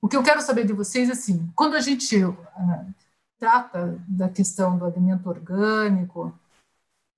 O 0.01 0.09
que 0.09 0.17
eu 0.17 0.21
quero 0.21 0.41
saber 0.41 0.65
de 0.65 0.73
vocês 0.73 1.07
é 1.07 1.13
assim, 1.13 1.49
quando 1.55 1.75
a 1.75 1.79
gente 1.79 2.21
uh, 2.21 2.35
trata 3.37 3.97
da 4.05 4.27
questão 4.27 4.77
do 4.77 4.83
alimento 4.83 5.29
orgânico, 5.29 6.37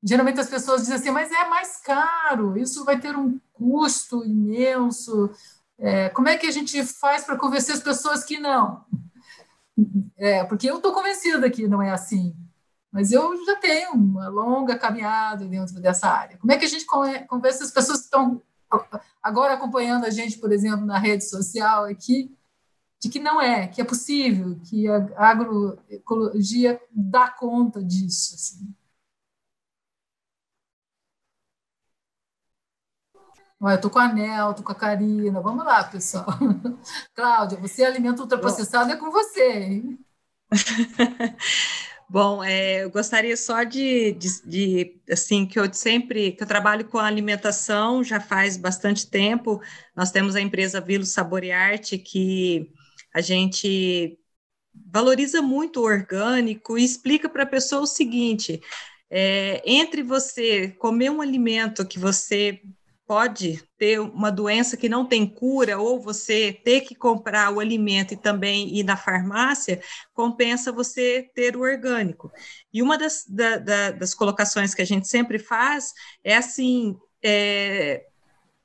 geralmente 0.03 0.39
as 0.39 0.47
pessoas 0.47 0.81
dizem 0.81 0.97
assim, 0.97 1.09
mas 1.09 1.31
é 1.31 1.49
mais 1.49 1.77
caro, 1.77 2.55
isso 2.55 2.85
vai 2.85 2.99
ter 2.99 3.17
um 3.17 3.39
custo 3.51 4.23
imenso. 4.23 5.31
É, 5.75 6.09
como 6.09 6.29
é 6.29 6.37
que 6.37 6.45
a 6.45 6.51
gente 6.51 6.83
faz 6.83 7.23
para 7.23 7.35
convencer 7.35 7.73
as 7.73 7.81
pessoas 7.81 8.23
que 8.23 8.37
não? 8.37 8.85
É, 10.15 10.43
porque 10.43 10.69
eu 10.69 10.75
estou 10.75 10.93
convencida 10.93 11.49
que 11.49 11.67
não 11.67 11.81
é 11.81 11.89
assim. 11.89 12.35
Mas 12.91 13.11
eu 13.11 13.45
já 13.45 13.55
tenho 13.55 13.93
uma 13.93 14.27
longa 14.27 14.77
caminhada 14.77 15.45
dentro 15.45 15.79
dessa 15.79 16.07
área. 16.09 16.37
Como 16.37 16.51
é 16.51 16.57
que 16.57 16.65
a 16.65 16.67
gente 16.67 16.85
conversa 16.85 17.63
as 17.63 17.71
pessoas 17.71 17.99
que 17.99 18.05
estão 18.05 18.41
agora 19.23 19.53
acompanhando 19.53 20.05
a 20.05 20.09
gente, 20.09 20.37
por 20.37 20.51
exemplo, 20.51 20.85
na 20.85 20.97
rede 20.97 21.23
social 21.23 21.85
aqui, 21.85 22.35
de 22.99 23.09
que 23.09 23.19
não 23.19 23.41
é, 23.41 23.67
que 23.67 23.81
é 23.81 23.83
possível, 23.83 24.59
que 24.65 24.87
a 24.87 25.27
agroecologia 25.29 26.81
dá 26.91 27.29
conta 27.29 27.83
disso. 27.83 28.35
Assim. 28.35 28.75
Eu 33.61 33.69
estou 33.69 33.91
com 33.91 33.99
a 33.99 34.11
Nel, 34.11 34.51
estou 34.51 34.65
com 34.65 34.71
a 34.71 34.75
Karina. 34.75 35.39
Vamos 35.39 35.63
lá, 35.63 35.83
pessoal. 35.83 36.25
Cláudia, 37.15 37.59
você 37.59 37.83
alimenta 37.83 38.21
ultraprocessado, 38.21 38.91
é 38.91 38.97
com 38.97 39.11
você, 39.11 39.49
hein? 39.51 39.99
Bom, 42.11 42.43
é, 42.43 42.83
eu 42.83 42.89
gostaria 42.91 43.37
só 43.37 43.63
de, 43.63 44.11
de, 44.11 44.41
de, 44.45 45.01
assim, 45.09 45.45
que 45.45 45.57
eu 45.57 45.73
sempre, 45.73 46.33
que 46.33 46.43
eu 46.43 46.47
trabalho 46.47 46.83
com 46.83 46.97
alimentação 46.97 48.03
já 48.03 48.19
faz 48.19 48.57
bastante 48.57 49.09
tempo, 49.09 49.61
nós 49.95 50.11
temos 50.11 50.35
a 50.35 50.41
empresa 50.41 50.81
Vilo 50.81 51.05
Saborearte, 51.05 51.97
que 51.97 52.69
a 53.15 53.21
gente 53.21 54.19
valoriza 54.91 55.41
muito 55.41 55.79
o 55.79 55.85
orgânico 55.85 56.77
e 56.77 56.83
explica 56.83 57.29
para 57.29 57.43
a 57.43 57.45
pessoa 57.45 57.83
o 57.83 57.87
seguinte, 57.87 58.61
é, 59.09 59.61
entre 59.65 60.03
você 60.03 60.67
comer 60.67 61.09
um 61.11 61.21
alimento 61.21 61.87
que 61.87 61.97
você 61.97 62.61
pode 63.11 63.61
ter 63.77 63.99
uma 63.99 64.31
doença 64.31 64.77
que 64.77 64.87
não 64.87 65.05
tem 65.05 65.27
cura, 65.27 65.77
ou 65.77 65.99
você 65.99 66.57
ter 66.63 66.79
que 66.79 66.95
comprar 66.95 67.53
o 67.53 67.59
alimento 67.59 68.13
e 68.13 68.17
também 68.17 68.73
ir 68.73 68.83
na 68.83 68.95
farmácia, 68.95 69.81
compensa 70.13 70.71
você 70.71 71.29
ter 71.35 71.57
o 71.57 71.59
orgânico. 71.59 72.31
E 72.71 72.81
uma 72.81 72.97
das, 72.97 73.25
da, 73.27 73.57
da, 73.57 73.91
das 73.91 74.13
colocações 74.13 74.73
que 74.73 74.81
a 74.81 74.85
gente 74.85 75.09
sempre 75.09 75.37
faz 75.37 75.91
é 76.23 76.37
assim: 76.37 76.95
é, 77.21 78.05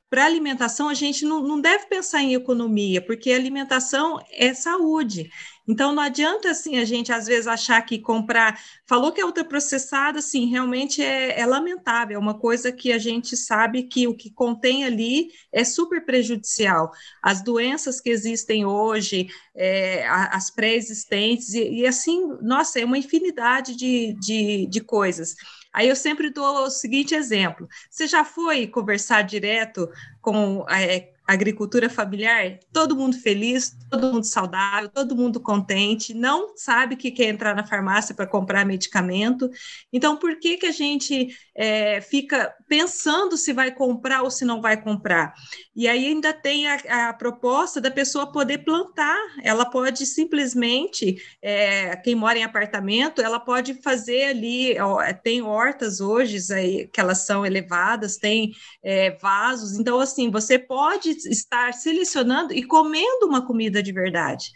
para 0.09 0.24
alimentação, 0.24 0.88
a 0.88 0.94
gente 0.94 1.24
não, 1.24 1.42
não 1.42 1.61
deve 1.61 1.86
pensar 1.86 2.22
em 2.22 2.34
economia, 2.34 3.05
porque 3.05 3.32
alimentação 3.32 4.20
é 4.30 4.55
saúde. 4.55 5.28
Então, 5.68 5.92
não 5.92 6.02
adianta, 6.02 6.50
assim, 6.50 6.78
a 6.78 6.84
gente, 6.84 7.12
às 7.12 7.26
vezes, 7.26 7.46
achar 7.46 7.82
que 7.82 7.98
comprar... 7.98 8.60
Falou 8.86 9.12
que 9.12 9.20
é 9.20 9.24
ultraprocessada, 9.24 10.20
assim, 10.20 10.46
realmente 10.46 11.02
é, 11.02 11.40
é 11.40 11.44
lamentável, 11.46 12.16
é 12.16 12.18
uma 12.18 12.38
coisa 12.38 12.70
que 12.70 12.92
a 12.92 12.98
gente 12.98 13.36
sabe 13.36 13.84
que 13.84 14.06
o 14.06 14.14
que 14.14 14.30
contém 14.30 14.84
ali 14.84 15.28
é 15.52 15.64
super 15.64 16.04
prejudicial. 16.04 16.90
As 17.22 17.42
doenças 17.42 18.00
que 18.00 18.10
existem 18.10 18.64
hoje, 18.64 19.28
é, 19.54 20.06
as 20.08 20.50
pré-existentes, 20.50 21.54
e, 21.54 21.80
e, 21.80 21.86
assim, 21.86 22.26
nossa, 22.42 22.78
é 22.78 22.84
uma 22.84 22.98
infinidade 22.98 23.74
de, 23.76 24.14
de, 24.20 24.66
de 24.66 24.80
coisas. 24.80 25.34
Aí 25.76 25.90
eu 25.90 25.96
sempre 25.96 26.30
dou 26.30 26.64
o 26.64 26.70
seguinte 26.70 27.14
exemplo: 27.14 27.68
você 27.90 28.06
já 28.06 28.24
foi 28.24 28.66
conversar 28.66 29.20
direto 29.20 29.86
com, 30.26 30.66
é, 30.68 31.12
agricultura 31.26 31.90
familiar, 31.90 32.58
todo 32.72 32.94
mundo 32.94 33.18
feliz, 33.18 33.76
todo 33.90 34.12
mundo 34.12 34.24
saudável, 34.24 34.88
todo 34.88 35.16
mundo 35.16 35.40
contente, 35.40 36.14
não 36.14 36.56
sabe 36.56 36.94
que 36.94 37.10
quer 37.10 37.24
entrar 37.24 37.54
na 37.54 37.66
farmácia 37.66 38.14
para 38.14 38.26
comprar 38.26 38.64
medicamento. 38.64 39.50
Então, 39.92 40.16
por 40.16 40.38
que, 40.38 40.56
que 40.56 40.66
a 40.66 40.72
gente 40.72 41.28
é, 41.54 42.00
fica 42.00 42.54
pensando 42.68 43.36
se 43.36 43.52
vai 43.52 43.72
comprar 43.72 44.22
ou 44.22 44.30
se 44.30 44.44
não 44.44 44.60
vai 44.60 44.80
comprar? 44.80 45.34
E 45.74 45.88
aí 45.88 46.06
ainda 46.06 46.32
tem 46.32 46.68
a, 46.68 47.08
a 47.08 47.12
proposta 47.12 47.80
da 47.80 47.90
pessoa 47.90 48.30
poder 48.30 48.58
plantar, 48.58 49.18
ela 49.42 49.64
pode 49.64 50.06
simplesmente, 50.06 51.16
é, 51.42 51.96
quem 51.96 52.14
mora 52.14 52.38
em 52.38 52.44
apartamento, 52.44 53.20
ela 53.20 53.40
pode 53.40 53.74
fazer 53.82 54.24
ali, 54.24 54.78
ó, 54.78 55.00
tem 55.12 55.42
hortas 55.42 56.00
hoje 56.00 56.36
aí, 56.52 56.88
que 56.88 57.00
elas 57.00 57.26
são 57.26 57.44
elevadas, 57.44 58.16
tem 58.16 58.52
é, 58.82 59.10
vasos, 59.18 59.78
então 59.78 59.98
assim, 59.98 60.15
você 60.30 60.58
pode 60.58 61.10
estar 61.10 61.72
selecionando 61.74 62.52
e 62.52 62.62
comendo 62.64 63.26
uma 63.26 63.46
comida 63.46 63.82
de 63.82 63.92
verdade. 63.92 64.46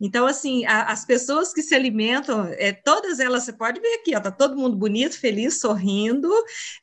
Então, 0.00 0.26
assim, 0.26 0.64
a, 0.66 0.92
as 0.92 1.04
pessoas 1.04 1.52
que 1.52 1.62
se 1.62 1.74
alimentam, 1.74 2.46
é, 2.58 2.72
todas 2.72 3.18
elas, 3.18 3.44
você 3.44 3.52
pode 3.52 3.80
ver 3.80 3.94
aqui, 3.94 4.14
ó, 4.14 4.20
tá 4.20 4.30
todo 4.30 4.56
mundo 4.56 4.76
bonito, 4.76 5.18
feliz, 5.18 5.58
sorrindo, 5.58 6.30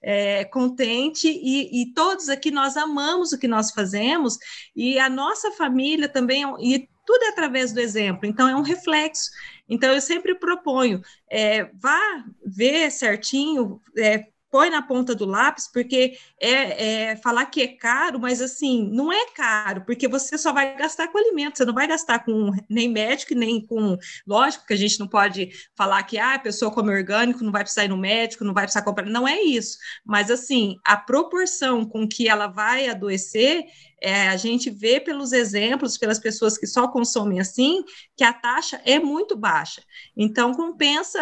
é, 0.02 0.46
contente, 0.46 1.28
e, 1.28 1.84
e, 1.84 1.94
todos 1.94 2.28
aqui 2.30 2.50
nós 2.50 2.76
amamos 2.76 3.32
o 3.32 3.38
que 3.38 3.48
nós 3.48 3.72
fazemos, 3.72 4.38
e 4.76 4.98
a 4.98 5.10
nossa 5.10 5.52
família 5.52 6.10
também, 6.10 6.44
e 6.60 6.90
tudo 7.06 7.24
é 7.26 7.30
através 7.30 7.72
do 7.72 7.80
exemplo, 7.80 8.26
então 8.26 8.48
é 8.48 8.56
um 8.56 8.62
reflexo. 8.62 9.30
Então, 9.70 9.94
eu 9.94 10.02
sempre 10.02 10.36
proponho, 10.36 11.02
é, 11.30 11.66
vá 11.76 12.00
ver 12.46 12.92
certinho, 12.92 13.80
é, 13.98 14.26
põe 14.54 14.70
na 14.70 14.84
ponta 14.84 15.16
do 15.16 15.26
lápis, 15.26 15.68
porque 15.68 16.16
é, 16.40 17.10
é, 17.10 17.16
falar 17.16 17.48
que 17.48 17.60
é 17.60 17.68
caro, 17.70 18.20
mas 18.20 18.40
assim, 18.40 18.88
não 18.92 19.12
é 19.12 19.26
caro, 19.32 19.82
porque 19.84 20.08
você 20.08 20.38
só 20.38 20.54
vai 20.54 20.78
gastar 20.78 21.08
com 21.08 21.18
alimento, 21.18 21.58
você 21.58 21.66
não 21.66 21.74
vai 21.74 21.88
gastar 21.88 22.20
com 22.24 22.52
nem 22.70 22.88
médico, 22.88 23.34
nem 23.34 23.66
com. 23.66 23.98
Lógico 24.28 24.68
que 24.68 24.74
a 24.74 24.78
gente 24.78 25.00
não 25.00 25.08
pode 25.08 25.50
falar 25.76 26.04
que 26.04 26.20
ah, 26.20 26.36
a 26.36 26.40
pessoa 26.40 26.72
come 26.72 26.92
orgânico, 26.92 27.44
não 27.44 27.52
vai 27.52 27.64
precisar 27.64 27.86
ir 27.86 27.88
no 27.88 27.98
médico, 27.98 28.44
não 28.44 28.54
vai 28.54 28.66
precisar 28.66 28.84
comprar. 28.84 29.08
Não 29.08 29.28
é 29.28 29.42
isso. 29.42 29.80
Mas 30.06 30.30
assim, 30.30 30.78
a 30.86 30.98
proporção 30.98 31.84
com 31.84 32.08
que 32.08 32.30
ela 32.30 32.46
vai 32.46 32.88
adoecer 32.88 33.66
é, 34.04 34.28
a 34.28 34.36
gente 34.36 34.70
vê 34.70 35.00
pelos 35.00 35.32
exemplos, 35.32 35.98
pelas 35.98 36.20
pessoas 36.20 36.58
que 36.58 36.68
só 36.68 36.90
consomem 36.90 37.40
assim, 37.40 37.86
que 38.18 38.24
a 38.24 38.34
taxa 38.34 38.82
é 38.84 39.00
muito 39.00 39.34
baixa. 39.34 39.82
Então, 40.16 40.54
compensa 40.54 41.22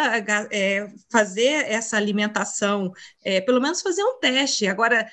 é, 0.52 0.88
fazer 1.12 1.70
essa 1.70 1.96
alimentação, 1.96 2.92
é, 3.24 3.40
pelo 3.40 3.62
menos 3.62 3.84
fazer 3.84 4.04
um 4.04 4.20
teste. 4.20 4.66
Agora, 4.66 5.08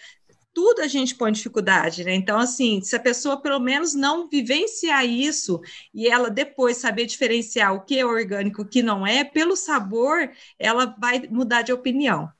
tudo 0.54 0.80
a 0.80 0.86
gente 0.86 1.14
põe 1.14 1.30
dificuldade, 1.30 2.04
né? 2.04 2.14
Então, 2.14 2.38
assim, 2.38 2.80
se 2.80 2.96
a 2.96 3.00
pessoa 3.00 3.40
pelo 3.40 3.60
menos 3.60 3.92
não 3.94 4.28
vivenciar 4.30 5.04
isso 5.04 5.60
e 5.92 6.08
ela 6.08 6.30
depois 6.30 6.78
saber 6.78 7.04
diferenciar 7.04 7.74
o 7.74 7.84
que 7.84 7.98
é 7.98 8.04
orgânico 8.06 8.62
o 8.62 8.68
que 8.68 8.82
não 8.82 9.06
é, 9.06 9.24
pelo 9.24 9.54
sabor, 9.54 10.30
ela 10.58 10.86
vai 10.98 11.20
mudar 11.28 11.60
de 11.62 11.72
opinião. 11.72 12.30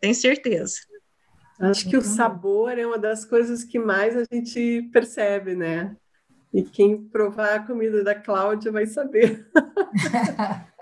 Tenho 0.00 0.14
certeza. 0.14 0.76
Acho 1.60 1.88
que 1.88 1.96
o 1.96 2.02
sabor 2.02 2.76
é 2.78 2.86
uma 2.86 2.98
das 2.98 3.24
coisas 3.24 3.62
que 3.62 3.78
mais 3.78 4.16
a 4.16 4.24
gente 4.30 4.88
percebe, 4.92 5.54
né? 5.54 5.96
E 6.52 6.62
quem 6.62 7.02
provar 7.02 7.54
a 7.54 7.66
comida 7.66 8.02
da 8.02 8.14
Cláudia 8.14 8.72
vai 8.72 8.86
saber. 8.86 9.48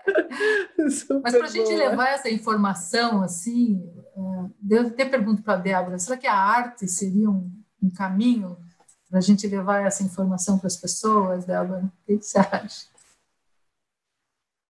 Mas 0.78 1.04
para 1.04 1.44
a 1.44 1.48
gente 1.48 1.74
levar 1.74 2.08
essa 2.08 2.28
informação 2.28 3.22
assim, 3.22 3.82
é, 4.16 4.76
eu 4.76 4.86
até 4.88 5.04
pergunto 5.04 5.42
para 5.42 5.54
a 5.54 5.58
Débora, 5.58 5.98
será 5.98 6.16
que 6.16 6.26
a 6.26 6.34
arte 6.34 6.88
seria 6.88 7.30
um, 7.30 7.50
um 7.82 7.90
caminho 7.90 8.56
para 9.08 9.18
a 9.18 9.22
gente 9.22 9.46
levar 9.46 9.86
essa 9.86 10.02
informação 10.02 10.58
para 10.58 10.66
as 10.66 10.76
pessoas, 10.76 11.44
Débora? 11.44 11.84
O 11.84 12.06
que 12.06 12.22
você 12.22 12.38
acha? 12.38 12.86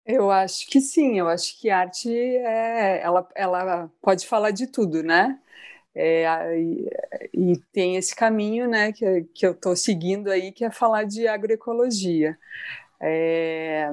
Eu 0.04 0.30
acho 0.30 0.66
que 0.66 0.80
sim, 0.80 1.18
eu 1.18 1.28
acho 1.28 1.60
que 1.60 1.70
a 1.70 1.78
arte 1.78 2.10
é, 2.10 3.00
ela, 3.02 3.28
ela 3.34 3.90
pode 4.00 4.26
falar 4.26 4.50
de 4.50 4.66
tudo, 4.66 5.02
né? 5.02 5.38
É, 5.94 6.24
e, 7.34 7.58
tem 7.72 7.96
esse 7.96 8.14
caminho 8.14 8.68
né, 8.68 8.92
que, 8.92 9.24
que 9.34 9.46
eu 9.46 9.52
estou 9.52 9.74
seguindo 9.74 10.30
aí, 10.30 10.52
que 10.52 10.64
é 10.64 10.70
falar 10.70 11.04
de 11.04 11.26
agroecologia. 11.26 12.38
É, 13.00 13.90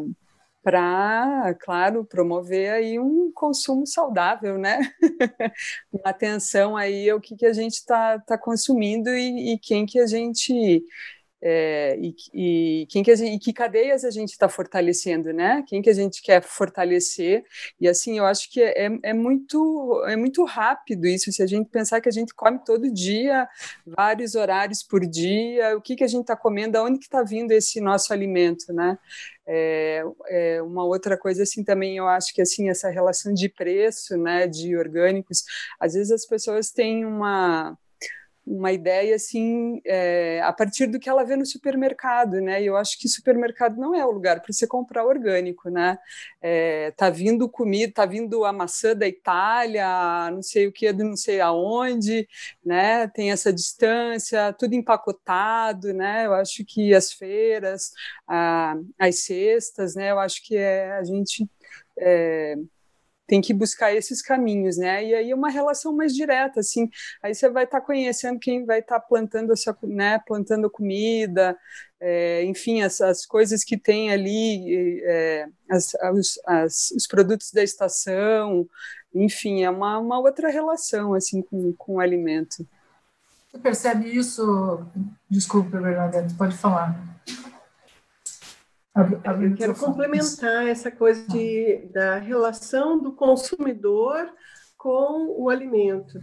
para, 0.68 1.56
claro, 1.62 2.04
promover 2.04 2.72
aí 2.72 3.00
um 3.00 3.32
consumo 3.34 3.88
saudável, 3.88 4.58
né? 4.58 4.80
Uma 5.94 6.10
atenção 6.10 6.76
aí 6.76 7.10
ao 7.10 7.22
que, 7.22 7.38
que 7.38 7.46
a 7.46 7.54
gente 7.54 7.76
está 7.76 8.20
tá 8.20 8.38
consumindo 8.38 9.10
e, 9.10 9.54
e, 9.54 9.60
quem 9.60 9.86
que 9.86 9.98
a 9.98 10.06
gente 10.06 10.84
é, 11.42 11.96
e, 12.00 12.16
e, 12.34 12.88
quem 12.88 13.04
que, 13.04 13.16
gente, 13.16 13.36
e 13.36 13.40
que 13.40 13.54
cadeias 13.54 14.04
a 14.04 14.10
gente 14.10 14.32
está 14.32 14.50
fortalecendo, 14.50 15.32
né? 15.32 15.64
Quem 15.68 15.82
que 15.82 15.90
a 15.90 15.94
gente 15.94 16.22
quer 16.22 16.42
fortalecer? 16.42 17.44
E 17.80 17.88
assim, 17.88 18.18
eu 18.18 18.26
acho 18.26 18.52
que 18.52 18.62
é, 18.62 18.90
é, 19.04 19.14
muito 19.14 20.04
é 20.08 20.16
muito 20.16 20.44
rápido 20.46 21.06
isso. 21.06 21.32
Se 21.32 21.44
a 21.44 21.48
gente 21.48 21.70
pensar 21.70 22.02
que 22.02 22.10
a 22.10 22.12
gente 22.12 22.34
come 22.34 22.60
todo 22.66 22.92
dia, 22.92 23.48
vários 23.86 24.34
horários 24.36 24.82
por 24.82 25.06
dia, 25.06 25.78
o 25.78 25.82
que 25.82 25.96
que 25.96 26.04
a 26.04 26.08
gente 26.08 26.22
está 26.22 26.36
comendo? 26.36 26.78
Aonde 26.78 27.00
que 27.00 27.06
está 27.06 27.22
vindo 27.24 27.52
esse 27.52 27.80
nosso 27.80 28.12
alimento, 28.14 28.74
né? 28.74 28.98
É, 29.46 30.04
é, 30.28 30.62
uma 30.62 30.84
outra 30.86 31.18
coisa 31.18 31.44
assim 31.44 31.64
também 31.64 31.96
eu 31.98 32.06
acho 32.08 32.34
que 32.34 32.42
assim 32.42 32.70
essa 32.70 32.90
relação 32.90 33.34
de 33.34 33.48
preço, 33.48 34.18
né? 34.18 34.48
De 34.48 34.76
orgânicos, 34.76 35.44
às 35.80 35.94
vezes 35.94 36.12
as 36.12 36.26
pessoas 36.26 36.72
têm 36.72 37.06
uma 37.06 37.78
uma 38.48 38.72
ideia 38.72 39.16
assim 39.16 39.82
é, 39.86 40.42
a 40.42 40.54
partir 40.54 40.88
do 40.88 41.00
que 41.00 41.10
ela 41.10 41.26
vê 41.26 41.36
no 41.36 41.46
supermercado, 41.46 42.40
né? 42.40 42.62
E 42.64 42.66
eu 42.68 42.78
acho 42.78 42.98
que 42.98 43.10
supermercado 43.10 43.78
não 43.78 43.94
é 43.94 44.06
o 44.06 44.12
lugar 44.12 44.42
para 44.42 44.54
você 44.54 44.66
comprar 44.66 45.06
orgânico, 45.06 45.70
né? 45.70 45.98
É, 46.42 46.92
tá 46.92 47.10
vindo 47.10 47.50
comida, 47.50 47.92
tá 47.94 48.06
vindo 48.06 48.46
a 48.46 48.54
maçã 48.54 48.96
da 48.96 49.08
Itália, 49.08 50.32
não 50.32 50.42
sei 50.42 50.66
o 50.68 50.72
que, 50.72 50.94
não 50.94 51.18
sei 51.18 51.42
aonde, 51.42 52.28
né? 52.64 53.08
Tem 53.10 53.32
essa 53.32 53.52
distância, 53.52 54.54
tudo 54.54 54.74
empacotado, 54.76 55.94
né? 55.94 56.26
Eu 56.26 56.34
acho 56.34 56.64
que 56.66 56.94
as 56.96 57.12
feiras, 57.12 57.92
a, 58.28 58.76
as 58.98 59.20
cestas, 59.26 59.96
né? 59.96 60.12
Eu 60.12 60.20
acho 60.20 60.42
que 60.46 60.56
é 60.56 60.94
a 60.94 61.04
gente 61.04 61.50
é, 62.00 62.56
tem 63.28 63.42
que 63.42 63.54
buscar 63.54 63.94
esses 63.94 64.22
caminhos, 64.22 64.78
né? 64.78 65.04
E 65.04 65.14
aí 65.14 65.34
uma 65.34 65.50
relação 65.50 65.94
mais 65.94 66.16
direta, 66.16 66.62
assim, 66.62 66.90
aí 67.22 67.36
você 67.36 67.50
vai 67.50 67.66
estar 67.66 67.82
tá 67.82 67.86
conhecendo 67.86 68.40
quem 68.40 68.66
vai 68.66 68.80
estar 68.80 69.00
tá 69.00 69.06
plantando 69.06 69.52
a 69.52 69.56
sua, 69.56 69.78
né, 69.84 70.20
plantando 70.26 70.70
comida, 70.70 71.58
é, 72.00 72.44
enfim, 72.46 72.82
as, 72.82 73.02
as, 73.02 73.26
coisas 73.26 73.64
que 73.64 73.78
tem 73.78 74.12
ali, 74.12 75.02
é, 75.04 75.48
as, 75.70 75.94
as, 75.96 76.40
as, 76.46 76.92
os 76.92 77.08
produtos 77.08 77.52
da 77.52 77.62
estação, 77.64 78.68
enfim, 79.14 79.64
é 79.64 79.70
uma, 79.70 79.98
uma 80.00 80.20
outra 80.20 80.50
relação, 80.50 81.14
assim, 81.14 81.42
com, 81.42 81.74
com 81.74 81.96
o 81.96 82.00
alimento. 82.00 82.66
Você 83.52 83.58
percebe 83.58 84.16
isso? 84.16 84.86
Desculpa, 85.30 85.80
Bernadette, 85.80 86.34
pode 86.36 86.56
falar. 86.56 86.96
Eu 88.98 89.56
quero 89.56 89.76
complementar 89.76 90.68
essa 90.68 90.90
coisa 90.90 91.28
de, 91.28 91.88
da 91.94 92.18
relação 92.18 93.00
do 93.00 93.12
consumidor 93.12 94.28
com 94.76 95.36
o 95.38 95.50
alimento. 95.50 96.20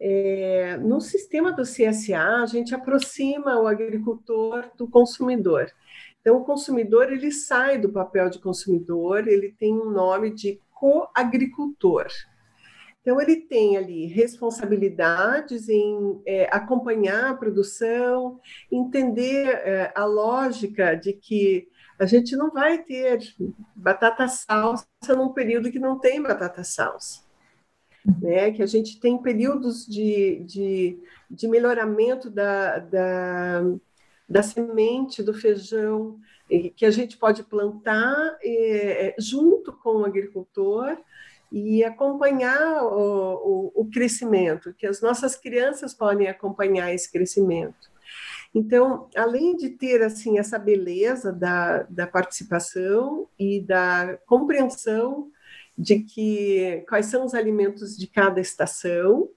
É, 0.00 0.76
no 0.76 1.00
sistema 1.00 1.52
do 1.52 1.62
CSA, 1.62 2.42
a 2.42 2.46
gente 2.46 2.74
aproxima 2.74 3.60
o 3.60 3.66
agricultor 3.66 4.70
do 4.76 4.88
consumidor. 4.88 5.66
Então, 6.20 6.36
o 6.36 6.44
consumidor 6.44 7.12
ele 7.12 7.32
sai 7.32 7.78
do 7.78 7.88
papel 7.88 8.30
de 8.30 8.38
consumidor, 8.38 9.26
ele 9.26 9.52
tem 9.58 9.74
um 9.74 9.90
nome 9.90 10.30
de 10.30 10.60
coagricultor. 10.70 12.06
Então, 13.00 13.20
ele 13.20 13.36
tem 13.36 13.76
ali 13.76 14.06
responsabilidades 14.06 15.68
em 15.68 16.22
é, 16.24 16.48
acompanhar 16.52 17.30
a 17.30 17.34
produção, 17.34 18.38
entender 18.70 19.48
é, 19.48 19.92
a 19.92 20.04
lógica 20.04 20.94
de 20.94 21.12
que 21.12 21.68
a 22.02 22.06
gente 22.06 22.34
não 22.34 22.50
vai 22.50 22.82
ter 22.82 23.20
batata 23.76 24.26
salsa 24.26 24.86
num 25.10 25.32
período 25.32 25.70
que 25.70 25.78
não 25.78 26.00
tem 26.00 26.20
batata 26.20 26.64
salsa. 26.64 27.20
Né? 28.20 28.50
Que 28.50 28.60
a 28.60 28.66
gente 28.66 28.98
tem 28.98 29.16
períodos 29.22 29.86
de, 29.86 30.40
de, 30.40 30.98
de 31.30 31.46
melhoramento 31.46 32.28
da, 32.28 32.80
da, 32.80 33.62
da 34.28 34.42
semente 34.42 35.22
do 35.22 35.32
feijão, 35.32 36.18
que 36.74 36.84
a 36.84 36.90
gente 36.90 37.16
pode 37.16 37.44
plantar 37.44 38.36
é, 38.42 39.14
junto 39.16 39.72
com 39.72 39.98
o 39.98 40.04
agricultor 40.04 40.98
e 41.52 41.84
acompanhar 41.84 42.82
o, 42.82 43.70
o, 43.76 43.82
o, 43.82 43.90
crescimento, 43.90 44.74
que 44.74 44.88
as 44.88 45.00
nossas 45.00 45.36
crianças 45.36 45.94
podem 45.94 46.26
acompanhar 46.26 46.92
esse 46.92 47.12
crescimento. 47.12 47.91
Então, 48.54 49.08
além 49.16 49.56
de 49.56 49.70
ter 49.70 50.02
assim 50.02 50.38
essa 50.38 50.58
beleza 50.58 51.32
da, 51.32 51.84
da 51.84 52.06
participação 52.06 53.28
e 53.38 53.60
da 53.60 54.18
compreensão 54.26 55.30
de 55.76 56.00
que 56.00 56.84
quais 56.88 57.06
são 57.06 57.24
os 57.24 57.34
alimentos 57.34 57.96
de 57.96 58.06
cada 58.06 58.40
estação, 58.40 59.30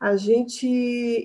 a 0.00 0.16
gente 0.16 0.66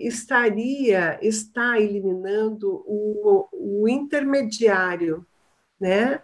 estaria, 0.05 1.17
está 1.21 1.79
eliminando 1.79 2.83
o, 2.85 3.47
o 3.53 3.87
intermediário, 3.87 5.25
né? 5.79 6.21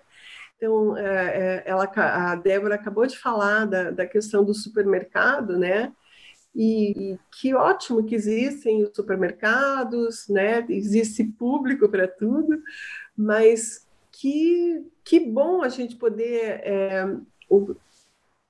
Então, 0.57 0.95
é, 0.95 1.63
é, 1.63 1.63
ela, 1.65 1.85
a 1.95 2.35
Débora 2.35 2.75
acabou 2.75 3.07
de 3.07 3.17
falar 3.17 3.65
da, 3.65 3.89
da 3.89 4.05
questão 4.05 4.43
do 4.45 4.53
supermercado, 4.53 5.57
né? 5.57 5.91
E, 6.53 7.13
e, 7.13 7.19
que 7.39 7.53
ótimo 7.53 8.03
que 8.03 8.13
existem 8.13 8.83
os 8.83 8.91
supermercados, 8.95 10.27
né? 10.27 10.65
Existe 10.69 11.23
público 11.23 11.87
para 11.87 12.07
tudo, 12.07 12.61
mas 13.15 13.87
que, 14.11 14.85
que 15.03 15.19
bom 15.19 15.61
a 15.61 15.69
gente 15.69 15.95
poder 15.95 16.61
é, 16.63 17.05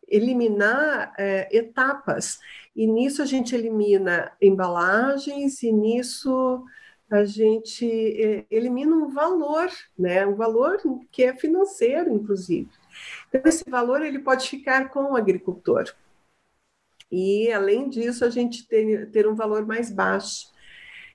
eliminar 0.08 1.14
é, 1.18 1.48
etapas. 1.56 2.40
E 2.76 2.86
nisso 2.86 3.22
a 3.22 3.26
gente 3.26 3.56
elimina 3.56 4.32
embalagens, 4.42 5.64
e 5.64 5.72
nisso 5.72 6.64
a 7.10 7.26
gente 7.26 7.86
é, 7.86 8.46
elimina 8.50 8.96
um 8.96 9.10
valor, 9.10 9.70
né? 9.98 10.26
um 10.26 10.36
valor 10.36 10.78
que 11.12 11.24
é 11.24 11.36
financeiro, 11.36 12.14
inclusive. 12.14 12.70
Então, 13.28 13.42
esse 13.46 13.70
valor 13.70 14.02
ele 14.02 14.20
pode 14.20 14.50
ficar 14.50 14.90
com 14.90 15.12
o 15.12 15.16
agricultor. 15.16 15.86
E, 17.12 17.52
além 17.52 17.90
disso, 17.90 18.24
a 18.24 18.30
gente 18.30 18.68
tem, 18.68 19.06
ter 19.08 19.28
um 19.28 19.36
valor 19.36 19.66
mais 19.66 19.92
baixo. 19.92 20.50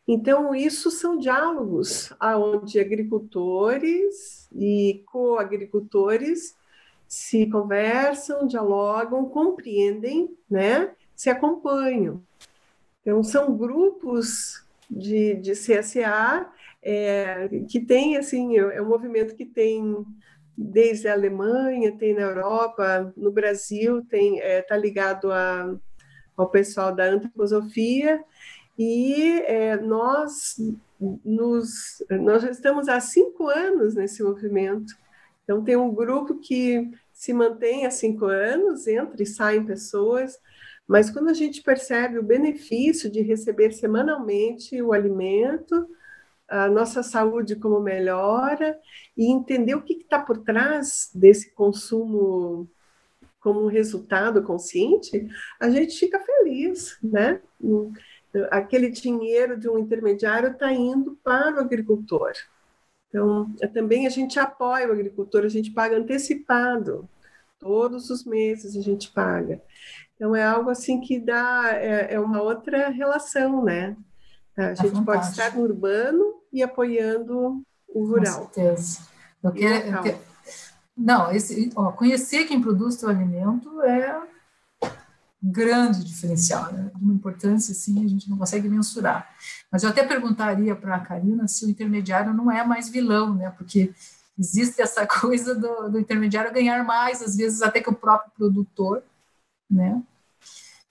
Então, 0.07 0.55
isso 0.55 0.91
são 0.91 1.19
diálogos 1.19 2.13
onde 2.21 2.79
agricultores 2.79 4.49
e 4.53 5.03
co-agricultores 5.07 6.55
se 7.09 7.47
conversam, 7.49 8.47
dialogam, 8.47 9.29
compreendem, 9.29 10.37
né? 10.49 10.95
se 11.15 11.31
acompanham. 11.31 12.23
Então, 13.01 13.23
são 13.23 13.57
grupos 13.57 14.65
de, 14.91 15.35
de 15.35 15.53
CSA 15.53 16.47
é, 16.83 17.49
que 17.69 17.81
tem, 17.81 18.17
assim, 18.17 18.59
é, 18.59 18.77
é 18.77 18.83
um 18.83 18.89
movimento 18.89 19.35
que 19.35 19.47
tem 19.47 20.05
desde 20.57 21.09
a 21.09 21.13
Alemanha, 21.13 21.97
tem 21.97 22.15
na 22.15 22.23
Europa, 22.23 23.13
no 23.17 23.31
Brasil, 23.31 24.01
está 24.01 24.17
é, 24.17 24.63
tá 24.63 24.77
ligado 24.77 25.31
a, 25.33 25.77
ao 26.37 26.49
pessoal 26.49 26.95
da 26.95 27.05
antroposofia, 27.05 28.23
e 28.79 29.41
é, 29.47 29.77
nós, 29.77 30.57
nos, 31.25 32.05
nós 32.11 32.43
já 32.43 32.51
estamos 32.51 32.89
há 32.89 33.01
cinco 33.01 33.49
anos 33.49 33.95
nesse 33.95 34.23
movimento. 34.23 34.95
Então, 35.45 35.65
tem 35.65 35.77
um 35.77 35.95
grupo 35.95 36.39
que 36.39 36.91
se 37.13 37.33
mantém 37.33 37.87
há 37.87 37.91
cinco 37.91 38.27
anos, 38.27 38.87
entra 38.87 39.23
e 39.23 39.27
saem 39.27 39.65
pessoas, 39.65 40.39
mas 40.87 41.11
quando 41.11 41.31
a 41.31 41.35
gente 41.35 41.63
percebe 41.63 42.19
o 42.19 42.23
benefício 42.23 43.11
de 43.11 43.23
receber 43.23 43.73
semanalmente 43.73 44.81
o 44.83 44.93
alimento, 44.93 45.89
a 46.49 46.69
nossa 46.69 47.03
saúde 47.03 47.57
como 47.57 47.81
melhora 47.81 48.79
e 49.17 49.33
entender 49.33 49.75
o 49.75 49.83
que 49.83 49.95
está 49.95 50.21
por 50.21 50.39
trás 50.39 51.11
desse 51.15 51.53
consumo 51.53 52.69
como 53.47 53.63
um 53.63 53.69
resultado 53.69 54.43
consciente, 54.43 55.29
a 55.61 55.71
gente 55.71 55.97
fica 55.97 56.19
feliz, 56.19 56.99
né? 57.01 57.41
Aquele 58.51 58.91
dinheiro 58.91 59.57
de 59.57 59.69
um 59.69 59.79
intermediário 59.79 60.51
está 60.51 60.73
indo 60.73 61.17
para 61.23 61.55
o 61.55 61.61
agricultor. 61.61 62.33
Então, 63.09 63.49
é, 63.63 63.69
também 63.69 64.05
a 64.05 64.11
gente 64.11 64.37
apoia 64.41 64.89
o 64.89 64.93
agricultor, 64.93 65.45
a 65.45 65.49
gente 65.49 65.71
paga 65.71 65.97
antecipado. 65.97 67.09
Todos 67.57 68.11
os 68.11 68.25
meses 68.25 68.77
a 68.77 68.83
gente 68.83 69.13
paga. 69.13 69.63
Então, 70.17 70.35
é 70.35 70.43
algo 70.43 70.69
assim 70.69 71.01
que 71.01 71.21
dá, 71.21 71.71
é, 71.73 72.15
é 72.15 72.19
uma 72.19 72.43
outra 72.43 72.89
relação, 72.89 73.65
né? 73.65 73.97
A 74.57 74.71
é 74.71 74.75
gente 74.75 74.99
é 74.99 75.05
pode 75.05 75.25
estar 75.25 75.55
no 75.55 75.63
urbano 75.63 76.43
e 76.53 76.65
apoiando 76.65 77.63
o 77.87 78.07
rural. 78.07 78.49
Com 78.49 78.53
certeza. 78.53 79.07
Eu 79.41 79.53
quero, 79.53 79.87
eu 79.87 80.03
quero, 80.03 80.19
não, 80.97 81.31
esse, 81.31 81.71
ó, 81.77 81.93
conhecer 81.93 82.45
quem 82.45 82.61
produz 82.61 83.03
o 83.03 83.09
alimento 83.09 83.83
é 83.83 84.23
grande 85.43 86.03
diferencial, 86.03 86.73
né? 86.73 86.91
de 86.95 87.05
uma 87.05 87.13
importância 87.13 87.73
assim, 87.73 88.05
a 88.05 88.09
gente 88.09 88.29
não 88.29 88.39
consegue 88.39 88.69
mensurar. 88.69 89.29
Mas 89.71 89.83
eu 89.83 89.91
até 89.91 90.03
perguntaria 90.03 90.75
para 90.75 90.97
a 90.97 91.01
Karina 91.01 91.47
se 91.47 91.65
o 91.65 91.71
intermediário 91.71 92.33
não 92.33 92.51
é 92.51 92.65
mais 92.65 92.89
vilão, 92.89 93.35
né? 93.35 93.51
Porque 93.51 93.93
existe 94.39 94.81
essa 94.81 95.07
coisa 95.07 95.55
do, 95.55 95.91
do 95.91 95.99
intermediário 96.01 96.53
ganhar 96.53 96.83
mais, 96.85 97.23
às 97.23 97.37
vezes 97.37 97.63
até 97.63 97.81
que 97.81 97.91
o 97.91 97.95
próprio 97.95 98.33
produtor, 98.37 99.03
né? 99.71 100.03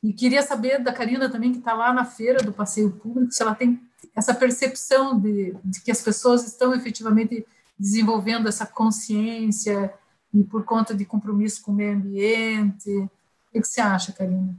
E 0.03 0.13
queria 0.13 0.43
saber 0.43 0.83
da 0.83 0.93
Karina 0.93 1.29
também, 1.29 1.51
que 1.51 1.57
está 1.57 1.73
lá 1.73 1.91
na 1.91 2.05
feira 2.05 2.43
do 2.43 2.53
passeio 2.53 2.91
público, 2.91 3.31
se 3.31 3.41
ela 3.41 3.55
tem 3.55 3.81
essa 4.15 4.35
percepção 4.35 5.19
de, 5.19 5.55
de 5.63 5.81
que 5.81 5.89
as 5.89 6.01
pessoas 6.01 6.45
estão 6.45 6.75
efetivamente 6.75 7.45
desenvolvendo 7.77 8.47
essa 8.47 8.65
consciência 8.65 9.93
e 10.33 10.43
por 10.43 10.65
conta 10.65 10.93
de 10.93 11.05
compromisso 11.05 11.63
com 11.63 11.71
o 11.71 11.75
meio 11.75 11.93
ambiente, 11.93 12.89
o 12.89 13.09
que 13.51 13.63
você 13.63 13.81
acha, 13.81 14.11
Karina? 14.11 14.55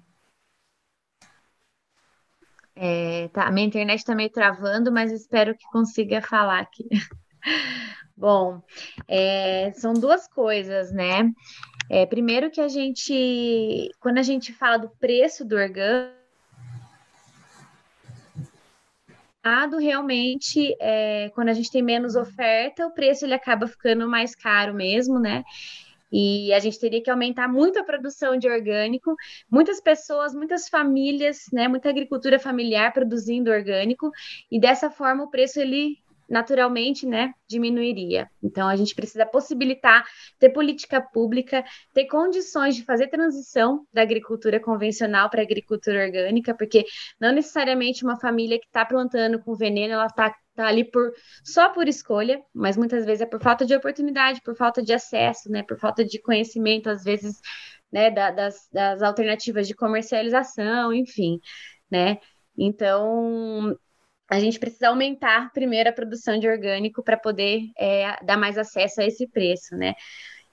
É, 2.74 3.28
tá, 3.28 3.50
minha 3.50 3.66
internet 3.66 3.98
está 3.98 4.14
meio 4.14 4.30
travando, 4.30 4.92
mas 4.92 5.10
espero 5.10 5.56
que 5.56 5.66
consiga 5.70 6.20
falar 6.20 6.60
aqui. 6.60 6.86
Bom, 8.16 8.62
é, 9.08 9.72
são 9.72 9.94
duas 9.94 10.26
coisas, 10.28 10.92
né? 10.92 11.30
É, 11.90 12.04
primeiro 12.04 12.50
que 12.50 12.60
a 12.60 12.68
gente, 12.68 13.90
quando 14.00 14.18
a 14.18 14.22
gente 14.22 14.52
fala 14.52 14.78
do 14.78 14.88
preço 14.88 15.44
do 15.44 15.56
orgânico, 15.56 16.16
realmente, 19.78 20.76
é, 20.80 21.30
quando 21.34 21.48
a 21.50 21.52
gente 21.52 21.70
tem 21.70 21.82
menos 21.82 22.16
oferta, 22.16 22.86
o 22.86 22.92
preço 22.92 23.24
ele 23.24 23.34
acaba 23.34 23.66
ficando 23.66 24.08
mais 24.08 24.34
caro 24.34 24.74
mesmo, 24.74 25.18
né? 25.20 25.44
E 26.12 26.52
a 26.52 26.58
gente 26.58 26.78
teria 26.78 27.02
que 27.02 27.10
aumentar 27.10 27.48
muito 27.48 27.78
a 27.78 27.84
produção 27.84 28.36
de 28.36 28.48
orgânico. 28.48 29.14
Muitas 29.50 29.80
pessoas, 29.80 30.34
muitas 30.34 30.68
famílias, 30.68 31.46
né, 31.52 31.68
muita 31.68 31.88
agricultura 31.88 32.38
familiar 32.38 32.92
produzindo 32.92 33.50
orgânico, 33.50 34.10
e 34.50 34.60
dessa 34.60 34.90
forma 34.90 35.24
o 35.24 35.30
preço 35.30 35.60
ele 35.60 35.98
naturalmente, 36.28 37.06
né, 37.06 37.32
diminuiria. 37.48 38.28
Então, 38.42 38.68
a 38.68 38.76
gente 38.76 38.94
precisa 38.94 39.24
possibilitar 39.24 40.04
ter 40.38 40.50
política 40.50 41.00
pública, 41.00 41.64
ter 41.92 42.06
condições 42.06 42.74
de 42.76 42.84
fazer 42.84 43.08
transição 43.08 43.86
da 43.92 44.02
agricultura 44.02 44.60
convencional 44.60 45.30
para 45.30 45.42
agricultura 45.42 46.04
orgânica, 46.04 46.54
porque 46.54 46.84
não 47.20 47.32
necessariamente 47.32 48.04
uma 48.04 48.18
família 48.18 48.58
que 48.58 48.66
está 48.66 48.84
plantando 48.84 49.38
com 49.38 49.54
veneno, 49.54 49.94
ela 49.94 50.06
está 50.06 50.34
tá 50.54 50.66
ali 50.66 50.84
por 50.84 51.12
só 51.44 51.68
por 51.68 51.86
escolha, 51.86 52.42
mas 52.52 52.76
muitas 52.76 53.04
vezes 53.04 53.20
é 53.20 53.26
por 53.26 53.40
falta 53.40 53.64
de 53.66 53.74
oportunidade, 53.74 54.40
por 54.42 54.56
falta 54.56 54.82
de 54.82 54.92
acesso, 54.92 55.50
né, 55.50 55.62
por 55.62 55.78
falta 55.78 56.04
de 56.04 56.20
conhecimento, 56.20 56.88
às 56.88 57.04
vezes, 57.04 57.40
né, 57.92 58.10
da, 58.10 58.30
das, 58.30 58.68
das 58.72 59.02
alternativas 59.02 59.68
de 59.68 59.74
comercialização, 59.74 60.92
enfim, 60.92 61.40
né. 61.90 62.18
Então, 62.58 63.76
a 64.30 64.40
gente 64.40 64.58
precisa 64.58 64.88
aumentar 64.88 65.52
primeiro 65.52 65.88
a 65.88 65.92
produção 65.92 66.38
de 66.38 66.48
orgânico 66.48 67.02
para 67.02 67.16
poder 67.16 67.70
é, 67.78 68.24
dar 68.24 68.36
mais 68.36 68.58
acesso 68.58 69.00
a 69.00 69.04
esse 69.04 69.26
preço, 69.28 69.76
né? 69.76 69.94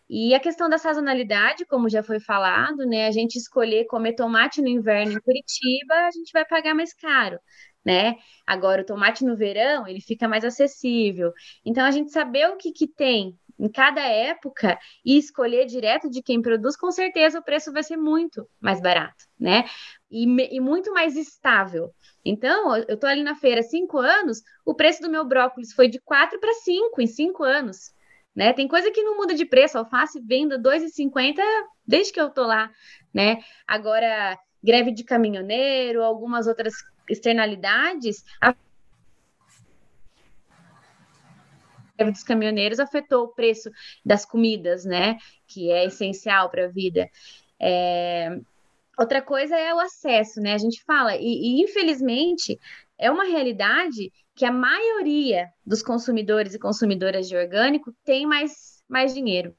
E 0.10 0.36
a 0.36 0.40
questão 0.40 0.70
da 0.70 0.78
sazonalidade, 0.78 1.66
como 1.66 1.90
já 1.90 2.04
foi 2.04 2.20
falado, 2.20 2.86
né? 2.86 3.08
A 3.08 3.12
gente 3.12 3.36
escolher 3.38 3.86
comer 3.86 4.14
tomate 4.14 4.62
no 4.62 4.68
inverno 4.68 5.14
em 5.14 5.22
Curitiba, 5.22 5.96
a 5.96 6.12
gente 6.12 6.32
vai 6.32 6.46
pagar 6.46 6.76
mais 6.76 6.94
caro, 6.94 7.40
né? 7.86 8.16
Agora, 8.46 8.82
o 8.84 8.86
tomate 8.86 9.26
no 9.26 9.36
verão, 9.36 9.88
ele 9.88 10.02
fica 10.02 10.28
mais 10.28 10.44
acessível. 10.44 11.32
Então, 11.66 11.86
a 11.86 11.92
gente 11.92 12.12
saber 12.12 12.48
o 12.50 12.58
que, 12.58 12.72
que 12.72 12.88
tem 12.88 13.38
em 13.60 13.70
cada 13.70 14.02
época 14.02 14.78
e 15.06 15.18
escolher 15.18 15.66
direto 15.66 16.10
de 16.10 16.22
quem 16.22 16.42
produz, 16.42 16.76
com 16.76 16.92
certeza 16.92 17.40
o 17.40 17.44
preço 17.44 17.72
vai 17.72 17.84
ser 17.84 17.98
muito 17.98 18.48
mais 18.60 18.82
barato, 18.82 19.26
né? 19.40 19.66
E, 20.10 20.24
e 20.56 20.60
muito 20.60 20.94
mais 20.94 21.16
estável. 21.16 21.94
Então, 22.26 22.76
eu 22.78 22.96
estou 22.96 23.10
ali 23.10 23.24
na 23.24 23.36
feira 23.36 23.62
há 23.62 23.64
cinco 23.64 23.98
anos, 23.98 24.42
o 24.66 24.74
preço 24.74 25.02
do 25.02 25.10
meu 25.10 25.26
brócolis 25.26 25.74
foi 25.74 25.88
de 25.88 26.00
quatro 26.00 26.40
para 26.40 26.54
cinco 26.54 27.02
em 27.02 27.08
cinco 27.08 27.44
anos. 27.44 27.94
Né? 28.36 28.52
Tem 28.52 28.68
coisa 28.68 28.90
que 28.90 29.04
não 29.04 29.18
muda 29.18 29.36
de 29.36 29.46
preço, 29.46 29.78
alface 29.78 30.20
venda 30.20 30.58
2,50 30.58 31.40
desde 31.86 32.12
que 32.12 32.20
eu 32.20 32.28
estou 32.28 32.48
lá, 32.48 32.72
né? 33.14 33.38
Agora, 33.68 34.40
greve 34.64 34.92
de 34.92 35.04
caminhoneiro, 35.04 36.02
algumas 36.02 36.48
outras 36.48 36.74
externalidades, 37.08 38.24
a 38.42 38.56
greve 42.04 42.12
dos 42.12 42.24
caminhoneiros 42.24 42.80
afetou 42.80 43.26
o 43.26 43.34
preço 43.34 43.70
das 44.06 44.26
comidas, 44.26 44.86
né? 44.86 45.18
Que 45.48 45.72
é 45.72 45.86
essencial 45.86 46.50
para 46.50 46.66
a 46.66 46.70
vida. 46.70 47.10
É, 47.60 48.40
Outra 48.98 49.22
coisa 49.22 49.56
é 49.56 49.74
o 49.74 49.80
acesso, 49.80 50.40
né? 50.40 50.54
A 50.54 50.58
gente 50.58 50.84
fala, 50.84 51.16
e, 51.16 51.22
e, 51.22 51.64
infelizmente 51.64 52.60
é 52.98 53.10
uma 53.10 53.24
realidade 53.24 54.12
que 54.36 54.46
a 54.46 54.52
maioria 54.52 55.50
dos 55.66 55.82
consumidores 55.82 56.54
e 56.54 56.60
consumidoras 56.60 57.28
de 57.28 57.36
orgânico 57.36 57.94
tem 58.04 58.26
mais, 58.26 58.84
mais 58.88 59.14
dinheiro. 59.14 59.56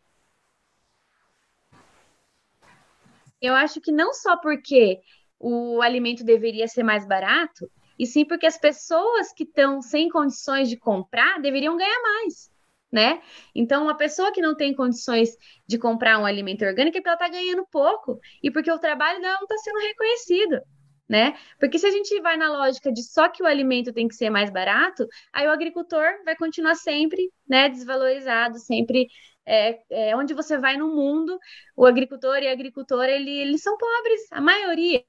Eu 3.40 3.55
acho 3.55 3.80
que 3.80 3.92
não 3.92 4.12
só 4.14 4.36
porque 4.36 5.01
o 5.38 5.82
alimento 5.82 6.24
deveria 6.24 6.66
ser 6.68 6.82
mais 6.82 7.07
barato, 7.07 7.70
e 7.99 8.07
sim 8.07 8.24
porque 8.24 8.47
as 8.47 8.59
pessoas 8.59 9.32
que 9.32 9.45
estão 9.45 9.80
sem 9.82 10.09
condições 10.09 10.68
de 10.68 10.76
comprar 10.76 11.40
deveriam 11.40 11.76
ganhar 11.76 12.03
mais. 12.03 12.53
Né? 12.92 13.20
Então, 13.55 13.82
uma 13.82 13.97
pessoa 13.97 14.32
que 14.32 14.40
não 14.40 14.55
tem 14.55 14.72
condições 14.72 15.30
de 15.66 15.76
comprar 15.78 16.16
um 16.20 16.24
alimento 16.24 16.64
orgânico 16.64 16.97
é 16.97 17.01
porque 17.01 17.09
ela 17.09 17.16
está 17.16 17.28
ganhando 17.28 17.66
pouco 17.66 18.20
e 18.40 18.53
porque 18.53 18.70
o 18.70 18.78
trabalho 18.78 19.20
dela 19.20 19.34
não 19.34 19.42
está 19.42 19.59
sendo 19.59 19.80
reconhecido 19.80 20.61
né? 21.09 21.34
Porque 21.59 21.78
se 21.78 21.86
a 21.86 21.90
gente 21.90 22.20
vai 22.20 22.36
na 22.36 22.51
lógica 22.51 22.92
de 22.92 23.03
só 23.03 23.28
que 23.28 23.42
o 23.42 23.47
alimento 23.47 23.92
tem 23.92 24.09
que 24.09 24.14
ser 24.14 24.30
mais 24.30 24.51
barato, 24.51 25.07
aí 25.32 25.47
o 25.47 25.51
agricultor 25.51 26.05
vai 26.24 26.36
continuar 26.36 26.74
sempre, 26.74 27.30
né, 27.49 27.68
desvalorizado, 27.68 28.59
sempre 28.59 29.09
é, 29.47 29.80
é, 29.90 30.16
onde 30.16 30.34
você 30.34 30.57
vai 30.59 30.76
no 30.76 30.88
mundo, 30.95 31.38
o 31.76 31.84
agricultor 31.84 32.38
e 32.38 32.49
a 32.49 32.53
agricultora, 32.53 33.11
ele, 33.11 33.30
eles 33.30 33.62
são 33.62 33.76
pobres, 33.76 34.22
a 34.32 34.40
maioria. 34.40 35.05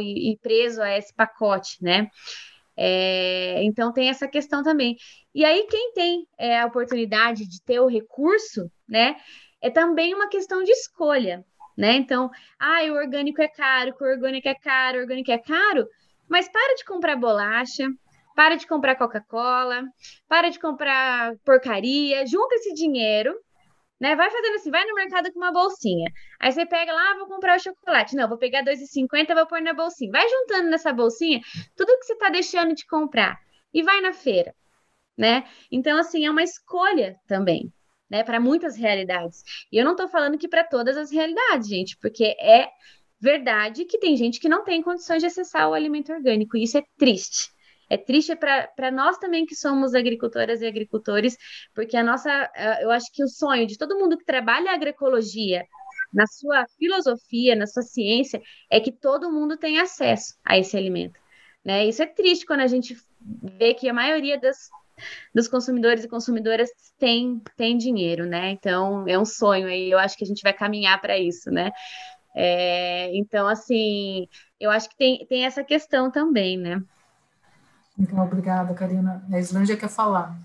E, 0.00 0.32
e 0.32 0.38
preso 0.38 0.82
a 0.82 0.96
esse 0.96 1.14
pacote, 1.14 1.82
né? 1.82 2.08
É, 2.76 3.62
então 3.64 3.92
tem 3.92 4.08
essa 4.08 4.26
questão 4.26 4.62
também. 4.62 4.96
E 5.34 5.44
aí, 5.44 5.66
quem 5.68 5.92
tem 5.92 6.26
é, 6.38 6.60
a 6.60 6.66
oportunidade 6.66 7.46
de 7.46 7.62
ter 7.62 7.80
o 7.80 7.86
recurso, 7.86 8.70
né? 8.88 9.16
É 9.60 9.70
também 9.70 10.14
uma 10.14 10.28
questão 10.28 10.62
de 10.62 10.72
escolha 10.72 11.44
né? 11.76 11.94
Então, 11.94 12.30
ah, 12.58 12.82
o 12.84 12.94
orgânico 12.94 13.40
é 13.40 13.48
caro, 13.48 13.94
o 13.98 14.04
orgânico 14.04 14.48
é 14.48 14.54
caro, 14.54 14.98
o 14.98 15.00
orgânico 15.02 15.30
é 15.30 15.38
caro, 15.38 15.86
mas 16.28 16.48
para 16.48 16.74
de 16.74 16.84
comprar 16.84 17.16
bolacha, 17.16 17.88
para 18.34 18.56
de 18.56 18.66
comprar 18.66 18.96
Coca-Cola, 18.96 19.82
para 20.28 20.48
de 20.50 20.58
comprar 20.58 21.34
porcaria, 21.44 22.26
junta 22.26 22.54
esse 22.56 22.74
dinheiro, 22.74 23.34
né? 24.02 24.16
Vai 24.16 24.28
fazendo 24.32 24.56
assim, 24.56 24.70
vai 24.72 24.84
no 24.84 24.94
mercado 24.96 25.32
com 25.32 25.38
uma 25.38 25.52
bolsinha. 25.52 26.10
Aí 26.40 26.50
você 26.50 26.66
pega 26.66 26.92
lá, 26.92 27.12
ah, 27.12 27.18
vou 27.18 27.28
comprar 27.28 27.56
o 27.56 27.62
chocolate. 27.62 28.16
Não, 28.16 28.28
vou 28.28 28.36
pegar 28.36 28.64
2,50, 28.64 29.32
vou 29.32 29.46
pôr 29.46 29.62
na 29.62 29.72
bolsinha. 29.72 30.10
Vai 30.10 30.28
juntando 30.28 30.68
nessa 30.70 30.92
bolsinha 30.92 31.40
tudo 31.76 31.96
que 32.00 32.06
você 32.06 32.14
está 32.14 32.28
deixando 32.28 32.74
de 32.74 32.84
comprar 32.84 33.38
e 33.72 33.80
vai 33.80 34.00
na 34.00 34.12
feira, 34.12 34.52
né? 35.16 35.44
Então, 35.70 35.96
assim, 35.96 36.26
é 36.26 36.30
uma 36.32 36.42
escolha 36.42 37.16
também, 37.28 37.72
né, 38.10 38.24
para 38.24 38.40
muitas 38.40 38.76
realidades. 38.76 39.44
E 39.70 39.78
eu 39.78 39.84
não 39.84 39.92
estou 39.92 40.08
falando 40.08 40.36
que 40.36 40.48
para 40.48 40.64
todas 40.64 40.96
as 40.96 41.12
realidades, 41.12 41.68
gente, 41.68 41.96
porque 41.98 42.34
é 42.40 42.68
verdade 43.20 43.84
que 43.84 43.98
tem 43.98 44.16
gente 44.16 44.40
que 44.40 44.48
não 44.48 44.64
tem 44.64 44.82
condições 44.82 45.20
de 45.20 45.26
acessar 45.26 45.70
o 45.70 45.74
alimento 45.74 46.12
orgânico, 46.12 46.56
e 46.56 46.64
isso 46.64 46.76
é 46.76 46.82
triste. 46.98 47.52
É 47.92 47.98
triste 47.98 48.34
para 48.34 48.90
nós 48.90 49.18
também 49.18 49.44
que 49.44 49.54
somos 49.54 49.94
agricultoras 49.94 50.62
e 50.62 50.66
agricultores, 50.66 51.36
porque 51.74 51.94
a 51.94 52.02
nossa, 52.02 52.50
eu 52.80 52.90
acho 52.90 53.12
que 53.12 53.22
o 53.22 53.28
sonho 53.28 53.66
de 53.66 53.76
todo 53.76 53.98
mundo 53.98 54.16
que 54.16 54.24
trabalha 54.24 54.70
a 54.70 54.74
agroecologia, 54.74 55.62
na 56.10 56.26
sua 56.26 56.64
filosofia, 56.78 57.54
na 57.54 57.66
sua 57.66 57.82
ciência, 57.82 58.40
é 58.70 58.80
que 58.80 58.90
todo 58.90 59.30
mundo 59.30 59.58
tenha 59.58 59.82
acesso 59.82 60.34
a 60.42 60.56
esse 60.56 60.74
alimento. 60.74 61.20
Né? 61.62 61.84
Isso 61.86 62.02
é 62.02 62.06
triste 62.06 62.46
quando 62.46 62.60
a 62.60 62.66
gente 62.66 62.96
vê 63.58 63.74
que 63.74 63.86
a 63.90 63.92
maioria 63.92 64.40
das 64.40 64.70
dos 65.34 65.46
consumidores 65.46 66.04
e 66.04 66.08
consumidoras 66.08 66.70
tem, 66.98 67.42
tem 67.56 67.76
dinheiro, 67.76 68.24
né? 68.24 68.50
Então 68.50 69.06
é 69.08 69.18
um 69.18 69.24
sonho 69.24 69.66
aí, 69.66 69.90
eu 69.90 69.98
acho 69.98 70.16
que 70.16 70.24
a 70.24 70.26
gente 70.26 70.42
vai 70.42 70.52
caminhar 70.52 71.00
para 71.00 71.18
isso, 71.18 71.50
né? 71.50 71.72
É, 72.34 73.14
então, 73.16 73.46
assim, 73.48 74.28
eu 74.60 74.70
acho 74.70 74.88
que 74.88 74.96
tem, 74.96 75.26
tem 75.26 75.44
essa 75.44 75.62
questão 75.62 76.10
também, 76.10 76.56
né? 76.56 76.80
Então, 77.98 78.24
obrigada, 78.24 78.74
Karina. 78.74 79.24
A 79.32 79.38
Islândia 79.38 79.76
quer 79.76 79.88
falar. 79.88 80.36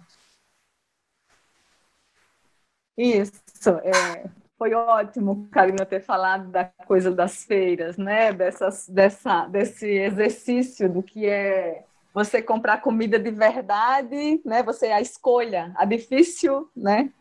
Isso, 2.97 3.69
é, 3.83 4.27
foi 4.57 4.73
ótimo, 4.73 5.47
Karina, 5.51 5.85
ter 5.85 6.01
falado 6.01 6.49
da 6.49 6.65
coisa 6.87 7.11
das 7.11 7.43
feiras, 7.43 7.95
né? 7.95 8.33
Dessas, 8.33 8.89
dessa, 8.89 9.45
desse 9.47 9.87
exercício 9.87 10.89
do 10.89 11.03
que 11.03 11.27
é 11.27 11.83
você 12.11 12.41
comprar 12.41 12.81
comida 12.81 13.19
de 13.19 13.29
verdade, 13.29 14.41
né? 14.43 14.63
Você 14.63 14.87
a 14.87 14.99
escolha, 14.99 15.71
a 15.75 15.85
difícil, 15.85 16.67
né? 16.75 17.11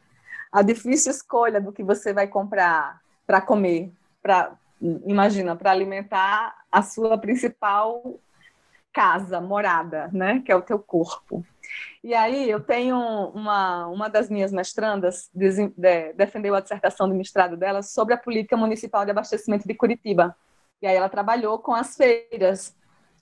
A 0.51 0.63
difícil 0.63 1.13
escolha 1.13 1.61
do 1.61 1.73
que 1.73 1.83
você 1.83 2.15
vai 2.15 2.27
comprar 2.27 3.03
para 3.27 3.43
comer, 3.43 3.93
para 4.23 4.53
imagina, 5.07 5.55
para 5.55 5.71
alimentar 5.71 6.57
a 6.73 6.83
sua 6.83 7.19
principal 7.19 8.19
casa, 8.97 9.43
morada, 9.43 10.09
né? 10.11 10.41
Que 10.43 10.51
é 10.51 10.57
o 10.57 10.63
teu 10.63 10.79
corpo. 10.79 11.45
E 12.03 12.15
aí 12.15 12.49
eu 12.49 12.61
tenho 12.61 12.97
uma, 12.97 13.87
uma 13.89 14.09
das 14.09 14.31
minhas 14.31 14.51
mestrandas 14.51 15.29
de, 15.35 15.69
de, 15.69 16.15
defendeu 16.15 16.55
a 16.55 16.61
dissertação 16.61 17.07
de 17.07 17.15
mestrado 17.15 17.59
dela 17.59 17.83
sobre 17.83 18.15
a 18.15 18.17
política 18.17 18.57
municipal 18.57 19.05
de 19.05 19.11
abastecimento 19.11 19.69
de 19.69 19.75
Curitiba. 19.75 20.35
E 20.81 20.87
aí 20.87 20.97
ela 20.97 21.11
trabalhou 21.11 21.59
com 21.59 21.75
as 21.75 21.95
feiras 21.95 22.75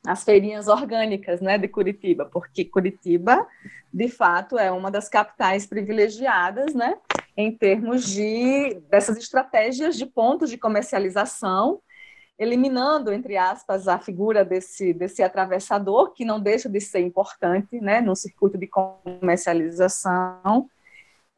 as 0.06 0.22
feirinhas 0.22 0.68
orgânicas 0.68 1.40
né, 1.40 1.56
de 1.56 1.66
Curitiba, 1.66 2.26
porque 2.26 2.62
Curitiba, 2.66 3.46
de 3.90 4.06
fato, 4.06 4.58
é 4.58 4.70
uma 4.70 4.90
das 4.90 5.08
capitais 5.08 5.66
privilegiadas 5.66 6.74
né, 6.74 6.94
em 7.34 7.50
termos 7.50 8.06
de 8.06 8.82
dessas 8.90 9.16
estratégias 9.16 9.96
de 9.96 10.04
pontos 10.04 10.50
de 10.50 10.58
comercialização, 10.58 11.80
eliminando, 12.38 13.12
entre 13.12 13.36
aspas, 13.36 13.86
a 13.86 13.98
figura 13.98 14.44
desse, 14.44 14.92
desse 14.92 15.22
atravessador, 15.22 16.12
que 16.12 16.24
não 16.24 16.40
deixa 16.40 16.68
de 16.68 16.80
ser 16.80 17.00
importante 17.00 17.80
né, 17.80 18.00
no 18.00 18.16
circuito 18.16 18.58
de 18.58 18.66
comercialização, 18.66 20.68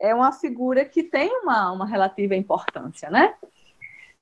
é 0.00 0.14
uma 0.14 0.32
figura 0.32 0.84
que 0.84 1.02
tem 1.02 1.30
uma, 1.40 1.72
uma 1.72 1.86
relativa 1.86 2.34
importância, 2.34 3.10
né? 3.10 3.34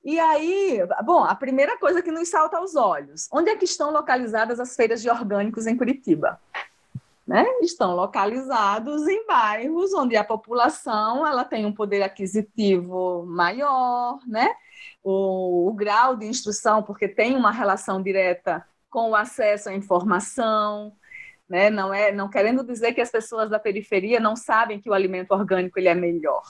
E 0.03 0.19
aí, 0.19 0.79
bom, 1.03 1.23
a 1.23 1.33
primeira 1.33 1.77
coisa 1.79 2.01
que 2.01 2.11
nos 2.11 2.29
salta 2.29 2.57
aos 2.57 2.75
olhos, 2.75 3.27
onde 3.31 3.49
é 3.49 3.55
que 3.55 3.65
estão 3.65 3.91
localizadas 3.91 4.59
as 4.59 4.75
feiras 4.75 5.01
de 5.01 5.09
orgânicos 5.09 5.65
em 5.65 5.75
Curitiba? 5.75 6.39
Né? 7.25 7.43
Estão 7.61 7.95
localizados 7.95 9.07
em 9.07 9.25
bairros 9.25 9.95
onde 9.95 10.15
a 10.15 10.23
população 10.23 11.25
ela 11.25 11.43
tem 11.43 11.65
um 11.65 11.73
poder 11.73 12.03
aquisitivo 12.03 13.25
maior, 13.25 14.19
né? 14.27 14.55
O, 15.07 15.69
o 15.69 15.73
grau 15.73 16.15
de 16.15 16.25
instrução, 16.25 16.81
porque 16.81 17.07
tem 17.07 17.35
uma 17.35 17.51
relação 17.51 18.01
direta 18.01 18.65
com 18.89 19.11
o 19.11 19.15
acesso 19.15 19.69
à 19.69 19.73
informação, 19.73 20.91
né? 21.47 21.69
Não 21.69 21.93
é, 21.93 22.11
não 22.11 22.29
querendo 22.29 22.63
dizer 22.63 22.93
que 22.93 23.01
as 23.01 23.11
pessoas 23.11 23.49
da 23.49 23.59
periferia 23.59 24.19
não 24.19 24.35
sabem 24.35 24.81
que 24.81 24.89
o 24.89 24.93
alimento 24.93 25.31
orgânico 25.31 25.77
ele 25.77 25.89
é 25.89 25.95
melhor 25.95 26.41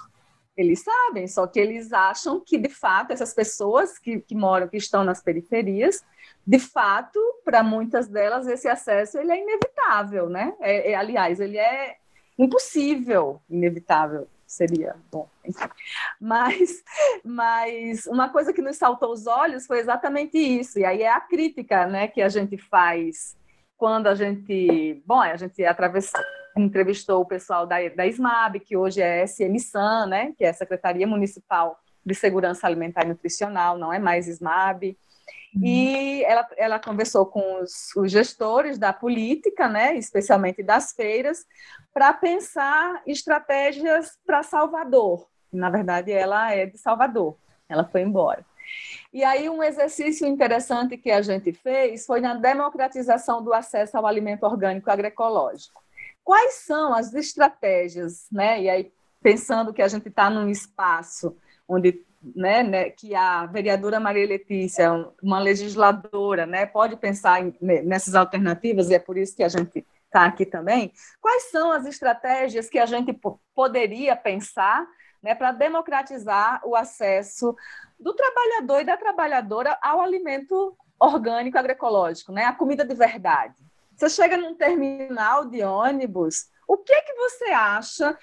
eles 0.57 0.83
sabem, 0.83 1.27
só 1.27 1.45
que 1.45 1.59
eles 1.59 1.91
acham 1.91 2.39
que, 2.39 2.57
de 2.57 2.69
fato, 2.69 3.11
essas 3.11 3.33
pessoas 3.33 3.99
que, 3.99 4.21
que 4.21 4.33
moram, 4.33 4.67
que 4.67 4.77
estão 4.77 5.03
nas 5.03 5.21
periferias, 5.21 6.03
de 6.47 6.59
fato, 6.59 7.19
para 7.43 7.61
muitas 7.61 8.07
delas, 8.07 8.47
esse 8.47 8.67
acesso 8.67 9.17
ele 9.17 9.31
é 9.31 9.41
inevitável, 9.41 10.29
né? 10.29 10.53
É, 10.61 10.91
é, 10.91 10.95
aliás, 10.95 11.39
ele 11.39 11.57
é 11.57 11.97
impossível, 12.37 13.41
inevitável 13.49 14.27
seria 14.55 14.95
bom, 15.11 15.29
enfim. 15.45 15.67
Mas, 16.19 16.83
mas 17.23 18.05
uma 18.07 18.29
coisa 18.29 18.53
que 18.53 18.61
nos 18.61 18.77
saltou 18.77 19.11
os 19.11 19.27
olhos 19.27 19.65
foi 19.67 19.79
exatamente 19.79 20.37
isso, 20.37 20.79
e 20.79 20.85
aí 20.85 21.01
é 21.01 21.11
a 21.11 21.19
crítica 21.19 21.85
né, 21.85 22.07
que 22.07 22.21
a 22.21 22.29
gente 22.29 22.57
faz 22.57 23.35
quando 23.77 24.07
a 24.07 24.15
gente, 24.15 25.03
bom, 25.05 25.19
a 25.19 25.35
gente 25.35 25.63
atravessou, 25.65 26.21
entrevistou 26.57 27.21
o 27.21 27.25
pessoal 27.25 27.67
da, 27.67 27.77
da 27.89 28.07
SMAB, 28.07 28.59
que 28.61 28.77
hoje 28.77 29.01
é 29.01 29.23
SMSAN, 29.25 30.07
né, 30.07 30.33
que 30.37 30.45
é 30.45 30.49
a 30.49 30.53
Secretaria 30.53 31.05
Municipal 31.05 31.77
de 32.05 32.15
Segurança 32.15 32.67
Alimentar 32.67 33.03
e 33.03 33.09
Nutricional, 33.09 33.77
não 33.77 33.91
é 33.91 33.99
mais 33.99 34.27
SMAB. 34.27 34.97
E 35.61 36.23
ela, 36.25 36.47
ela 36.57 36.79
conversou 36.79 37.25
com 37.25 37.61
os, 37.61 37.95
os, 37.95 38.11
gestores 38.11 38.77
da 38.77 38.91
política, 38.91 39.69
né, 39.69 39.95
especialmente 39.95 40.61
das 40.61 40.91
feiras, 40.91 41.45
para 41.93 42.13
pensar 42.13 43.01
estratégias 43.07 44.17
para 44.25 44.43
Salvador. 44.43 45.27
Na 45.51 45.69
verdade, 45.69 46.11
ela 46.11 46.53
é 46.53 46.65
de 46.65 46.77
Salvador, 46.77 47.37
ela 47.69 47.85
foi 47.85 48.01
embora. 48.01 48.45
E 49.13 49.23
aí, 49.23 49.49
um 49.49 49.63
exercício 49.63 50.27
interessante 50.27 50.97
que 50.97 51.11
a 51.11 51.21
gente 51.21 51.53
fez 51.53 52.05
foi 52.05 52.19
na 52.19 52.33
democratização 52.33 53.41
do 53.41 53.53
acesso 53.53 53.97
ao 53.97 54.05
alimento 54.05 54.43
orgânico 54.43 54.89
agroecológico. 54.89 55.81
Quais 56.23 56.55
são 56.65 56.93
as 56.93 57.13
estratégias, 57.13 58.27
né? 58.31 58.61
E 58.63 58.69
aí, 58.69 58.91
pensando 59.21 59.73
que 59.73 59.81
a 59.81 59.87
gente 59.87 60.09
está 60.09 60.29
num 60.29 60.49
espaço 60.49 61.37
onde 61.67 62.03
né, 62.35 62.63
né, 62.63 62.89
que 62.89 63.13
a 63.13 63.45
vereadora 63.45 63.99
Maria 63.99 64.27
Letícia, 64.27 64.91
uma 65.21 65.39
legisladora, 65.39 66.45
né, 66.45 66.65
pode 66.65 66.95
pensar 66.95 67.41
em, 67.41 67.53
nessas 67.83 68.15
alternativas, 68.15 68.89
e 68.89 68.95
é 68.95 68.99
por 68.99 69.17
isso 69.17 69.35
que 69.35 69.43
a 69.43 69.49
gente 69.49 69.85
está 70.05 70.25
aqui 70.25 70.45
também. 70.45 70.93
Quais 71.19 71.51
são 71.51 71.71
as 71.71 71.85
estratégias 71.85 72.69
que 72.69 72.79
a 72.79 72.85
gente 72.85 73.17
poderia 73.53 74.15
pensar 74.15 74.87
né, 75.21 75.35
para 75.35 75.51
democratizar 75.51 76.61
o 76.63 76.75
acesso 76.75 77.55
do 77.99 78.13
trabalhador 78.13 78.81
e 78.81 78.85
da 78.85 78.95
trabalhadora 78.95 79.77
ao 79.81 79.99
alimento 80.01 80.77
orgânico 80.99 81.57
agroecológico, 81.57 82.31
né? 82.31 82.45
A 82.45 82.53
comida 82.53 82.85
de 82.85 82.93
verdade. 82.93 83.55
Você 83.95 84.09
chega 84.09 84.37
num 84.37 84.55
terminal 84.55 85.45
de 85.45 85.63
ônibus, 85.63 86.47
O 86.67 86.77
que 86.77 86.99
que 87.01 87.13
você 87.13 87.45
acha 87.45 88.17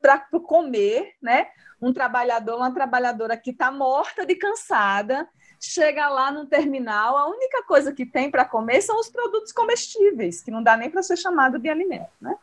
para 0.00 0.18
comer, 0.40 1.14
né? 1.20 1.48
Um 1.80 1.92
trabalhador, 1.92 2.56
uma 2.56 2.72
trabalhadora 2.72 3.36
que 3.36 3.50
está 3.50 3.70
morta 3.70 4.24
de 4.24 4.36
cansada, 4.36 5.28
chega 5.60 6.08
lá 6.08 6.30
no 6.30 6.46
terminal, 6.46 7.16
a 7.16 7.28
única 7.28 7.62
coisa 7.64 7.92
que 7.92 8.04
tem 8.04 8.30
para 8.30 8.44
comer 8.44 8.82
são 8.82 8.98
os 8.98 9.08
produtos 9.08 9.52
comestíveis, 9.52 10.42
que 10.42 10.50
não 10.50 10.62
dá 10.62 10.76
nem 10.76 10.90
para 10.90 11.02
ser 11.02 11.16
chamado 11.16 11.58
de 11.58 11.68
alimento, 11.68 12.10
né? 12.20 12.36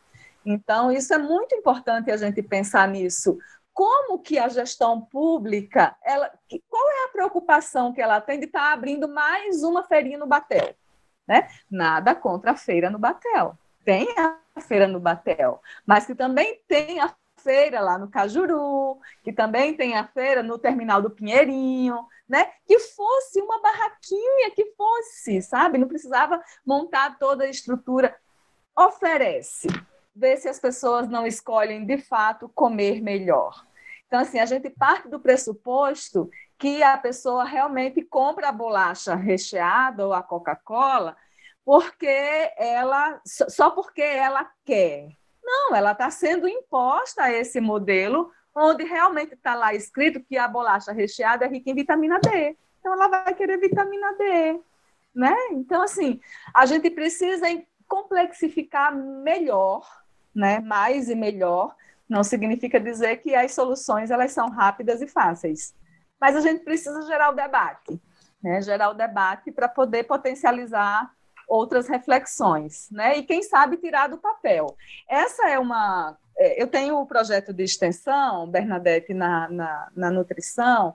Então, 0.44 0.90
isso 0.90 1.12
é 1.12 1.18
muito 1.18 1.54
importante 1.54 2.10
a 2.10 2.16
gente 2.16 2.42
pensar 2.42 2.88
nisso. 2.88 3.38
Como 3.72 4.18
que 4.18 4.38
a 4.38 4.48
gestão 4.48 5.00
pública, 5.00 5.96
ela, 6.02 6.30
qual 6.68 6.90
é 6.90 7.04
a 7.04 7.12
preocupação 7.12 7.92
que 7.92 8.00
ela 8.00 8.20
tem 8.20 8.38
de 8.38 8.46
estar 8.46 8.60
tá 8.60 8.72
abrindo 8.72 9.06
mais 9.06 9.62
uma 9.62 9.84
feirinha 9.84 10.18
no 10.18 10.26
Batel? 10.26 10.74
Né? 11.28 11.48
Nada 11.70 12.14
contra 12.14 12.52
a 12.52 12.56
feira 12.56 12.90
no 12.90 12.98
Batel. 12.98 13.56
Tem 13.84 14.08
a 14.18 14.38
feira 14.60 14.86
no 14.86 15.00
Batel, 15.00 15.60
mas 15.86 16.06
que 16.06 16.14
também 16.14 16.60
tem 16.68 17.00
a 17.00 17.14
feira 17.42 17.80
lá 17.80 17.98
no 17.98 18.10
Cajuru, 18.10 18.98
que 19.22 19.32
também 19.32 19.74
tem 19.74 19.96
a 19.96 20.06
feira 20.06 20.42
no 20.42 20.58
terminal 20.58 21.00
do 21.02 21.10
Pinheirinho, 21.10 22.06
né? 22.28 22.50
Que 22.66 22.78
fosse 22.78 23.40
uma 23.40 23.60
barraquinha, 23.60 24.50
que 24.54 24.72
fosse, 24.76 25.42
sabe? 25.42 25.78
Não 25.78 25.88
precisava 25.88 26.42
montar 26.64 27.18
toda 27.18 27.44
a 27.44 27.50
estrutura. 27.50 28.14
Oferece 28.76 29.68
ver 30.14 30.36
se 30.36 30.48
as 30.48 30.58
pessoas 30.58 31.08
não 31.08 31.26
escolhem 31.26 31.84
de 31.84 31.98
fato 31.98 32.48
comer 32.48 33.00
melhor. 33.00 33.64
Então, 34.06 34.20
assim, 34.20 34.38
a 34.38 34.46
gente 34.46 34.68
parte 34.70 35.08
do 35.08 35.20
pressuposto 35.20 36.28
que 36.58 36.82
a 36.82 36.98
pessoa 36.98 37.44
realmente 37.44 38.02
compra 38.02 38.48
a 38.48 38.52
bolacha 38.52 39.14
recheada 39.14 40.06
ou 40.06 40.12
a 40.12 40.22
Coca-Cola 40.22 41.16
porque 41.64 42.52
ela 42.56 43.20
só 43.24 43.70
porque 43.70 44.02
ela 44.02 44.50
quer. 44.64 45.08
Não, 45.42 45.74
ela 45.74 45.92
está 45.92 46.10
sendo 46.10 46.48
imposta 46.48 47.24
a 47.24 47.32
esse 47.32 47.60
modelo 47.60 48.30
onde 48.54 48.84
realmente 48.84 49.34
está 49.34 49.54
lá 49.54 49.74
escrito 49.74 50.20
que 50.20 50.36
a 50.36 50.48
bolacha 50.48 50.92
recheada 50.92 51.44
é 51.44 51.48
rica 51.48 51.70
em 51.70 51.74
vitamina 51.74 52.18
D. 52.20 52.56
Então 52.78 52.92
ela 52.92 53.08
vai 53.08 53.34
querer 53.34 53.58
vitamina 53.58 54.12
D, 54.14 54.60
né? 55.14 55.34
Então 55.52 55.82
assim, 55.82 56.20
a 56.52 56.66
gente 56.66 56.90
precisa 56.90 57.46
complexificar 57.86 58.94
melhor 58.94 60.00
né, 60.34 60.60
mais 60.60 61.08
e 61.08 61.14
melhor, 61.14 61.74
não 62.08 62.24
significa 62.24 62.80
dizer 62.80 63.16
que 63.18 63.34
as 63.34 63.52
soluções 63.52 64.10
elas 64.10 64.32
são 64.32 64.48
rápidas 64.48 65.00
e 65.00 65.06
fáceis. 65.06 65.74
Mas 66.20 66.36
a 66.36 66.40
gente 66.40 66.64
precisa 66.64 67.02
gerar 67.02 67.30
o 67.30 67.34
debate, 67.34 68.00
né, 68.42 68.60
gerar 68.60 68.90
o 68.90 68.94
debate 68.94 69.50
para 69.52 69.68
poder 69.68 70.04
potencializar 70.04 71.12
outras 71.50 71.88
reflexões, 71.88 72.88
né? 72.92 73.18
E 73.18 73.24
quem 73.24 73.42
sabe 73.42 73.76
tirar 73.76 74.08
do 74.08 74.16
papel. 74.16 74.76
Essa 75.08 75.48
é 75.50 75.58
uma. 75.58 76.16
É, 76.38 76.62
eu 76.62 76.68
tenho 76.68 76.94
o 76.94 77.02
um 77.02 77.06
projeto 77.06 77.52
de 77.52 77.64
extensão, 77.64 78.48
Bernadette, 78.48 79.12
na, 79.12 79.48
na, 79.48 79.88
na 79.94 80.10
nutrição, 80.12 80.94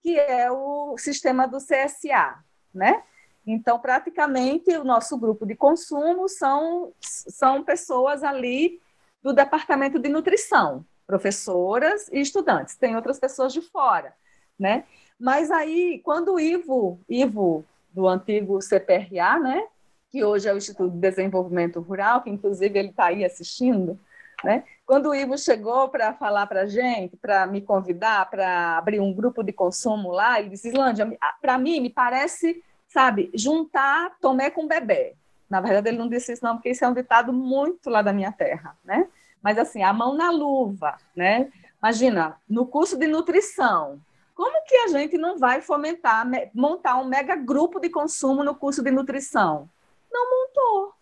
que 0.00 0.16
é 0.16 0.50
o 0.52 0.96
sistema 0.96 1.48
do 1.48 1.58
CSA, 1.58 2.38
né? 2.72 3.02
Então, 3.44 3.78
praticamente, 3.80 4.70
o 4.76 4.84
nosso 4.84 5.18
grupo 5.18 5.44
de 5.44 5.56
consumo 5.56 6.28
são, 6.28 6.92
são 7.00 7.64
pessoas 7.64 8.22
ali 8.22 8.80
do 9.20 9.32
departamento 9.32 9.98
de 9.98 10.08
nutrição, 10.08 10.84
professoras 11.06 12.08
e 12.12 12.20
estudantes. 12.20 12.76
Tem 12.76 12.94
outras 12.94 13.18
pessoas 13.18 13.52
de 13.52 13.60
fora, 13.62 14.14
né? 14.56 14.84
Mas 15.18 15.50
aí, 15.50 16.00
quando 16.04 16.34
o 16.34 16.40
Ivo, 16.40 17.00
Ivo 17.08 17.64
do 17.92 18.06
antigo 18.06 18.62
CPRA, 18.62 19.40
né? 19.40 19.66
Que 20.10 20.24
hoje 20.24 20.48
é 20.48 20.54
o 20.54 20.56
Instituto 20.56 20.90
de 20.90 20.98
Desenvolvimento 20.98 21.80
Rural, 21.80 22.22
que 22.22 22.30
inclusive 22.30 22.78
ele 22.78 22.88
está 22.88 23.06
aí 23.06 23.24
assistindo, 23.24 23.98
né? 24.42 24.64
Quando 24.86 25.10
o 25.10 25.14
Ivo 25.14 25.36
chegou 25.36 25.88
para 25.88 26.14
falar 26.14 26.46
para 26.46 26.62
a 26.62 26.66
gente, 26.66 27.16
para 27.16 27.46
me 27.46 27.60
convidar 27.60 28.30
para 28.30 28.78
abrir 28.78 29.00
um 29.00 29.12
grupo 29.12 29.42
de 29.42 29.52
consumo 29.52 30.10
lá, 30.10 30.40
ele 30.40 30.50
disse: 30.50 30.68
Islândia, 30.68 31.18
para 31.40 31.58
mim 31.58 31.80
me 31.80 31.90
parece 31.90 32.62
sabe, 32.88 33.30
juntar 33.34 34.16
Tomé 34.20 34.50
com 34.50 34.66
bebê. 34.66 35.14
Na 35.48 35.60
verdade, 35.60 35.88
ele 35.88 35.98
não 35.98 36.08
disse 36.08 36.32
isso 36.32 36.44
não, 36.44 36.56
porque 36.56 36.70
isso 36.70 36.84
é 36.84 36.88
um 36.88 36.94
ditado 36.94 37.32
muito 37.32 37.88
lá 37.88 38.02
da 38.02 38.12
minha 38.12 38.32
terra, 38.32 38.76
né? 38.84 39.08
Mas 39.42 39.58
assim, 39.58 39.82
a 39.82 39.92
mão 39.92 40.14
na 40.14 40.30
luva, 40.30 40.96
né? 41.14 41.50
Imagina, 41.80 42.36
no 42.48 42.66
curso 42.66 42.98
de 42.98 43.06
nutrição, 43.06 44.00
como 44.34 44.64
que 44.64 44.74
a 44.74 44.88
gente 44.88 45.16
não 45.16 45.38
vai 45.38 45.60
fomentar, 45.60 46.26
montar 46.52 46.96
um 46.96 47.06
mega 47.06 47.36
grupo 47.36 47.78
de 47.78 47.88
consumo 47.88 48.42
no 48.42 48.54
curso 48.54 48.82
de 48.82 48.90
nutrição? 48.90 49.68
Não 50.10 50.30
montou, 50.30 50.94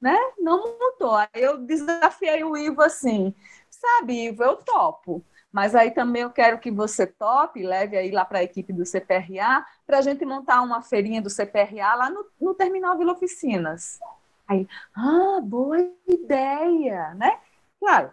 né? 0.00 0.16
Não 0.38 0.78
montou. 0.78 1.14
Aí 1.14 1.28
eu 1.34 1.58
desafiei 1.58 2.44
o 2.44 2.56
Ivo 2.56 2.82
assim, 2.82 3.34
sabe, 3.70 4.26
Ivo, 4.26 4.42
eu 4.42 4.56
topo. 4.56 5.24
Mas 5.50 5.74
aí 5.74 5.90
também 5.90 6.22
eu 6.22 6.30
quero 6.30 6.58
que 6.58 6.70
você 6.70 7.06
tope, 7.06 7.62
leve 7.62 7.96
aí 7.96 8.10
lá 8.10 8.24
para 8.24 8.38
a 8.38 8.42
equipe 8.42 8.72
do 8.72 8.84
CPRA, 8.84 9.66
para 9.86 9.98
a 9.98 10.02
gente 10.02 10.24
montar 10.24 10.60
uma 10.62 10.82
feirinha 10.82 11.22
do 11.22 11.30
CPRA 11.30 11.94
lá 11.94 12.10
no, 12.10 12.26
no 12.40 12.54
Terminal 12.54 12.98
Vila 12.98 13.12
Oficinas. 13.12 13.98
Aí, 14.46 14.66
ah, 14.94 15.40
boa 15.42 15.78
ideia, 16.06 17.14
né? 17.14 17.38
Claro, 17.80 18.12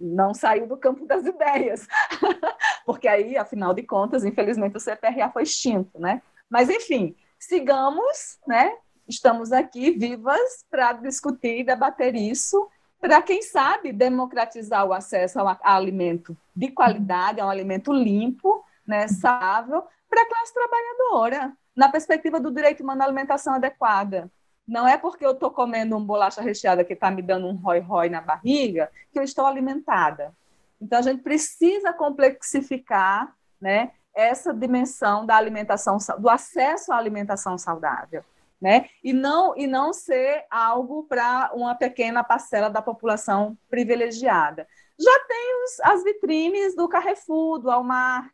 não 0.00 0.32
saiu 0.32 0.66
do 0.66 0.76
campo 0.76 1.06
das 1.06 1.24
ideias, 1.24 1.86
porque 2.86 3.06
aí, 3.06 3.36
afinal 3.36 3.74
de 3.74 3.82
contas, 3.82 4.24
infelizmente 4.24 4.76
o 4.76 4.80
CPRA 4.80 5.30
foi 5.30 5.42
extinto, 5.42 5.98
né? 6.00 6.22
Mas, 6.48 6.70
enfim, 6.70 7.14
sigamos, 7.38 8.38
né? 8.46 8.72
Estamos 9.08 9.52
aqui 9.52 9.92
vivas 9.92 10.64
para 10.68 10.92
discutir 10.94 11.60
e 11.60 11.64
debater 11.64 12.16
isso 12.16 12.68
para, 13.00 13.22
quem 13.22 13.40
sabe, 13.40 13.92
democratizar 13.92 14.84
o 14.84 14.92
acesso 14.92 15.38
a, 15.38 15.56
alimento 15.62 16.36
de 16.54 16.68
qualidade, 16.72 17.40
a 17.40 17.46
um 17.46 17.50
alimento 17.50 17.92
limpo, 17.92 18.64
né, 18.84 19.06
saudável, 19.06 19.84
para 20.10 20.22
a 20.22 20.26
classe 20.26 20.52
trabalhadora, 20.52 21.52
na 21.76 21.88
perspectiva 21.88 22.40
do 22.40 22.50
direito 22.50 22.82
humano 22.82 23.02
à 23.02 23.04
alimentação 23.04 23.54
adequada. 23.54 24.28
Não 24.66 24.88
é 24.88 24.98
porque 24.98 25.24
eu 25.24 25.32
estou 25.32 25.52
comendo 25.52 25.96
um 25.96 26.04
bolacha 26.04 26.40
recheada 26.40 26.82
que 26.82 26.94
está 26.94 27.08
me 27.08 27.22
dando 27.22 27.46
um 27.46 27.54
rói-rói 27.54 28.08
na 28.08 28.20
barriga 28.20 28.90
que 29.12 29.18
eu 29.20 29.22
estou 29.22 29.46
alimentada. 29.46 30.34
Então, 30.80 30.98
a 30.98 31.02
gente 31.02 31.22
precisa 31.22 31.92
complexificar 31.92 33.32
né, 33.60 33.92
essa 34.12 34.52
dimensão 34.52 35.24
da 35.24 35.36
alimentação, 35.36 35.98
do 36.18 36.28
acesso 36.28 36.92
à 36.92 36.96
alimentação 36.96 37.56
saudável 37.56 38.24
né? 38.60 38.88
E 39.02 39.12
não 39.12 39.56
e 39.56 39.66
não 39.66 39.92
ser 39.92 40.44
algo 40.50 41.04
para 41.04 41.50
uma 41.54 41.74
pequena 41.74 42.24
parcela 42.24 42.68
da 42.68 42.80
população 42.80 43.56
privilegiada. 43.68 44.66
Já 44.98 45.24
tem 45.26 45.64
os, 45.64 45.80
as 45.80 46.04
vitrines 46.04 46.74
do 46.74 46.88
Carrefour, 46.88 47.58
do 47.58 47.66
Walmart, 47.66 48.32